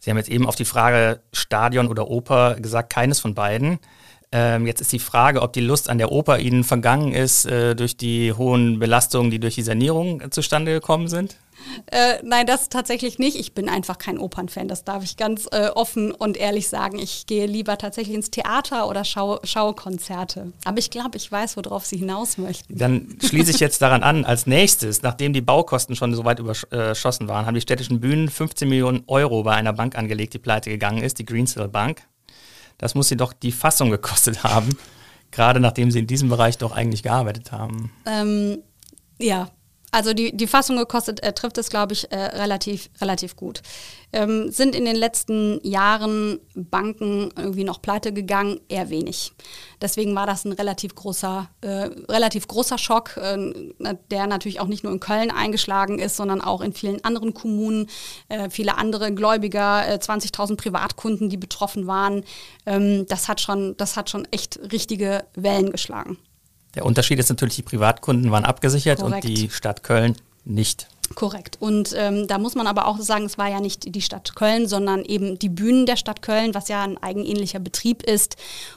Sie 0.00 0.10
haben 0.10 0.16
jetzt 0.16 0.28
eben 0.28 0.48
auf 0.48 0.56
die 0.56 0.64
Frage 0.64 1.20
Stadion 1.32 1.86
oder 1.86 2.10
Oper 2.10 2.56
gesagt, 2.56 2.92
keines 2.92 3.20
von 3.20 3.34
beiden. 3.36 3.78
Ähm, 4.32 4.66
jetzt 4.66 4.80
ist 4.80 4.90
die 4.90 4.98
Frage, 4.98 5.42
ob 5.42 5.52
die 5.52 5.60
Lust 5.60 5.88
an 5.88 5.98
der 5.98 6.10
Oper 6.10 6.40
Ihnen 6.40 6.64
vergangen 6.64 7.12
ist 7.12 7.46
äh, 7.46 7.76
durch 7.76 7.96
die 7.96 8.32
hohen 8.32 8.80
Belastungen, 8.80 9.30
die 9.30 9.38
durch 9.38 9.54
die 9.54 9.62
Sanierung 9.62 10.20
äh, 10.20 10.30
zustande 10.30 10.72
gekommen 10.72 11.06
sind? 11.06 11.36
Äh, 11.86 12.14
nein, 12.22 12.46
das 12.46 12.68
tatsächlich 12.68 13.18
nicht. 13.18 13.36
Ich 13.36 13.54
bin 13.54 13.68
einfach 13.68 13.98
kein 13.98 14.18
Opernfan. 14.18 14.68
Das 14.68 14.84
darf 14.84 15.04
ich 15.04 15.16
ganz 15.16 15.48
äh, 15.52 15.68
offen 15.68 16.12
und 16.12 16.36
ehrlich 16.36 16.68
sagen. 16.68 16.98
Ich 16.98 17.26
gehe 17.26 17.46
lieber 17.46 17.78
tatsächlich 17.78 18.14
ins 18.14 18.30
Theater 18.30 18.88
oder 18.88 19.04
schaue, 19.04 19.40
schaue 19.44 19.74
Konzerte. 19.74 20.52
Aber 20.64 20.78
ich 20.78 20.90
glaube, 20.90 21.16
ich 21.16 21.30
weiß, 21.30 21.56
worauf 21.56 21.86
Sie 21.86 21.98
hinaus 21.98 22.38
möchten. 22.38 22.76
Dann 22.76 23.18
schließe 23.22 23.50
ich 23.50 23.60
jetzt 23.60 23.82
daran 23.82 24.02
an. 24.02 24.24
Als 24.24 24.46
nächstes, 24.46 25.02
nachdem 25.02 25.32
die 25.32 25.40
Baukosten 25.40 25.96
schon 25.96 26.14
so 26.14 26.24
weit 26.24 26.38
überschossen 26.38 27.28
waren, 27.28 27.46
haben 27.46 27.54
die 27.54 27.60
städtischen 27.60 28.00
Bühnen 28.00 28.28
15 28.28 28.68
Millionen 28.68 29.04
Euro 29.06 29.42
bei 29.42 29.54
einer 29.54 29.72
Bank 29.72 29.96
angelegt, 29.96 30.34
die 30.34 30.38
pleite 30.38 30.70
gegangen 30.70 31.02
ist, 31.02 31.18
die 31.18 31.24
Greensill 31.24 31.68
Bank. 31.68 32.02
Das 32.78 32.94
muss 32.94 33.08
sie 33.08 33.16
doch 33.16 33.32
die 33.32 33.52
Fassung 33.52 33.90
gekostet 33.90 34.44
haben. 34.44 34.76
Gerade 35.30 35.60
nachdem 35.60 35.90
sie 35.90 35.98
in 35.98 36.06
diesem 36.06 36.28
Bereich 36.28 36.58
doch 36.58 36.72
eigentlich 36.72 37.02
gearbeitet 37.02 37.52
haben. 37.52 37.92
Ähm, 38.06 38.58
ja, 39.18 39.48
Also 39.96 40.12
die, 40.12 40.36
die 40.36 40.46
Fassung 40.46 40.76
gekostet, 40.76 41.22
äh, 41.22 41.32
trifft 41.32 41.56
es, 41.56 41.70
glaube 41.70 41.94
ich, 41.94 42.12
äh, 42.12 42.16
relativ, 42.16 42.90
relativ 43.00 43.34
gut. 43.34 43.62
Ähm, 44.12 44.50
sind 44.52 44.74
in 44.74 44.84
den 44.84 44.94
letzten 44.94 45.58
Jahren 45.66 46.38
Banken 46.54 47.30
irgendwie 47.34 47.64
noch 47.64 47.80
pleite 47.80 48.12
gegangen? 48.12 48.60
Eher 48.68 48.90
wenig. 48.90 49.32
Deswegen 49.80 50.14
war 50.14 50.26
das 50.26 50.44
ein 50.44 50.52
relativ 50.52 50.94
großer, 50.94 51.48
äh, 51.62 51.88
relativ 52.10 52.46
großer 52.46 52.76
Schock, 52.76 53.16
äh, 53.16 53.54
der 54.10 54.26
natürlich 54.26 54.60
auch 54.60 54.66
nicht 54.66 54.84
nur 54.84 54.92
in 54.92 55.00
Köln 55.00 55.30
eingeschlagen 55.30 55.98
ist, 55.98 56.16
sondern 56.16 56.42
auch 56.42 56.60
in 56.60 56.74
vielen 56.74 57.02
anderen 57.02 57.32
Kommunen. 57.32 57.88
Äh, 58.28 58.50
viele 58.50 58.76
andere 58.76 59.14
Gläubiger, 59.14 59.82
20.000 59.98 60.52
äh, 60.52 60.56
Privatkunden, 60.56 61.30
die 61.30 61.38
betroffen 61.38 61.86
waren. 61.86 62.22
Ähm, 62.66 63.06
das, 63.08 63.28
hat 63.28 63.40
schon, 63.40 63.78
das 63.78 63.96
hat 63.96 64.10
schon 64.10 64.28
echt 64.30 64.60
richtige 64.70 65.24
Wellen 65.34 65.72
geschlagen. 65.72 66.18
Der 66.76 66.84
Unterschied 66.84 67.18
ist 67.18 67.30
natürlich, 67.30 67.56
die 67.56 67.62
Privatkunden 67.62 68.30
waren 68.30 68.44
abgesichert 68.44 69.00
Korrekt. 69.00 69.24
und 69.24 69.36
die 69.36 69.50
Stadt 69.50 69.82
Köln 69.82 70.14
nicht. 70.44 70.88
Korrekt. 71.14 71.56
Und 71.60 71.94
ähm, 71.96 72.26
da 72.26 72.38
muss 72.38 72.54
man 72.54 72.66
aber 72.66 72.86
auch 72.86 72.98
sagen, 72.98 73.24
es 73.24 73.38
war 73.38 73.48
ja 73.48 73.60
nicht 73.60 73.94
die 73.94 74.02
Stadt 74.02 74.34
Köln, 74.34 74.66
sondern 74.66 75.04
eben 75.04 75.38
die 75.38 75.48
Bühnen 75.48 75.86
der 75.86 75.96
Stadt 75.96 76.20
Köln, 76.20 76.54
was 76.54 76.68
ja 76.68 76.82
ein 76.82 76.98
eigenähnlicher 76.98 77.60
Betrieb 77.60 78.02
ist. 78.02 78.36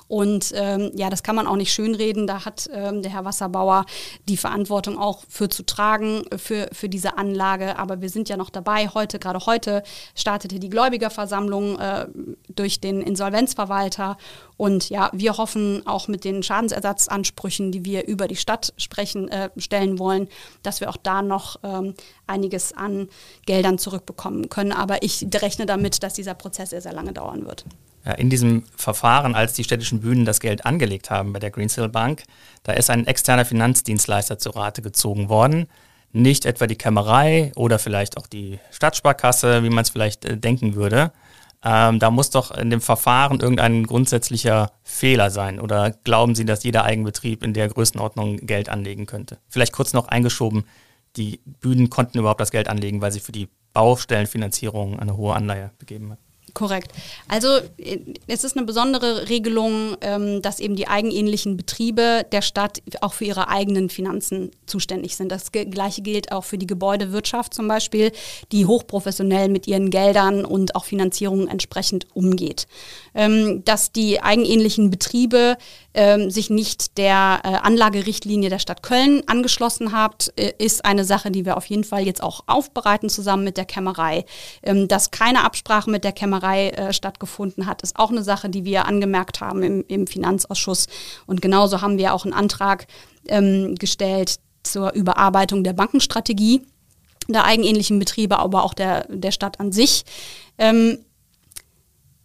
Und 0.10 0.52
ähm, 0.56 0.91
ja, 0.95 1.12
das 1.12 1.22
kann 1.22 1.36
man 1.36 1.45
auch 1.45 1.56
nicht 1.56 1.72
schönreden. 1.72 2.26
Da 2.26 2.43
hat 2.43 2.67
ähm, 2.74 3.04
der 3.04 3.13
Herr 3.13 3.26
Wasserbauer 3.26 3.86
die 4.28 4.38
Verantwortung 4.38 4.98
auch 4.98 5.24
für 5.30 5.50
zu 5.50 5.63
tragen, 5.63 6.24
für, 6.36 6.67
für 6.74 6.89
diese 6.89 7.19
Anlage. 7.19 7.78
Aber 7.78 8.02
wir 8.02 8.10
sind 8.10 8.28
ja 8.28 8.36
noch 8.36 8.50
dabei. 8.50 8.88
Heute, 8.88 9.19
gerade 9.19 9.45
heute, 9.45 9.84
startete 10.15 10.58
die 10.60 10.69
Gläubigerversammlung 10.69 11.78
äh, 11.78 12.08
durch 12.50 12.82
den 12.82 13.02
Insolvenzverwalter. 13.02 14.17
Und 14.58 14.89
ja, 14.89 15.12
wir 15.13 15.38
hoffen 15.38 15.86
auch 15.86 16.08
mit 16.08 16.24
den 16.24 16.41
Schadensersatzansprüchen, 16.41 17.72
die 17.72 17.86
wir 17.86 18.08
über 18.08 18.28
die 18.28 18.36
Stadt 18.36 18.74
sprechen, 18.78 19.30
äh, 19.30 19.52
stellen 19.58 20.00
wollen, 20.00 20.28
dass 20.63 20.82
wir 20.82 20.89
auch 20.89 20.98
da 20.98 21.22
noch 21.22 21.58
ähm, 21.62 21.93
einiges 22.26 22.74
an 22.74 23.10
Geldern 23.45 23.78
zurückbekommen 23.78 24.50
können. 24.50 24.72
Aber 24.72 25.04
ich 25.04 25.28
rechne 25.36 25.67
damit, 25.67 26.02
dass 26.02 26.15
dieser 26.15 26.34
Prozess 26.34 26.72
sehr, 26.72 26.82
sehr 26.82 26.93
lange 26.93 27.13
dauern 27.13 27.45
wird. 27.45 27.63
In 28.17 28.29
diesem 28.29 28.63
Verfahren, 28.75 29.35
als 29.35 29.53
die 29.53 29.63
städtischen 29.63 29.99
Bühnen 29.99 30.25
das 30.25 30.39
Geld 30.39 30.65
angelegt 30.65 31.09
haben 31.09 31.33
bei 31.33 31.39
der 31.39 31.51
Greensill 31.51 31.89
Bank, 31.89 32.23
da 32.63 32.71
ist 32.71 32.89
ein 32.89 33.05
externer 33.05 33.45
Finanzdienstleister 33.45 34.38
zu 34.38 34.51
Rate 34.51 34.81
gezogen 34.81 35.29
worden. 35.29 35.67
Nicht 36.12 36.45
etwa 36.45 36.65
die 36.65 36.77
Kämmerei 36.77 37.51
oder 37.55 37.77
vielleicht 37.77 38.17
auch 38.17 38.25
die 38.25 38.59
Stadtsparkasse, 38.71 39.63
wie 39.63 39.69
man 39.69 39.83
es 39.83 39.89
vielleicht 39.89 40.25
äh, 40.25 40.38
denken 40.38 40.75
würde. 40.75 41.12
Ähm, 41.63 41.99
da 41.99 42.09
muss 42.09 42.29
doch 42.29 42.51
in 42.51 42.69
dem 42.69 42.81
Verfahren 42.81 43.41
irgendein 43.41 43.85
grundsätzlicher 43.85 44.71
Fehler 44.83 45.29
sein. 45.29 45.59
Oder 45.59 45.91
glauben 45.91 46.35
Sie, 46.35 46.45
dass 46.45 46.63
jeder 46.63 46.85
Eigenbetrieb 46.85 47.43
in 47.43 47.53
der 47.53 47.67
Größenordnung 47.67 48.38
Geld 48.38 48.69
anlegen 48.69 49.05
könnte? 49.05 49.39
Vielleicht 49.49 49.73
kurz 49.73 49.93
noch 49.93 50.07
eingeschoben, 50.07 50.63
die 51.15 51.41
Bühnen 51.45 51.89
konnten 51.89 52.19
überhaupt 52.19 52.39
das 52.39 52.51
Geld 52.51 52.69
anlegen, 52.69 53.01
weil 53.01 53.12
sie 53.12 53.19
für 53.19 53.31
die 53.31 53.49
Baustellenfinanzierung 53.73 54.99
eine 54.99 55.17
hohe 55.17 55.35
Anleihe 55.35 55.71
gegeben 55.79 56.12
hat. 56.12 56.19
Korrekt. 56.60 56.91
Also 57.30 57.48
äh, 57.78 58.00
es 58.28 58.43
ist 58.43 58.58
eine 58.58 58.65
besondere 58.65 59.30
Regelung, 59.30 59.95
ähm, 60.02 60.41
dass 60.41 60.60
eben 60.60 60.76
die 60.76 60.89
eigenähnlichen 60.89 61.56
Betriebe 61.56 62.26
der 62.34 62.41
Stadt 62.41 62.82
auch 63.00 63.13
für 63.13 63.24
ihre 63.24 63.48
eigenen 63.48 63.88
Finanzen 63.88 64.52
zuständig 64.65 65.15
sind. 65.15 65.32
Das 65.32 65.54
gleiche 65.54 66.02
gilt 66.02 66.34
auch 66.34 66.43
für 66.43 66.58
die 66.58 66.67
Gebäudewirtschaft 66.67 67.54
zum 67.54 67.69
Beispiel, 67.69 68.12
die 68.52 68.65
hochprofessionell 68.65 69.48
mit 69.48 69.67
ihren 69.67 69.89
Geldern 69.89 70.43
und 70.43 70.76
auch 70.76 70.84
Finanzierungen 70.84 71.48
entsprechend 71.48 72.08
umgeht. 72.13 72.67
Ähm, 73.15 73.63
dass 73.63 73.93
die 73.93 74.22
eigenähnlichen 74.22 74.89
Betriebe 74.89 75.56
ähm, 75.93 76.30
sich 76.30 76.49
nicht 76.49 76.97
der 76.97 77.41
äh, 77.43 77.47
Anlagerichtlinie 77.47 78.49
der 78.49 78.60
Stadt 78.60 78.84
Köln 78.84 79.23
angeschlossen 79.28 79.91
habt, 79.91 80.32
äh, 80.36 80.54
ist 80.58 80.86
eine 80.86 81.06
Sache, 81.06 81.32
die 81.32 81.45
wir 81.45 81.58
auf 81.58 81.65
jeden 81.65 81.84
Fall 81.84 82.06
jetzt 82.06 82.21
auch 82.21 82.43
aufbereiten 82.47 83.10
zusammen 83.10 83.43
mit 83.43 83.58
der 83.58 83.65
Kämmerei. 83.65 84.25
dass 84.62 85.12
keine 85.12 85.43
Absprache 85.43 85.89
mit 85.89 86.04
der 86.04 86.12
Kämmerei 86.12 86.69
äh, 86.69 86.93
stattgefunden 86.93 87.65
hat, 87.65 87.82
ist 87.82 87.97
auch 87.97 88.12
eine 88.12 88.23
Sache, 88.23 88.49
die 88.49 88.65
wir 88.65 88.86
angemerkt 88.86 89.41
haben 89.41 89.63
im, 89.63 89.84
im 89.88 90.08
Finanzausschuss. 90.08 90.88
Und 91.25 91.41
genauso 91.41 91.82
haben 91.82 91.97
wir 91.97 92.13
auch 92.13 92.25
einen 92.25 92.34
Antrag 92.34 92.88
ähm, 93.28 93.75
gestellt 93.75 94.39
zur 94.63 94.93
Überarbeitung 94.93 95.63
der 95.63 95.73
Bankenstrategie 95.73 96.62
der 97.30 97.45
eigenähnlichen 97.45 97.99
Betriebe, 97.99 98.39
aber 98.39 98.63
auch 98.63 98.73
der, 98.73 99.06
der 99.10 99.32
Stadt 99.32 99.60
an 99.60 99.71
sich. 99.71 100.04
Ähm, 100.58 100.99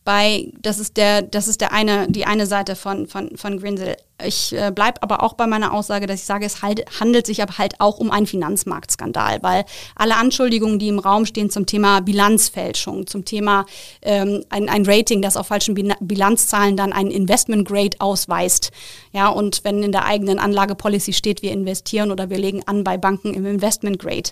bei, 0.04 0.52
das 0.60 0.78
ist 0.78 0.96
der, 0.96 1.22
das 1.22 1.48
ist 1.48 1.60
der 1.60 1.72
eine, 1.72 2.06
die 2.08 2.26
eine 2.26 2.46
Seite 2.46 2.76
von, 2.76 3.06
von, 3.06 3.36
von 3.36 3.58
Grinsel. 3.58 3.96
Ich 4.22 4.52
äh, 4.52 4.70
bleibe 4.70 5.02
aber 5.02 5.24
auch 5.24 5.32
bei 5.32 5.48
meiner 5.48 5.72
Aussage, 5.72 6.06
dass 6.06 6.20
ich 6.20 6.26
sage, 6.26 6.46
es 6.46 6.62
halt, 6.62 6.84
handelt 7.00 7.26
sich 7.26 7.42
aber 7.42 7.58
halt 7.58 7.80
auch 7.80 7.98
um 7.98 8.12
einen 8.12 8.26
Finanzmarktskandal, 8.26 9.42
weil 9.42 9.64
alle 9.96 10.16
Anschuldigungen, 10.16 10.78
die 10.78 10.88
im 10.88 11.00
Raum 11.00 11.26
stehen 11.26 11.50
zum 11.50 11.66
Thema 11.66 12.00
Bilanzfälschung, 12.00 13.08
zum 13.08 13.24
Thema 13.24 13.66
ähm, 14.02 14.44
ein, 14.50 14.68
ein 14.68 14.86
Rating, 14.86 15.20
das 15.20 15.36
auf 15.36 15.48
falschen 15.48 15.74
Bilanzzahlen 15.74 16.76
dann 16.76 16.92
ein 16.92 17.10
Investment 17.10 17.66
Grade 17.66 17.96
ausweist. 17.98 18.70
Ja, 19.12 19.28
und 19.28 19.64
wenn 19.64 19.82
in 19.82 19.90
der 19.90 20.04
eigenen 20.04 20.38
Anlagepolicy 20.38 21.12
steht, 21.12 21.42
wir 21.42 21.50
investieren 21.50 22.12
oder 22.12 22.30
wir 22.30 22.38
legen 22.38 22.62
an 22.66 22.84
bei 22.84 22.96
Banken 22.96 23.34
im 23.34 23.44
Investment 23.44 23.98
Grade, 23.98 24.30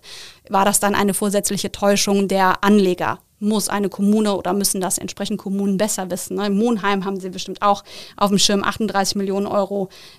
war 0.48 0.64
das 0.64 0.78
dann 0.78 0.94
eine 0.94 1.12
vorsätzliche 1.12 1.72
Täuschung 1.72 2.28
der 2.28 2.62
Anleger 2.62 3.18
muss 3.42 3.68
eine 3.68 3.88
Kommune 3.88 4.36
oder 4.36 4.52
müssen 4.52 4.80
das 4.80 4.98
entsprechend 4.98 5.38
Kommunen 5.38 5.76
besser 5.76 6.10
wissen. 6.10 6.36
Ne? 6.36 6.46
In 6.46 6.56
Monheim 6.56 7.04
haben 7.04 7.18
sie 7.18 7.28
bestimmt 7.28 7.60
auch 7.60 7.82
auf 8.16 8.28
dem 8.28 8.38
Schirm 8.38 8.62
38 8.62 9.16
Millionen 9.16 9.46
Euro 9.46 9.71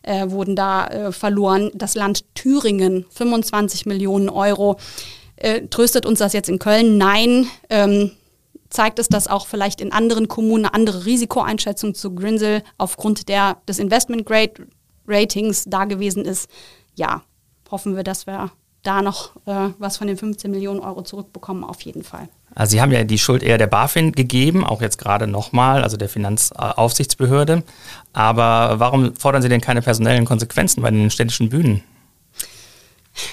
äh, 0.04 0.30
wurden 0.30 0.56
da 0.56 0.88
äh, 0.88 1.12
verloren. 1.12 1.72
Das 1.74 1.96
Land 1.96 2.26
Thüringen 2.36 3.06
25 3.10 3.86
Millionen 3.86 4.30
Euro. 4.30 4.78
Äh, 5.36 5.68
tröstet 5.68 6.06
uns 6.06 6.20
das 6.20 6.34
jetzt 6.34 6.50
in 6.50 6.60
Köln? 6.60 6.98
Nein. 6.98 7.48
Ähm, 7.70 8.12
zeigt 8.70 9.00
es, 9.00 9.08
dass 9.08 9.28
auch 9.28 9.48
vielleicht 9.48 9.82
in 9.82 9.92
anderen 9.92 10.28
Kommunen 10.28 10.66
eine 10.66 10.74
andere 10.74 11.06
Risikoeinschätzung 11.06 11.94
zu 11.94 12.16
Grinsel 12.16 12.64
aufgrund 12.78 13.30
der, 13.30 13.58
des 13.68 13.80
Investment 13.80 14.26
Grade 14.26 14.68
Ratings 15.08 15.66
da 15.68 15.86
gewesen 15.86 16.26
ist? 16.26 16.50
Ja, 16.96 17.24
hoffen 17.70 17.96
wir, 17.96 18.04
dass 18.04 18.28
wir 18.28 18.52
da 18.84 19.02
noch 19.02 19.36
äh, 19.46 19.70
was 19.80 19.98
von 19.98 20.08
den 20.08 20.18
15 20.18 20.52
Millionen 20.52 20.80
Euro 20.80 21.02
zurückbekommen, 21.04 21.64
auf 21.64 21.82
jeden 21.82 22.04
Fall. 22.04 22.30
Also 22.56 22.72
Sie 22.72 22.82
haben 22.82 22.92
ja 22.92 23.04
die 23.04 23.18
Schuld 23.18 23.44
eher 23.44 23.58
der 23.58 23.68
BaFin 23.68 24.12
gegeben, 24.12 24.64
auch 24.64 24.82
jetzt 24.82 24.98
gerade 24.98 25.28
nochmal, 25.28 25.84
also 25.84 25.98
der 25.98 26.10
Finanzaufsichtsbehörde. 26.10 27.64
Aber 28.14 28.80
warum 28.80 29.16
fordern 29.16 29.42
Sie 29.42 29.50
denn 29.50 29.62
keine 29.62 29.82
personellen 29.82 30.26
Konsequenzen 30.26 30.82
bei 30.82 30.92
den 30.92 31.10
städtischen 31.10 31.50
Bühnen? 31.50 31.84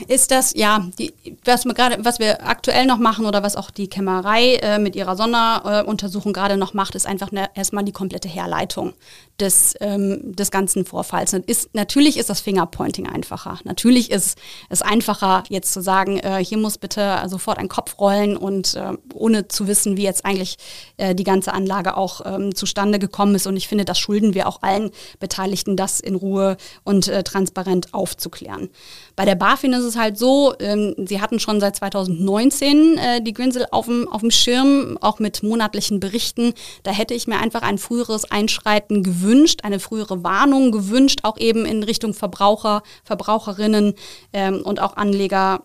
Ist 0.08 0.30
das, 0.30 0.52
ja, 0.54 0.86
die, 0.98 1.12
was, 1.44 1.64
wir 1.64 1.74
grade, 1.74 1.98
was 2.04 2.18
wir 2.18 2.46
aktuell 2.46 2.86
noch 2.86 2.98
machen 2.98 3.26
oder 3.26 3.42
was 3.42 3.56
auch 3.56 3.70
die 3.70 3.88
Kämmerei 3.88 4.56
äh, 4.56 4.78
mit 4.78 4.96
ihrer 4.96 5.16
Sonderuntersuchung 5.16 6.32
äh, 6.32 6.34
gerade 6.34 6.56
noch 6.56 6.74
macht, 6.74 6.94
ist 6.94 7.06
einfach 7.06 7.32
ne, 7.32 7.48
erstmal 7.54 7.84
die 7.84 7.92
komplette 7.92 8.28
Herleitung 8.28 8.94
des, 9.38 9.74
ähm, 9.80 10.34
des 10.36 10.50
ganzen 10.50 10.84
Vorfalls. 10.84 11.32
Ist, 11.32 11.74
natürlich 11.74 12.18
ist 12.18 12.30
das 12.30 12.40
Fingerpointing 12.40 13.08
einfacher. 13.08 13.58
Natürlich 13.64 14.10
ist 14.10 14.38
es 14.68 14.82
einfacher, 14.82 15.44
jetzt 15.48 15.72
zu 15.72 15.80
sagen, 15.80 16.18
äh, 16.18 16.44
hier 16.44 16.58
muss 16.58 16.78
bitte 16.78 17.22
sofort 17.26 17.58
ein 17.58 17.68
Kopf 17.68 17.98
rollen 17.98 18.36
und 18.36 18.74
äh, 18.74 18.92
ohne 19.14 19.48
zu 19.48 19.66
wissen, 19.66 19.96
wie 19.96 20.02
jetzt 20.02 20.24
eigentlich 20.24 20.56
äh, 20.98 21.14
die 21.14 21.24
ganze 21.24 21.52
Anlage 21.52 21.96
auch 21.96 22.20
ähm, 22.24 22.54
zustande 22.54 22.98
gekommen 22.98 23.34
ist. 23.34 23.46
Und 23.46 23.56
ich 23.56 23.68
finde, 23.68 23.84
das 23.84 23.98
schulden 23.98 24.34
wir 24.34 24.46
auch 24.46 24.62
allen 24.62 24.90
Beteiligten, 25.18 25.76
das 25.76 26.00
in 26.00 26.14
Ruhe 26.14 26.56
und 26.84 27.08
äh, 27.08 27.22
transparent 27.22 27.94
aufzuklären. 27.94 28.68
Bei 29.16 29.24
der 29.24 29.34
BaFin 29.34 29.69
ist 29.72 29.84
es 29.84 29.96
halt 29.96 30.18
so, 30.18 30.54
ähm, 30.58 30.94
sie 30.98 31.20
hatten 31.20 31.40
schon 31.40 31.60
seit 31.60 31.76
2019 31.76 32.98
äh, 32.98 33.22
die 33.22 33.32
Grinsel 33.32 33.66
auf 33.70 33.86
dem, 33.86 34.08
auf 34.08 34.20
dem 34.20 34.30
Schirm, 34.30 34.98
auch 35.00 35.18
mit 35.18 35.42
monatlichen 35.42 36.00
Berichten. 36.00 36.54
Da 36.82 36.90
hätte 36.90 37.14
ich 37.14 37.26
mir 37.26 37.38
einfach 37.38 37.62
ein 37.62 37.78
früheres 37.78 38.30
Einschreiten 38.30 39.02
gewünscht, 39.02 39.60
eine 39.64 39.80
frühere 39.80 40.22
Warnung 40.22 40.72
gewünscht, 40.72 41.20
auch 41.22 41.38
eben 41.38 41.64
in 41.64 41.82
Richtung 41.82 42.14
Verbraucher, 42.14 42.82
Verbraucherinnen 43.04 43.94
ähm, 44.32 44.62
und 44.62 44.80
auch 44.80 44.96
Anleger. 44.96 45.62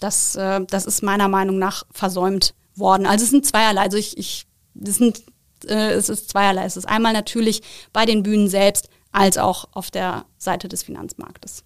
Das, 0.00 0.36
äh, 0.36 0.60
das 0.68 0.86
ist 0.86 1.02
meiner 1.02 1.28
Meinung 1.28 1.58
nach 1.58 1.84
versäumt 1.92 2.54
worden. 2.74 3.06
Also 3.06 3.24
es 3.24 3.30
sind 3.30 3.46
zweierlei. 3.46 3.82
Also 3.82 3.96
ich, 3.96 4.16
ich 4.16 4.46
das 4.74 4.96
sind, 4.96 5.22
äh, 5.66 5.92
es 5.92 6.08
ist 6.08 6.30
zweierlei. 6.30 6.64
Es 6.64 6.76
ist 6.76 6.86
einmal 6.86 7.12
natürlich 7.12 7.62
bei 7.92 8.06
den 8.06 8.22
Bühnen 8.22 8.48
selbst 8.48 8.88
als 9.12 9.38
auch 9.38 9.66
auf 9.72 9.90
der 9.90 10.24
Seite 10.38 10.68
des 10.68 10.82
Finanzmarktes 10.82 11.64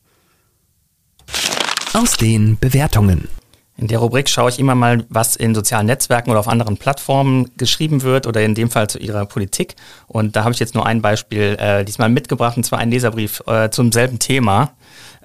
aus 1.94 2.16
den 2.16 2.59
Bewertungen. 2.59 3.28
In 3.76 3.87
der 3.87 3.98
Rubrik 3.98 4.28
schaue 4.28 4.50
ich 4.50 4.59
immer 4.59 4.74
mal, 4.74 5.05
was 5.09 5.37
in 5.37 5.55
sozialen 5.55 5.87
Netzwerken 5.87 6.31
oder 6.31 6.40
auf 6.40 6.48
anderen 6.48 6.76
Plattformen 6.76 7.50
geschrieben 7.57 8.02
wird 8.02 8.26
oder 8.26 8.42
in 8.42 8.55
dem 8.55 8.70
Fall 8.70 8.88
zu 8.88 8.98
ihrer 8.98 9.26
Politik. 9.26 9.76
Und 10.07 10.37
da 10.37 10.44
habe 10.44 10.52
ich 10.52 10.61
jetzt 10.61 10.74
nur 10.74 10.87
ein 10.87 11.02
Beispiel 11.02 11.57
äh, 11.59 11.85
diesmal 11.85 12.09
mitgebracht, 12.09 12.57
und 12.57 12.64
zwar 12.64 12.78
ein 12.78 12.90
Leserbrief 12.90 13.42
äh, 13.46 13.70
zum 13.70 13.92
selben 13.92 14.18
Thema 14.18 14.72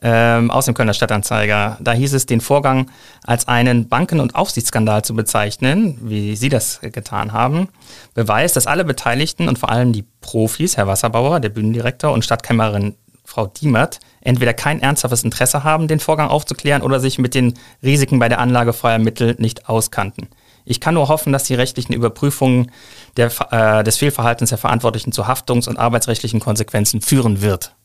ähm, 0.02 0.52
aus 0.52 0.66
dem 0.66 0.74
Kölner 0.74 0.94
Stadtanzeiger. 0.94 1.78
Da 1.80 1.92
hieß 1.94 2.14
es, 2.14 2.26
den 2.26 2.42
Vorgang 2.42 2.90
als 3.24 3.48
einen 3.48 3.88
Banken- 3.90 4.20
und 4.20 4.36
Aufsichtsskandal 4.36 5.04
zu 5.04 5.14
bezeichnen, 5.16 5.98
wie 6.02 6.36
Sie 6.36 6.50
das 6.50 6.80
getan 6.82 7.34
haben, 7.34 7.70
beweist, 8.14 8.56
dass 8.56 8.68
alle 8.68 8.86
Beteiligten 8.86 9.48
und 9.48 9.60
vor 9.60 9.70
allem 9.70 9.94
die 9.94 10.06
Profis, 10.22 10.78
Herr 10.78 10.88
Wasserbauer, 10.88 11.40
der 11.40 11.50
Bühnendirektor 11.50 12.12
und 12.12 12.26
Stadtkämmerin 12.26 12.96
Frau 13.28 13.46
Diemert 13.46 14.00
entweder 14.22 14.54
kein 14.54 14.80
ernsthaftes 14.80 15.26
Interesse 15.26 15.66
haben, 15.66 15.90
den 15.90 16.00
Vorgang 16.00 16.30
aufzuklären 16.30 16.82
oder 16.82 17.02
sich 17.02 17.20
mit 17.20 17.36
den 17.36 17.56
Risiken 17.84 18.20
bei 18.20 18.30
der 18.30 18.40
Anlage 18.40 18.72
freier 18.72 19.00
Mittel 19.00 19.36
nicht 19.38 19.68
auskannten. 19.68 20.30
Ich 20.64 20.80
kann 20.80 20.94
nur 20.94 21.10
hoffen, 21.10 21.34
dass 21.34 21.44
die 21.44 21.54
rechtlichen 21.54 21.92
Überprüfungen 21.92 22.72
der, 23.18 23.30
äh, 23.52 23.84
des 23.84 23.98
Fehlverhaltens 23.98 24.50
der 24.50 24.58
Verantwortlichen 24.58 25.12
zu 25.12 25.28
Haftungs- 25.28 25.68
und 25.68 25.78
arbeitsrechtlichen 25.78 26.40
Konsequenzen 26.40 27.02
führen 27.02 27.42
wird. 27.42 27.76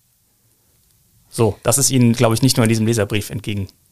So, 1.29 1.59
das 1.65 1.77
ist 1.77 1.91
Ihnen, 1.91 2.13
glaube 2.13 2.35
ich, 2.35 2.43
nicht 2.43 2.57
nur 2.57 2.65
in 2.65 2.69
diesem 2.69 2.87
Leserbrief 2.87 3.29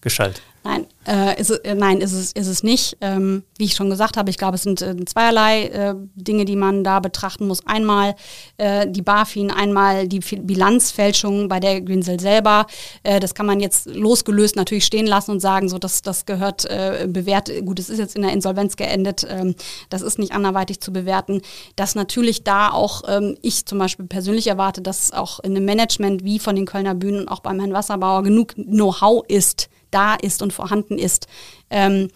entgegengeschaltet. 0.00 0.42
Nein, 0.62 0.86
äh, 1.06 1.40
ist, 1.40 1.48
äh, 1.50 1.74
nein, 1.74 2.02
ist 2.02 2.12
es, 2.12 2.32
ist 2.32 2.46
es 2.46 2.62
nicht. 2.62 2.98
Ähm, 3.00 3.44
wie 3.56 3.64
ich 3.64 3.74
schon 3.74 3.88
gesagt 3.88 4.18
habe, 4.18 4.28
ich 4.28 4.36
glaube, 4.36 4.56
es 4.56 4.62
sind 4.62 4.82
äh, 4.82 4.94
zweierlei 5.06 5.64
äh, 5.68 5.94
Dinge, 6.14 6.44
die 6.44 6.56
man 6.56 6.84
da 6.84 7.00
betrachten 7.00 7.46
muss. 7.46 7.66
Einmal 7.66 8.14
äh, 8.58 8.86
die 8.86 9.00
BaFin, 9.00 9.50
einmal 9.50 10.06
die 10.06 10.20
Bilanzfälschung 10.20 11.48
bei 11.48 11.60
der 11.60 11.80
Greensill 11.80 12.20
selber. 12.20 12.66
Äh, 13.04 13.20
das 13.20 13.34
kann 13.34 13.46
man 13.46 13.58
jetzt 13.60 13.86
losgelöst 13.86 14.54
natürlich 14.54 14.84
stehen 14.84 15.06
lassen 15.06 15.30
und 15.30 15.40
sagen, 15.40 15.70
so 15.70 15.78
das, 15.78 16.02
das 16.02 16.26
gehört 16.26 16.68
bewertet. 17.08 17.64
Gut, 17.64 17.78
es 17.78 17.88
ist 17.88 17.98
jetzt 17.98 18.16
in 18.16 18.22
der 18.22 18.32
Insolvenz 18.32 18.76
geendet. 18.76 19.26
Ähm, 19.28 19.54
das 19.88 20.02
ist 20.02 20.18
nicht 20.18 20.32
anderweitig 20.32 20.80
zu 20.80 20.92
bewerten. 20.92 21.40
Dass 21.76 21.94
natürlich 21.94 22.44
da 22.44 22.70
auch 22.70 23.02
ähm, 23.08 23.38
ich 23.40 23.64
zum 23.64 23.78
Beispiel 23.78 24.06
persönlich 24.06 24.46
erwarte, 24.46 24.82
dass 24.82 25.12
auch 25.12 25.40
in 25.40 25.56
einem 25.56 25.64
Management 25.64 26.22
wie 26.22 26.38
von 26.38 26.54
den 26.54 26.66
Kölner 26.66 26.94
Bühnen 26.94 27.20
und 27.20 27.28
auch 27.28 27.40
beim 27.40 27.58
Herrn 27.58 27.72
Wasserbauer 27.72 28.22
genug 28.22 28.54
Know-how 28.56 29.24
ist, 29.26 29.70
da 29.90 30.14
ist 30.14 30.42
und 30.42 30.52
vorhanden 30.52 30.98
ist, 30.98 31.26
ähm, 31.70 32.08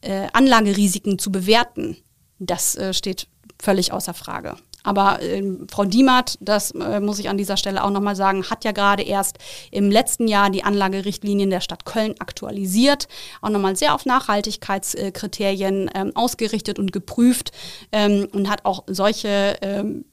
äh, 0.00 0.26
Anlagerisiken 0.32 1.18
zu 1.18 1.32
bewerten, 1.32 1.96
das 2.38 2.76
äh, 2.76 2.92
steht 2.92 3.28
völlig 3.60 3.92
außer 3.92 4.14
Frage. 4.14 4.56
Aber 4.86 5.20
äh, 5.20 5.42
Frau 5.68 5.84
Diemert, 5.84 6.38
das 6.40 6.70
äh, 6.70 7.00
muss 7.00 7.18
ich 7.18 7.28
an 7.28 7.36
dieser 7.36 7.56
Stelle 7.56 7.82
auch 7.82 7.90
nochmal 7.90 8.14
sagen, 8.14 8.48
hat 8.48 8.64
ja 8.64 8.70
gerade 8.70 9.02
erst 9.02 9.38
im 9.72 9.90
letzten 9.90 10.28
Jahr 10.28 10.48
die 10.48 10.62
Anlagerichtlinien 10.62 11.50
der 11.50 11.60
Stadt 11.60 11.84
Köln 11.84 12.14
aktualisiert, 12.20 13.08
auch 13.42 13.48
nochmal 13.48 13.74
sehr 13.74 13.94
auf 13.94 14.06
Nachhaltigkeitskriterien 14.06 15.90
ähm, 15.92 16.12
ausgerichtet 16.14 16.78
und 16.78 16.92
geprüft 16.92 17.50
ähm, 17.90 18.28
und 18.32 18.48
hat 18.48 18.64
auch 18.64 18.84
solche 18.86 19.56
ähm, 19.60 20.04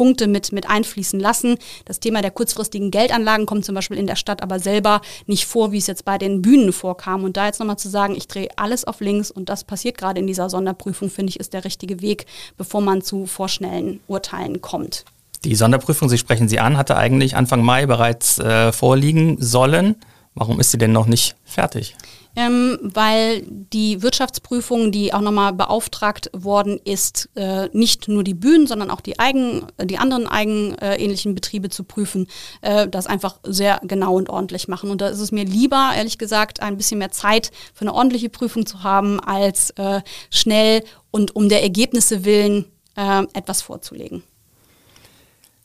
Punkte 0.00 0.28
mit, 0.28 0.50
mit 0.50 0.66
einfließen 0.66 1.20
lassen. 1.20 1.58
Das 1.84 2.00
Thema 2.00 2.22
der 2.22 2.30
kurzfristigen 2.30 2.90
Geldanlagen 2.90 3.44
kommt 3.44 3.66
zum 3.66 3.74
Beispiel 3.74 3.98
in 3.98 4.06
der 4.06 4.16
Stadt 4.16 4.42
aber 4.42 4.58
selber 4.58 5.02
nicht 5.26 5.44
vor, 5.44 5.72
wie 5.72 5.76
es 5.76 5.86
jetzt 5.86 6.06
bei 6.06 6.16
den 6.16 6.40
Bühnen 6.40 6.72
vorkam. 6.72 7.22
Und 7.22 7.36
da 7.36 7.44
jetzt 7.44 7.60
nochmal 7.60 7.76
zu 7.76 7.90
sagen, 7.90 8.14
ich 8.16 8.26
drehe 8.26 8.48
alles 8.56 8.86
auf 8.86 9.00
links 9.00 9.30
und 9.30 9.50
das 9.50 9.62
passiert 9.62 9.98
gerade 9.98 10.18
in 10.18 10.26
dieser 10.26 10.48
Sonderprüfung, 10.48 11.10
finde 11.10 11.28
ich, 11.28 11.38
ist 11.38 11.52
der 11.52 11.66
richtige 11.66 12.00
Weg, 12.00 12.24
bevor 12.56 12.80
man 12.80 13.02
zu 13.02 13.26
vorschnellen 13.26 14.00
Urteilen 14.06 14.62
kommt. 14.62 15.04
Die 15.44 15.54
Sonderprüfung, 15.54 16.08
Sie 16.08 16.16
sprechen 16.16 16.48
sie 16.48 16.60
an, 16.60 16.78
hatte 16.78 16.96
eigentlich 16.96 17.36
Anfang 17.36 17.62
Mai 17.62 17.84
bereits 17.84 18.38
äh, 18.38 18.72
vorliegen 18.72 19.36
sollen. 19.38 19.96
Warum 20.34 20.60
ist 20.60 20.70
sie 20.70 20.78
denn 20.78 20.92
noch 20.92 21.08
nicht 21.08 21.36
fertig? 21.44 21.94
Ähm, 22.36 22.78
weil 22.82 23.42
die 23.46 24.02
Wirtschaftsprüfung, 24.02 24.92
die 24.92 25.12
auch 25.12 25.20
nochmal 25.20 25.52
beauftragt 25.52 26.30
worden 26.32 26.80
ist, 26.84 27.28
äh, 27.34 27.68
nicht 27.72 28.08
nur 28.08 28.24
die 28.24 28.34
Bühnen, 28.34 28.66
sondern 28.66 28.90
auch 28.90 29.00
die, 29.00 29.18
eigen, 29.18 29.66
die 29.82 29.98
anderen 29.98 30.26
eigenähnlichen 30.26 31.34
Betriebe 31.34 31.70
zu 31.70 31.84
prüfen, 31.84 32.26
äh, 32.60 32.88
das 32.88 33.06
einfach 33.06 33.38
sehr 33.44 33.80
genau 33.82 34.14
und 34.16 34.28
ordentlich 34.28 34.68
machen. 34.68 34.90
Und 34.90 35.00
da 35.00 35.08
ist 35.08 35.20
es 35.20 35.32
mir 35.32 35.44
lieber, 35.44 35.92
ehrlich 35.96 36.18
gesagt, 36.18 36.60
ein 36.60 36.76
bisschen 36.76 36.98
mehr 36.98 37.10
Zeit 37.10 37.50
für 37.74 37.82
eine 37.82 37.94
ordentliche 37.94 38.28
Prüfung 38.28 38.66
zu 38.66 38.82
haben, 38.82 39.20
als 39.20 39.70
äh, 39.70 40.00
schnell 40.30 40.84
und 41.10 41.34
um 41.34 41.48
der 41.48 41.62
Ergebnisse 41.62 42.24
willen 42.24 42.66
äh, 42.96 43.24
etwas 43.32 43.62
vorzulegen. 43.62 44.22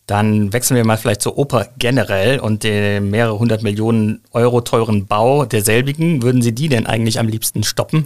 Dann 0.07 0.53
wechseln 0.53 0.77
wir 0.77 0.85
mal 0.85 0.97
vielleicht 0.97 1.21
zur 1.21 1.37
Oper 1.37 1.69
generell 1.79 2.39
und 2.39 2.63
den 2.63 3.09
mehrere 3.09 3.39
hundert 3.39 3.63
Millionen 3.63 4.21
Euro 4.33 4.61
teuren 4.61 5.07
Bau 5.07 5.45
derselbigen. 5.45 6.21
Würden 6.21 6.41
Sie 6.43 6.53
die 6.53 6.69
denn 6.69 6.85
eigentlich 6.85 7.17
am 7.19 7.27
liebsten 7.27 7.63
stoppen? 7.63 8.05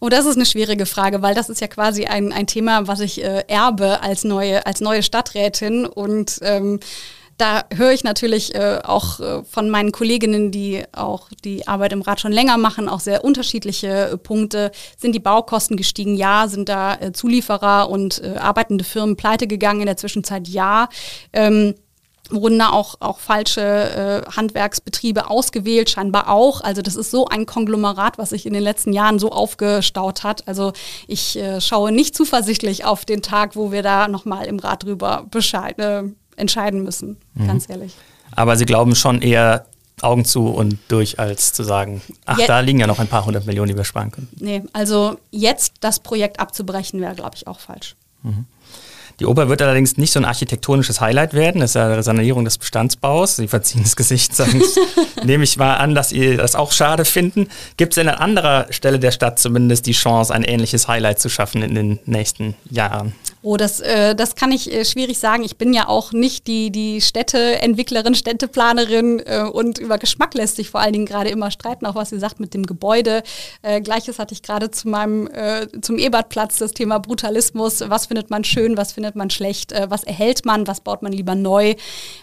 Oh, 0.00 0.08
das 0.08 0.26
ist 0.26 0.36
eine 0.36 0.46
schwierige 0.46 0.84
Frage, 0.84 1.22
weil 1.22 1.34
das 1.34 1.48
ist 1.48 1.60
ja 1.60 1.68
quasi 1.68 2.06
ein, 2.06 2.32
ein 2.32 2.46
Thema, 2.46 2.88
was 2.88 3.00
ich 3.00 3.22
äh, 3.22 3.44
erbe 3.46 4.02
als 4.02 4.24
neue, 4.24 4.66
als 4.66 4.80
neue 4.80 5.02
Stadträtin 5.02 5.86
und 5.86 6.40
ähm, 6.42 6.80
da 7.42 7.64
höre 7.74 7.90
ich 7.90 8.04
natürlich 8.04 8.54
äh, 8.54 8.78
auch 8.84 9.18
äh, 9.18 9.42
von 9.42 9.68
meinen 9.68 9.90
Kolleginnen, 9.90 10.52
die 10.52 10.84
auch 10.92 11.28
die 11.44 11.66
Arbeit 11.66 11.92
im 11.92 12.02
Rat 12.02 12.20
schon 12.20 12.30
länger 12.30 12.56
machen, 12.56 12.88
auch 12.88 13.00
sehr 13.00 13.24
unterschiedliche 13.24 14.10
äh, 14.10 14.16
Punkte. 14.16 14.70
Sind 14.96 15.12
die 15.12 15.20
Baukosten 15.20 15.76
gestiegen? 15.76 16.14
Ja. 16.16 16.46
Sind 16.46 16.68
da 16.68 16.94
äh, 16.94 17.12
Zulieferer 17.12 17.90
und 17.90 18.22
äh, 18.22 18.36
arbeitende 18.36 18.84
Firmen 18.84 19.16
pleite 19.16 19.48
gegangen 19.48 19.80
in 19.80 19.86
der 19.86 19.96
Zwischenzeit? 19.96 20.46
Ja. 20.46 20.88
Ähm, 21.32 21.74
wurden 22.30 22.60
da 22.60 22.70
auch, 22.70 22.94
auch 23.00 23.18
falsche 23.18 23.60
äh, 23.60 24.30
Handwerksbetriebe 24.30 25.28
ausgewählt, 25.28 25.90
scheinbar 25.90 26.28
auch. 26.30 26.60
Also 26.60 26.80
das 26.80 26.94
ist 26.94 27.10
so 27.10 27.26
ein 27.26 27.44
Konglomerat, 27.44 28.18
was 28.18 28.30
sich 28.30 28.46
in 28.46 28.52
den 28.52 28.62
letzten 28.62 28.92
Jahren 28.92 29.18
so 29.18 29.32
aufgestaut 29.32 30.22
hat. 30.22 30.46
Also 30.46 30.72
ich 31.08 31.36
äh, 31.36 31.60
schaue 31.60 31.90
nicht 31.90 32.14
zuversichtlich 32.14 32.84
auf 32.84 33.04
den 33.04 33.20
Tag, 33.20 33.56
wo 33.56 33.72
wir 33.72 33.82
da 33.82 34.06
nochmal 34.06 34.46
im 34.46 34.60
Rat 34.60 34.84
drüber 34.84 35.26
Bescheid, 35.28 35.78
äh, 35.80 36.04
entscheiden 36.42 36.82
müssen, 36.82 37.16
mhm. 37.34 37.46
ganz 37.46 37.70
ehrlich. 37.70 37.94
Aber 38.36 38.56
Sie 38.56 38.66
glauben 38.66 38.94
schon 38.94 39.22
eher 39.22 39.64
Augen 40.02 40.24
zu 40.24 40.48
und 40.48 40.78
durch, 40.88 41.18
als 41.18 41.52
zu 41.52 41.62
sagen, 41.62 42.02
ach, 42.26 42.38
jetzt, 42.38 42.48
da 42.48 42.60
liegen 42.60 42.80
ja 42.80 42.86
noch 42.86 42.98
ein 42.98 43.06
paar 43.06 43.24
hundert 43.24 43.46
Millionen, 43.46 43.68
die 43.68 43.76
wir 43.76 43.84
sparen 43.84 44.10
können. 44.10 44.28
Nee, 44.38 44.62
also 44.72 45.18
jetzt 45.30 45.74
das 45.80 46.00
Projekt 46.00 46.40
abzubrechen 46.40 47.00
wäre, 47.00 47.14
glaube 47.14 47.36
ich, 47.36 47.46
auch 47.46 47.60
falsch. 47.60 47.94
Mhm. 48.22 48.46
Die 49.22 49.26
Oper 49.26 49.48
wird 49.48 49.62
allerdings 49.62 49.98
nicht 49.98 50.12
so 50.12 50.18
ein 50.18 50.24
architektonisches 50.24 51.00
Highlight 51.00 51.32
werden. 51.32 51.60
Das 51.60 51.70
ist 51.70 51.74
ja 51.74 51.86
eine 51.86 52.02
Sanierung 52.02 52.44
des 52.44 52.58
Bestandsbaus. 52.58 53.36
Sie 53.36 53.46
verziehen 53.46 53.84
das 53.84 53.94
Gesicht, 53.94 54.34
sagen, 54.34 54.60
nehme 55.22 55.44
ich 55.44 55.56
mal 55.56 55.76
an, 55.76 55.94
dass 55.94 56.08
Sie 56.08 56.36
das 56.36 56.56
auch 56.56 56.72
schade 56.72 57.04
finden. 57.04 57.46
Gibt 57.76 57.92
es 57.92 57.94
denn 57.94 58.08
an 58.08 58.16
anderer 58.16 58.66
Stelle 58.70 58.98
der 58.98 59.12
Stadt 59.12 59.38
zumindest 59.38 59.86
die 59.86 59.92
Chance, 59.92 60.34
ein 60.34 60.42
ähnliches 60.42 60.88
Highlight 60.88 61.20
zu 61.20 61.28
schaffen 61.28 61.62
in 61.62 61.76
den 61.76 62.00
nächsten 62.04 62.56
Jahren? 62.68 63.12
Oh, 63.44 63.56
das, 63.56 63.80
äh, 63.80 64.14
das 64.14 64.36
kann 64.36 64.52
ich 64.52 64.72
äh, 64.72 64.84
schwierig 64.84 65.18
sagen. 65.18 65.42
Ich 65.42 65.56
bin 65.56 65.72
ja 65.72 65.88
auch 65.88 66.12
nicht 66.12 66.46
die, 66.46 66.70
die 66.70 67.00
Städteentwicklerin, 67.00 68.14
Städteplanerin 68.14 69.20
äh, 69.26 69.42
und 69.42 69.78
über 69.78 69.98
Geschmack 69.98 70.34
lässt 70.34 70.56
sich 70.56 70.70
vor 70.70 70.80
allen 70.80 70.92
Dingen 70.92 71.06
gerade 71.06 71.28
immer 71.28 71.50
streiten, 71.50 71.84
auch 71.86 71.96
was 71.96 72.10
sie 72.10 72.20
sagt 72.20 72.38
mit 72.38 72.54
dem 72.54 72.64
Gebäude. 72.64 73.24
Äh, 73.62 73.80
Gleiches 73.80 74.20
hatte 74.20 74.32
ich 74.32 74.42
gerade 74.42 74.70
zu 74.70 74.88
meinem, 74.88 75.26
äh, 75.26 75.66
zum 75.80 75.98
Ebertplatz, 75.98 76.58
das 76.58 76.72
Thema 76.72 76.98
Brutalismus. 76.98 77.82
Was 77.88 78.06
findet 78.06 78.30
man 78.30 78.44
schön, 78.44 78.76
was 78.76 78.92
findet 78.92 79.11
man 79.16 79.30
schlecht, 79.30 79.72
äh, 79.72 79.86
was 79.88 80.04
erhält 80.04 80.44
man, 80.44 80.66
was 80.66 80.80
baut 80.80 81.02
man 81.02 81.12
lieber 81.12 81.34
neu? 81.34 81.74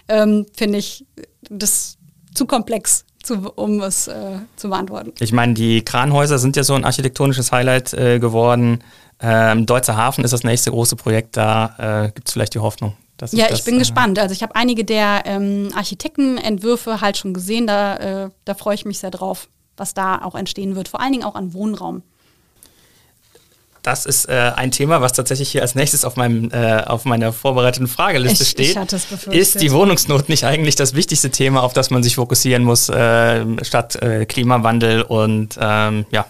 Ähm, 0.07 0.45
Finde 0.55 0.79
ich 0.79 1.05
das 1.49 1.97
zu 2.33 2.45
komplex 2.45 3.05
zu, 3.23 3.51
um 3.55 3.81
es 3.81 4.07
äh, 4.07 4.39
zu 4.55 4.69
beantworten. 4.69 5.13
Ich 5.19 5.31
meine, 5.31 5.53
die 5.53 5.83
Kranhäuser 5.83 6.39
sind 6.39 6.55
ja 6.55 6.63
so 6.63 6.73
ein 6.73 6.85
architektonisches 6.85 7.51
Highlight 7.51 7.93
äh, 7.93 8.19
geworden. 8.19 8.83
Ähm, 9.21 9.65
Deutscher 9.65 9.97
Hafen 9.97 10.23
ist 10.23 10.31
das 10.31 10.43
nächste 10.43 10.71
große 10.71 10.95
Projekt, 10.95 11.35
da 11.35 12.05
äh, 12.05 12.11
gibt 12.11 12.27
es 12.29 12.33
vielleicht 12.33 12.53
die 12.53 12.59
Hoffnung. 12.59 12.95
ja, 13.31 13.47
das, 13.49 13.59
ich 13.59 13.65
bin 13.65 13.75
äh, 13.75 13.79
gespannt. 13.79 14.17
Also 14.17 14.33
ich 14.33 14.41
habe 14.41 14.55
einige 14.55 14.85
der 14.85 15.23
ähm, 15.25 15.69
Architektenentwürfe 15.75 17.01
halt 17.01 17.17
schon 17.17 17.33
gesehen, 17.33 17.67
da, 17.67 17.97
äh, 17.97 18.29
da 18.45 18.53
freue 18.53 18.75
ich 18.75 18.85
mich 18.85 18.99
sehr 18.99 19.11
drauf, 19.11 19.49
was 19.75 19.93
da 19.93 20.21
auch 20.23 20.35
entstehen 20.35 20.75
wird, 20.75 20.87
vor 20.87 21.01
allen 21.01 21.11
Dingen 21.11 21.25
auch 21.25 21.35
an 21.35 21.53
Wohnraum. 21.53 22.03
Das 23.81 24.05
ist 24.05 24.25
äh, 24.25 24.51
ein 24.55 24.71
Thema, 24.71 25.01
was 25.01 25.13
tatsächlich 25.13 25.49
hier 25.49 25.61
als 25.61 25.75
nächstes 25.75 26.03
auf, 26.03 26.15
meinem, 26.15 26.51
äh, 26.51 26.83
auf 26.83 27.05
meiner 27.05 27.31
vorbereiteten 27.31 27.87
Frageliste 27.87 28.43
ich, 28.43 28.49
steht. 28.49 28.77
Ich 28.77 29.33
ist 29.33 29.61
die 29.61 29.71
Wohnungsnot 29.71 30.29
nicht 30.29 30.43
eigentlich 30.43 30.75
das 30.75 30.95
wichtigste 30.95 31.29
Thema, 31.29 31.63
auf 31.63 31.73
das 31.73 31.89
man 31.89 32.03
sich 32.03 32.15
fokussieren 32.15 32.63
muss, 32.63 32.89
äh, 32.89 33.45
statt 33.63 33.95
äh, 34.01 34.25
Klimawandel 34.25 35.01
und 35.03 35.57
ähm, 35.59 36.05
ja, 36.11 36.25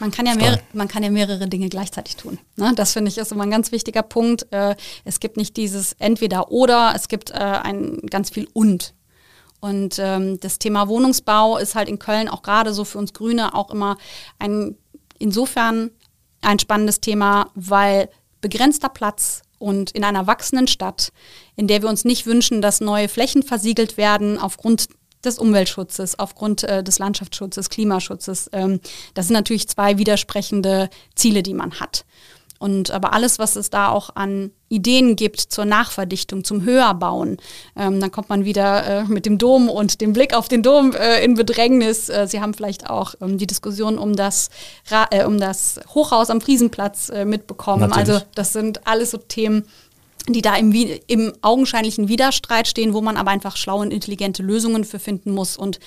man 0.00 0.10
kann 0.12 0.26
ja, 0.26 0.34
mehr, 0.34 0.60
man 0.72 0.86
kann 0.86 1.02
ja 1.02 1.10
mehrere 1.10 1.48
Dinge 1.48 1.68
gleichzeitig 1.68 2.16
tun. 2.16 2.38
Ne? 2.56 2.72
Das 2.76 2.92
finde 2.92 3.10
ich 3.10 3.18
ist 3.18 3.32
immer 3.32 3.42
ein 3.42 3.50
ganz 3.50 3.72
wichtiger 3.72 4.02
Punkt. 4.02 4.46
Äh, 4.52 4.76
es 5.04 5.18
gibt 5.18 5.36
nicht 5.36 5.56
dieses 5.56 5.94
entweder 5.94 6.52
oder, 6.52 6.92
es 6.94 7.08
gibt 7.08 7.30
äh, 7.30 7.34
ein 7.34 7.98
ganz 8.08 8.30
viel 8.30 8.48
und. 8.52 8.94
Und 9.60 9.98
ähm, 9.98 10.38
das 10.38 10.60
Thema 10.60 10.86
Wohnungsbau 10.86 11.58
ist 11.58 11.74
halt 11.74 11.88
in 11.88 11.98
Köln 11.98 12.28
auch 12.28 12.42
gerade 12.42 12.72
so 12.72 12.84
für 12.84 12.98
uns 12.98 13.12
Grüne 13.12 13.54
auch 13.54 13.70
immer 13.70 13.98
ein 14.38 14.76
insofern 15.18 15.90
ein 16.40 16.58
spannendes 16.58 17.00
Thema, 17.00 17.50
weil 17.54 18.08
begrenzter 18.40 18.88
Platz 18.88 19.42
und 19.58 19.90
in 19.90 20.04
einer 20.04 20.26
wachsenden 20.26 20.68
Stadt, 20.68 21.12
in 21.56 21.66
der 21.66 21.82
wir 21.82 21.88
uns 21.88 22.04
nicht 22.04 22.26
wünschen, 22.26 22.62
dass 22.62 22.80
neue 22.80 23.08
Flächen 23.08 23.42
versiegelt 23.42 23.96
werden 23.96 24.38
aufgrund 24.38 24.88
des 25.24 25.38
Umweltschutzes, 25.38 26.18
aufgrund 26.18 26.62
äh, 26.62 26.84
des 26.84 26.98
Landschaftsschutzes, 26.98 27.70
Klimaschutzes. 27.70 28.48
Ähm, 28.52 28.80
das 29.14 29.26
sind 29.26 29.34
natürlich 29.34 29.68
zwei 29.68 29.98
widersprechende 29.98 30.88
Ziele, 31.16 31.42
die 31.42 31.54
man 31.54 31.80
hat. 31.80 32.04
Und 32.58 32.90
aber 32.90 33.12
alles, 33.12 33.38
was 33.38 33.54
es 33.56 33.70
da 33.70 33.88
auch 33.88 34.10
an 34.16 34.50
Ideen 34.68 35.14
gibt 35.14 35.40
zur 35.40 35.64
Nachverdichtung, 35.64 36.42
zum 36.42 36.62
Höherbauen, 36.62 37.38
ähm, 37.76 38.00
dann 38.00 38.10
kommt 38.10 38.28
man 38.28 38.44
wieder 38.44 38.84
äh, 38.84 39.04
mit 39.04 39.26
dem 39.26 39.38
Dom 39.38 39.68
und 39.68 40.00
dem 40.00 40.12
Blick 40.12 40.34
auf 40.34 40.48
den 40.48 40.62
Dom 40.62 40.92
äh, 40.92 41.24
in 41.24 41.34
Bedrängnis. 41.34 42.08
Äh, 42.08 42.26
Sie 42.26 42.40
haben 42.40 42.54
vielleicht 42.54 42.90
auch 42.90 43.14
ähm, 43.20 43.38
die 43.38 43.46
Diskussion 43.46 43.96
um 43.96 44.16
das, 44.16 44.50
Ra 44.90 45.06
äh, 45.10 45.24
um 45.24 45.38
das 45.38 45.78
Hochhaus 45.94 46.30
am 46.30 46.40
Friesenplatz 46.40 47.10
äh, 47.10 47.24
mitbekommen. 47.24 47.90
Natürlich. 47.90 48.08
Also 48.10 48.26
das 48.34 48.52
sind 48.52 48.86
alles 48.86 49.12
so 49.12 49.18
Themen, 49.18 49.64
die 50.28 50.42
da 50.42 50.56
im, 50.56 50.72
im 51.06 51.32
augenscheinlichen 51.42 52.08
Widerstreit 52.08 52.66
stehen, 52.66 52.92
wo 52.92 53.00
man 53.00 53.16
aber 53.16 53.30
einfach 53.30 53.56
schlaue 53.56 53.82
und 53.82 53.92
intelligente 53.92 54.42
Lösungen 54.42 54.84
für 54.84 54.98
finden 54.98 55.30
muss. 55.30 55.56
Und 55.56 55.78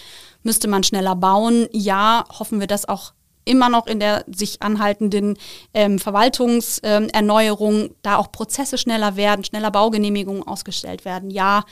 müsste 0.44 0.68
man 0.68 0.84
schneller 0.84 1.16
bauen, 1.16 1.68
ja, 1.72 2.24
hoffen 2.40 2.60
wir, 2.60 2.68
dass 2.68 2.88
auch 2.88 3.12
immer 3.46 3.70
noch 3.70 3.88
in 3.88 4.00
der 4.00 4.24
sich 4.28 4.62
anhaltenden 4.62 5.38
ähm, 5.74 6.00
Verwaltungserneuerung 6.00 7.82
ähm, 7.82 7.96
da 8.02 8.18
auch 8.18 8.32
Prozesse 8.32 8.78
schneller 8.78 9.16
werden, 9.16 9.44
schneller 9.44 9.72
Baugenehmigungen 9.72 10.44
ausgestellt 10.44 11.06
werden. 11.06 11.30
Ja, 11.32 11.64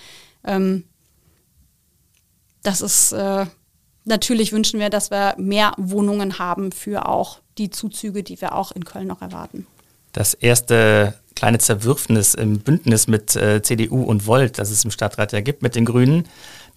ähm, 0.43 0.85
das 2.63 2.81
ist 2.81 3.11
äh, 3.11 3.45
natürlich 4.05 4.51
wünschen 4.51 4.79
wir, 4.79 4.89
dass 4.89 5.11
wir 5.11 5.35
mehr 5.37 5.73
Wohnungen 5.77 6.39
haben 6.39 6.71
für 6.71 7.07
auch 7.07 7.39
die 7.57 7.69
Zuzüge, 7.69 8.23
die 8.23 8.41
wir 8.41 8.55
auch 8.55 8.71
in 8.71 8.83
Köln 8.83 9.07
noch 9.07 9.21
erwarten. 9.21 9.67
Das 10.11 10.33
erste 10.33 11.13
kleine 11.35 11.59
Zerwürfnis 11.59 12.33
im 12.33 12.59
Bündnis 12.59 13.07
mit 13.07 13.35
äh, 13.35 13.61
CDU 13.61 14.03
und 14.03 14.25
Volt, 14.25 14.59
das 14.59 14.71
es 14.71 14.83
im 14.83 14.91
Stadtrat 14.91 15.31
ja 15.31 15.41
gibt, 15.41 15.61
mit 15.61 15.75
den 15.75 15.85
Grünen, 15.85 16.27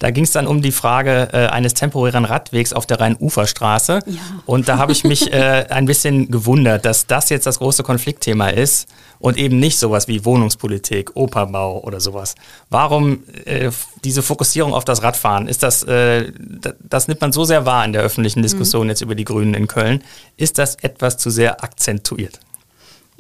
da 0.03 0.11
ging 0.11 0.25
es 0.25 0.33
dann 0.33 0.49
um 0.49 0.63
die 0.63 0.73
Frage 0.73 1.29
äh, 1.33 1.47
eines 1.47 1.75
temporären 1.75 2.25
Radwegs 2.25 2.73
auf 2.73 2.87
der 2.87 2.99
Rhein-Ufer-Straße. 2.99 4.01
Ja. 4.05 4.21
Und 4.47 4.69
da 4.69 4.77
habe 4.77 4.91
ich 4.91 5.05
mich 5.05 5.33
äh, 5.33 5.67
ein 5.71 5.87
bisschen 5.87 6.29
gewundert, 6.29 6.85
dass 6.85 7.07
das 7.07 7.29
jetzt 7.29 7.47
das 7.47 7.61
große 7.61 7.85
Konfliktthema 7.85 8.49
ist 8.49 8.89
und 9.21 9.39
eben 9.39 9.61
nicht 9.61 9.79
sowas 9.79 10.09
wie 10.09 10.25
Wohnungspolitik, 10.25 11.15
Operbau 11.15 11.85
oder 11.85 12.01
sowas. 12.01 12.35
Warum 12.69 13.23
äh, 13.45 13.71
diese 14.03 14.23
Fokussierung 14.23 14.75
auf 14.75 14.85
das 14.85 15.05
Radfahren? 15.05 15.47
Ist 15.47 15.63
das, 15.63 15.85
äh, 15.85 16.33
das 16.81 17.07
nimmt 17.07 17.21
man 17.21 17.31
so 17.31 17.45
sehr 17.45 17.65
wahr 17.65 17.85
in 17.85 17.93
der 17.93 18.03
öffentlichen 18.03 18.43
Diskussion 18.43 18.89
mhm. 18.89 18.91
jetzt 18.91 19.03
über 19.03 19.15
die 19.15 19.25
Grünen 19.25 19.55
in 19.55 19.69
Köln. 19.69 20.03
Ist 20.37 20.59
das 20.59 20.75
etwas 20.83 21.17
zu 21.17 21.31
sehr 21.31 21.63
akzentuiert? 21.63 22.41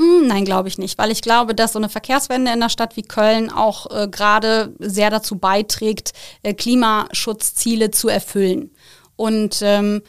Hm, 0.02 0.26
nein, 0.26 0.44
glaube 0.44 0.68
ich 0.68 0.78
nicht, 0.78 0.98
weil 0.98 1.12
ich 1.12 1.22
glaube, 1.22 1.54
dass 1.54 1.74
so 1.74 1.78
eine 1.78 1.88
Verkehrswende 1.88 2.50
in 2.50 2.56
einer 2.56 2.68
Stadt 2.68 2.96
wie 2.96 3.02
Köln 3.02 3.50
auch 3.50 3.86
äh, 3.90 4.08
gerade 4.08 4.74
sehr 4.80 5.10
dazu 5.10 5.38
beiträgt, 5.38 6.12
äh, 6.42 6.54
Klimaschutzziele 6.54 7.92
zu 7.92 8.08
erfüllen. 8.08 8.72
Und 9.14 9.60
ähm, 9.62 10.02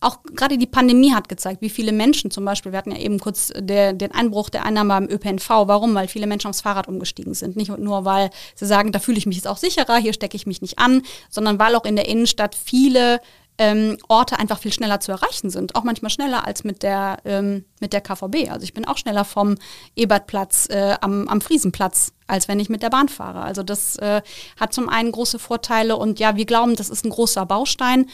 auch 0.00 0.18
gerade 0.22 0.56
die 0.56 0.66
Pandemie 0.66 1.12
hat 1.12 1.28
gezeigt, 1.28 1.60
wie 1.60 1.68
viele 1.68 1.92
Menschen 1.92 2.30
zum 2.30 2.44
Beispiel, 2.44 2.72
wir 2.72 2.78
hatten 2.78 2.92
ja 2.92 2.98
eben 2.98 3.18
kurz 3.18 3.52
der, 3.54 3.92
den 3.92 4.12
Einbruch 4.12 4.48
der 4.48 4.64
Einnahmen 4.64 4.88
beim 4.88 5.10
ÖPNV. 5.10 5.48
Warum? 5.48 5.94
Weil 5.94 6.08
viele 6.08 6.26
Menschen 6.26 6.48
aufs 6.48 6.62
Fahrrad 6.62 6.88
umgestiegen 6.88 7.34
sind. 7.34 7.56
Nicht 7.56 7.76
nur, 7.76 8.04
weil 8.06 8.30
sie 8.54 8.66
sagen, 8.66 8.92
da 8.92 8.98
fühle 8.98 9.18
ich 9.18 9.26
mich 9.26 9.36
jetzt 9.36 9.48
auch 9.48 9.58
sicherer, 9.58 9.96
hier 9.96 10.14
stecke 10.14 10.36
ich 10.36 10.46
mich 10.46 10.62
nicht 10.62 10.78
an, 10.78 11.02
sondern 11.28 11.58
weil 11.58 11.74
auch 11.74 11.84
in 11.84 11.96
der 11.96 12.08
Innenstadt 12.08 12.54
viele 12.54 13.20
ähm, 13.58 13.96
Orte 14.08 14.38
einfach 14.38 14.58
viel 14.58 14.72
schneller 14.72 15.00
zu 15.00 15.12
erreichen 15.12 15.50
sind. 15.50 15.76
Auch 15.76 15.84
manchmal 15.84 16.10
schneller 16.10 16.46
als 16.46 16.64
mit 16.64 16.82
der, 16.82 17.18
ähm, 17.24 17.64
mit 17.80 17.92
der 17.92 18.00
KVB. 18.00 18.50
Also 18.50 18.64
ich 18.64 18.74
bin 18.74 18.84
auch 18.84 18.98
schneller 18.98 19.24
vom 19.24 19.56
Ebertplatz 19.94 20.68
äh, 20.70 20.96
am, 21.00 21.28
am 21.28 21.40
Friesenplatz, 21.40 22.12
als 22.26 22.48
wenn 22.48 22.58
ich 22.58 22.68
mit 22.68 22.82
der 22.82 22.90
Bahn 22.90 23.08
fahre. 23.08 23.42
Also 23.42 23.62
das 23.62 23.96
äh, 23.96 24.22
hat 24.58 24.72
zum 24.72 24.88
einen 24.88 25.12
große 25.12 25.38
Vorteile 25.38 25.96
und 25.96 26.18
ja, 26.18 26.36
wir 26.36 26.46
glauben, 26.46 26.74
das 26.76 26.90
ist 26.90 27.04
ein 27.04 27.10
großer 27.10 27.46
Baustein. 27.46 28.06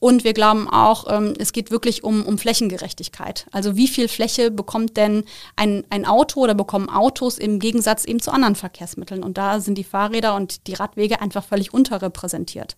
Und 0.00 0.22
wir 0.22 0.34
glauben 0.34 0.68
auch, 0.68 1.06
ähm, 1.08 1.32
es 1.38 1.54
geht 1.54 1.70
wirklich 1.70 2.04
um, 2.04 2.26
um 2.26 2.36
Flächengerechtigkeit. 2.36 3.46
Also 3.52 3.74
wie 3.76 3.88
viel 3.88 4.08
Fläche 4.08 4.50
bekommt 4.50 4.98
denn 4.98 5.24
ein, 5.56 5.82
ein 5.88 6.04
Auto 6.04 6.40
oder 6.40 6.52
bekommen 6.52 6.90
Autos 6.90 7.38
im 7.38 7.58
Gegensatz 7.58 8.04
eben 8.04 8.20
zu 8.20 8.30
anderen 8.30 8.54
Verkehrsmitteln? 8.54 9.24
Und 9.24 9.38
da 9.38 9.60
sind 9.60 9.78
die 9.78 9.84
Fahrräder 9.84 10.34
und 10.34 10.66
die 10.66 10.74
Radwege 10.74 11.22
einfach 11.22 11.42
völlig 11.42 11.72
unterrepräsentiert. 11.72 12.76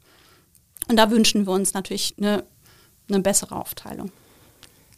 Und 0.89 0.97
da 0.97 1.11
wünschen 1.11 1.47
wir 1.47 1.53
uns 1.53 1.75
natürlich 1.75 2.15
eine, 2.19 2.45
eine 3.09 3.21
bessere 3.21 3.57
Aufteilung. 3.57 4.11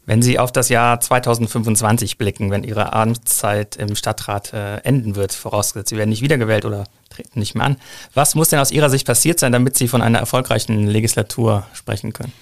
Wenn 0.08 0.22
Sie 0.22 0.38
auf 0.38 0.52
das 0.52 0.70
Jahr 0.70 1.00
2025 1.00 2.16
blicken, 2.16 2.50
wenn 2.50 2.64
Ihre 2.64 2.94
Amtszeit 2.94 3.76
im 3.76 3.94
Stadtrat 3.94 4.54
äh, 4.54 4.78
enden 4.78 5.16
wird, 5.16 5.34
vorausgesetzt, 5.34 5.90
Sie 5.90 5.98
werden 5.98 6.08
nicht 6.08 6.22
wiedergewählt 6.22 6.64
oder 6.64 6.84
treten 7.10 7.38
nicht 7.38 7.54
mehr 7.54 7.66
an, 7.66 7.76
was 8.14 8.34
muss 8.34 8.48
denn 8.48 8.58
aus 8.58 8.70
Ihrer 8.70 8.88
Sicht 8.88 9.06
passiert 9.06 9.38
sein, 9.38 9.52
damit 9.52 9.76
Sie 9.76 9.86
von 9.86 10.00
einer 10.00 10.18
erfolgreichen 10.18 10.86
Legislatur 10.86 11.66
sprechen 11.74 12.14
können? 12.14 12.32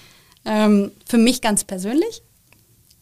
Ähm, 0.45 0.91
für 1.05 1.17
mich 1.17 1.41
ganz 1.41 1.65
persönlich. 1.65 2.21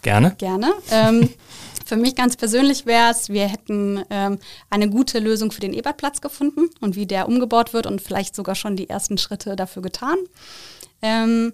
Gerne. 0.05 0.35
Gerne. 0.37 0.71
Ähm, 0.91 1.29
für 1.85 1.95
mich 1.95 2.15
ganz 2.15 2.37
persönlich 2.37 2.85
wäre 2.85 3.09
es, 3.09 3.29
wir 3.29 3.47
hätten 3.47 4.03
ähm, 4.11 4.37
eine 4.69 4.87
gute 4.87 5.17
Lösung 5.17 5.51
für 5.51 5.61
den 5.61 5.73
Ebertplatz 5.73 6.21
gefunden 6.21 6.69
und 6.79 6.95
wie 6.95 7.07
der 7.07 7.27
umgebaut 7.27 7.73
wird 7.73 7.87
und 7.87 8.03
vielleicht 8.03 8.35
sogar 8.35 8.53
schon 8.53 8.75
die 8.75 8.87
ersten 8.87 9.17
Schritte 9.17 9.55
dafür 9.55 9.81
getan. 9.81 10.17
Ähm, 11.01 11.53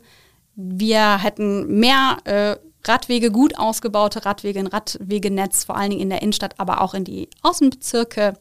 wir 0.55 1.23
hätten 1.23 1.79
mehr 1.79 2.17
äh, 2.25 2.57
Radwege, 2.83 3.31
gut 3.31 3.57
ausgebaute 3.57 4.25
Radwege, 4.25 4.59
ein 4.59 4.67
Radwegenetz, 4.67 5.63
vor 5.63 5.77
allen 5.77 5.91
Dingen 5.91 6.01
in 6.01 6.09
der 6.09 6.21
Innenstadt, 6.21 6.55
aber 6.57 6.81
auch 6.81 6.93
in 6.93 7.05
die 7.05 7.29
Außenbezirke. 7.43 8.33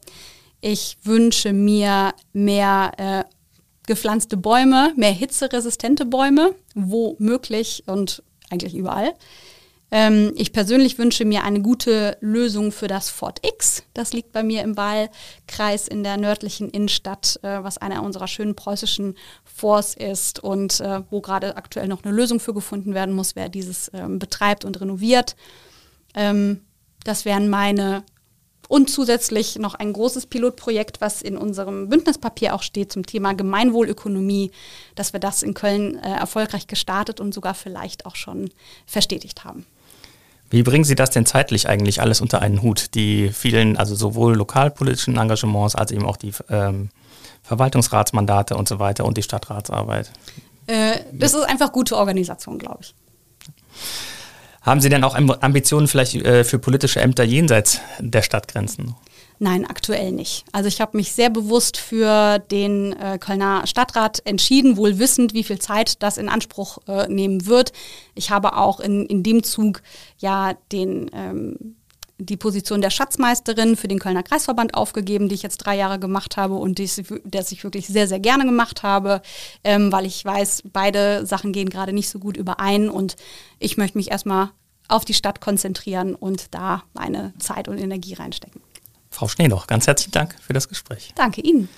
Ich 0.60 0.98
wünsche 1.04 1.52
mir 1.52 2.14
mehr 2.32 2.92
äh, 2.96 3.24
gepflanzte 3.86 4.36
Bäume, 4.36 4.92
mehr 4.96 5.12
hitzeresistente 5.12 6.04
Bäume, 6.04 6.56
wo 6.74 7.14
möglich 7.20 7.84
und 7.86 8.24
eigentlich 8.50 8.74
überall. 8.74 9.14
Ähm, 9.90 10.32
ich 10.36 10.52
persönlich 10.52 10.98
wünsche 10.98 11.24
mir 11.24 11.42
eine 11.42 11.60
gute 11.62 12.16
Lösung 12.20 12.70
für 12.70 12.86
das 12.86 13.10
Fort 13.10 13.40
X. 13.44 13.82
Das 13.92 14.12
liegt 14.12 14.32
bei 14.32 14.42
mir 14.42 14.62
im 14.62 14.76
Wahlkreis 14.76 15.88
in 15.88 16.04
der 16.04 16.16
nördlichen 16.16 16.70
Innenstadt, 16.70 17.40
äh, 17.42 17.62
was 17.62 17.78
einer 17.78 18.02
unserer 18.02 18.28
schönen 18.28 18.54
preußischen 18.54 19.16
Forts 19.44 19.94
ist 19.94 20.38
und 20.42 20.80
äh, 20.80 21.02
wo 21.10 21.20
gerade 21.20 21.56
aktuell 21.56 21.88
noch 21.88 22.04
eine 22.04 22.14
Lösung 22.14 22.38
für 22.38 22.54
gefunden 22.54 22.94
werden 22.94 23.14
muss, 23.14 23.34
wer 23.34 23.48
dieses 23.48 23.90
ähm, 23.92 24.18
betreibt 24.18 24.64
und 24.64 24.80
renoviert. 24.80 25.34
Ähm, 26.14 26.60
das 27.04 27.24
wären 27.24 27.48
meine 27.48 28.04
und 28.70 28.88
zusätzlich 28.88 29.58
noch 29.58 29.74
ein 29.74 29.92
großes 29.92 30.26
Pilotprojekt, 30.26 31.00
was 31.00 31.22
in 31.22 31.36
unserem 31.36 31.88
Bündnispapier 31.88 32.54
auch 32.54 32.62
steht 32.62 32.92
zum 32.92 33.04
Thema 33.04 33.34
Gemeinwohlökonomie, 33.34 34.52
dass 34.94 35.12
wir 35.12 35.18
das 35.18 35.42
in 35.42 35.54
Köln 35.54 35.98
äh, 35.98 36.12
erfolgreich 36.12 36.68
gestartet 36.68 37.18
und 37.18 37.34
sogar 37.34 37.54
vielleicht 37.54 38.06
auch 38.06 38.14
schon 38.14 38.50
verstetigt 38.86 39.42
haben. 39.42 39.66
Wie 40.50 40.64
bringen 40.64 40.84
Sie 40.84 40.96
das 40.96 41.10
denn 41.10 41.26
zeitlich 41.26 41.68
eigentlich 41.68 42.00
alles 42.00 42.20
unter 42.20 42.42
einen 42.42 42.60
Hut? 42.60 42.94
Die 42.94 43.30
vielen, 43.30 43.76
also 43.76 43.94
sowohl 43.94 44.34
lokalpolitischen 44.34 45.16
Engagements 45.16 45.76
als 45.76 45.92
eben 45.92 46.04
auch 46.04 46.16
die 46.16 46.32
ähm, 46.48 46.90
Verwaltungsratsmandate 47.42 48.56
und 48.56 48.68
so 48.68 48.80
weiter 48.80 49.04
und 49.04 49.16
die 49.16 49.22
Stadtratsarbeit? 49.22 50.10
Äh, 50.66 50.98
das 51.12 51.34
ist 51.34 51.44
einfach 51.44 51.72
gute 51.72 51.96
Organisation, 51.96 52.58
glaube 52.58 52.80
ich. 52.82 52.94
Haben 54.62 54.80
Sie 54.80 54.88
denn 54.88 55.04
auch 55.04 55.14
Ambitionen 55.14 55.88
vielleicht 55.88 56.16
äh, 56.16 56.44
für 56.44 56.58
politische 56.58 57.00
Ämter 57.00 57.24
jenseits 57.24 57.80
der 57.98 58.22
Stadtgrenzen? 58.22 58.94
Nein, 59.42 59.64
aktuell 59.64 60.12
nicht. 60.12 60.44
Also 60.52 60.68
ich 60.68 60.82
habe 60.82 60.98
mich 60.98 61.12
sehr 61.12 61.30
bewusst 61.30 61.78
für 61.78 62.38
den 62.50 62.92
äh, 62.92 63.16
Kölner 63.18 63.66
Stadtrat 63.66 64.20
entschieden, 64.26 64.76
wohl 64.76 64.98
wissend, 64.98 65.32
wie 65.32 65.44
viel 65.44 65.58
Zeit 65.58 66.02
das 66.02 66.18
in 66.18 66.28
Anspruch 66.28 66.76
äh, 66.86 67.08
nehmen 67.08 67.46
wird. 67.46 67.72
Ich 68.14 68.30
habe 68.30 68.54
auch 68.58 68.80
in, 68.80 69.06
in 69.06 69.22
dem 69.22 69.42
Zug 69.42 69.80
ja 70.18 70.52
den 70.72 71.10
ähm, 71.14 71.76
die 72.18 72.36
Position 72.36 72.82
der 72.82 72.90
Schatzmeisterin 72.90 73.76
für 73.76 73.88
den 73.88 73.98
Kölner 73.98 74.22
Kreisverband 74.22 74.74
aufgegeben, 74.74 75.30
die 75.30 75.36
ich 75.36 75.42
jetzt 75.42 75.56
drei 75.56 75.74
Jahre 75.74 75.98
gemacht 75.98 76.36
habe 76.36 76.56
und 76.56 76.76
die, 76.76 76.90
das 77.24 77.50
ich 77.50 77.64
wirklich 77.64 77.86
sehr, 77.86 78.06
sehr 78.06 78.20
gerne 78.20 78.44
gemacht 78.44 78.82
habe, 78.82 79.22
ähm, 79.64 79.90
weil 79.90 80.04
ich 80.04 80.22
weiß, 80.22 80.64
beide 80.70 81.24
Sachen 81.24 81.52
gehen 81.52 81.70
gerade 81.70 81.94
nicht 81.94 82.10
so 82.10 82.18
gut 82.18 82.36
überein 82.36 82.90
und 82.90 83.16
ich 83.58 83.78
möchte 83.78 83.96
mich 83.96 84.10
erstmal 84.10 84.50
auf 84.86 85.06
die 85.06 85.14
Stadt 85.14 85.40
konzentrieren 85.40 86.14
und 86.14 86.54
da 86.54 86.82
meine 86.92 87.32
Zeit 87.38 87.68
und 87.68 87.78
Energie 87.78 88.12
reinstecken. 88.12 88.60
Frau 89.10 89.28
Schneeloch, 89.28 89.66
ganz 89.66 89.86
herzlichen 89.86 90.12
Dank 90.12 90.36
für 90.40 90.52
das 90.52 90.68
Gespräch. 90.68 91.12
Danke 91.16 91.40
Ihnen. 91.40 91.68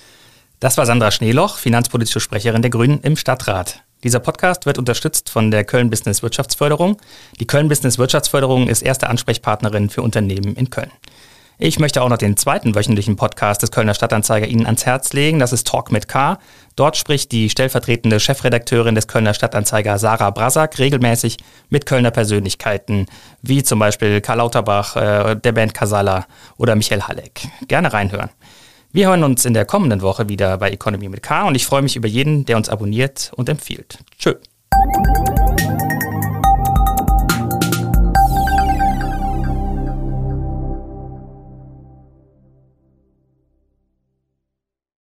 Das 0.60 0.76
war 0.76 0.86
Sandra 0.86 1.10
Schneeloch, 1.10 1.56
finanzpolitische 1.56 2.20
Sprecherin 2.20 2.62
der 2.62 2.70
Grünen 2.70 3.00
im 3.00 3.16
Stadtrat. 3.16 3.82
Dieser 4.04 4.20
Podcast 4.20 4.66
wird 4.66 4.78
unterstützt 4.78 5.30
von 5.30 5.50
der 5.50 5.64
Köln 5.64 5.90
Business 5.90 6.22
Wirtschaftsförderung. 6.22 7.00
Die 7.40 7.46
Köln 7.46 7.68
Business 7.68 7.98
Wirtschaftsförderung 7.98 8.68
ist 8.68 8.82
erste 8.82 9.08
Ansprechpartnerin 9.08 9.90
für 9.90 10.02
Unternehmen 10.02 10.56
in 10.56 10.70
Köln. 10.70 10.90
Ich 11.64 11.78
möchte 11.78 12.02
auch 12.02 12.08
noch 12.08 12.18
den 12.18 12.36
zweiten 12.36 12.74
wöchentlichen 12.74 13.14
Podcast 13.14 13.62
des 13.62 13.70
Kölner 13.70 13.94
Stadtanzeiger 13.94 14.48
Ihnen 14.48 14.66
ans 14.66 14.84
Herz 14.84 15.12
legen. 15.12 15.38
Das 15.38 15.52
ist 15.52 15.64
Talk 15.64 15.92
mit 15.92 16.08
K. 16.08 16.38
Dort 16.74 16.96
spricht 16.96 17.30
die 17.30 17.50
stellvertretende 17.50 18.18
Chefredakteurin 18.18 18.96
des 18.96 19.06
Kölner 19.06 19.32
Stadtanzeiger 19.32 19.96
Sarah 19.96 20.30
Brasak 20.30 20.80
regelmäßig 20.80 21.36
mit 21.68 21.86
Kölner 21.86 22.10
Persönlichkeiten, 22.10 23.06
wie 23.42 23.62
zum 23.62 23.78
Beispiel 23.78 24.20
Karl 24.20 24.38
Lauterbach, 24.38 24.96
äh, 24.96 25.36
der 25.36 25.52
Band 25.52 25.72
Casala 25.72 26.26
oder 26.56 26.74
Michael 26.74 27.02
Halleck. 27.02 27.46
Gerne 27.68 27.92
reinhören. 27.92 28.30
Wir 28.90 29.06
hören 29.06 29.22
uns 29.22 29.44
in 29.44 29.54
der 29.54 29.64
kommenden 29.64 30.02
Woche 30.02 30.28
wieder 30.28 30.58
bei 30.58 30.68
Economy 30.68 31.08
mit 31.08 31.22
K 31.22 31.46
und 31.46 31.54
ich 31.54 31.64
freue 31.64 31.82
mich 31.82 31.94
über 31.94 32.08
jeden, 32.08 32.44
der 32.44 32.56
uns 32.56 32.70
abonniert 32.70 33.30
und 33.36 33.48
empfiehlt. 33.48 33.98
Tschö. 34.18 34.34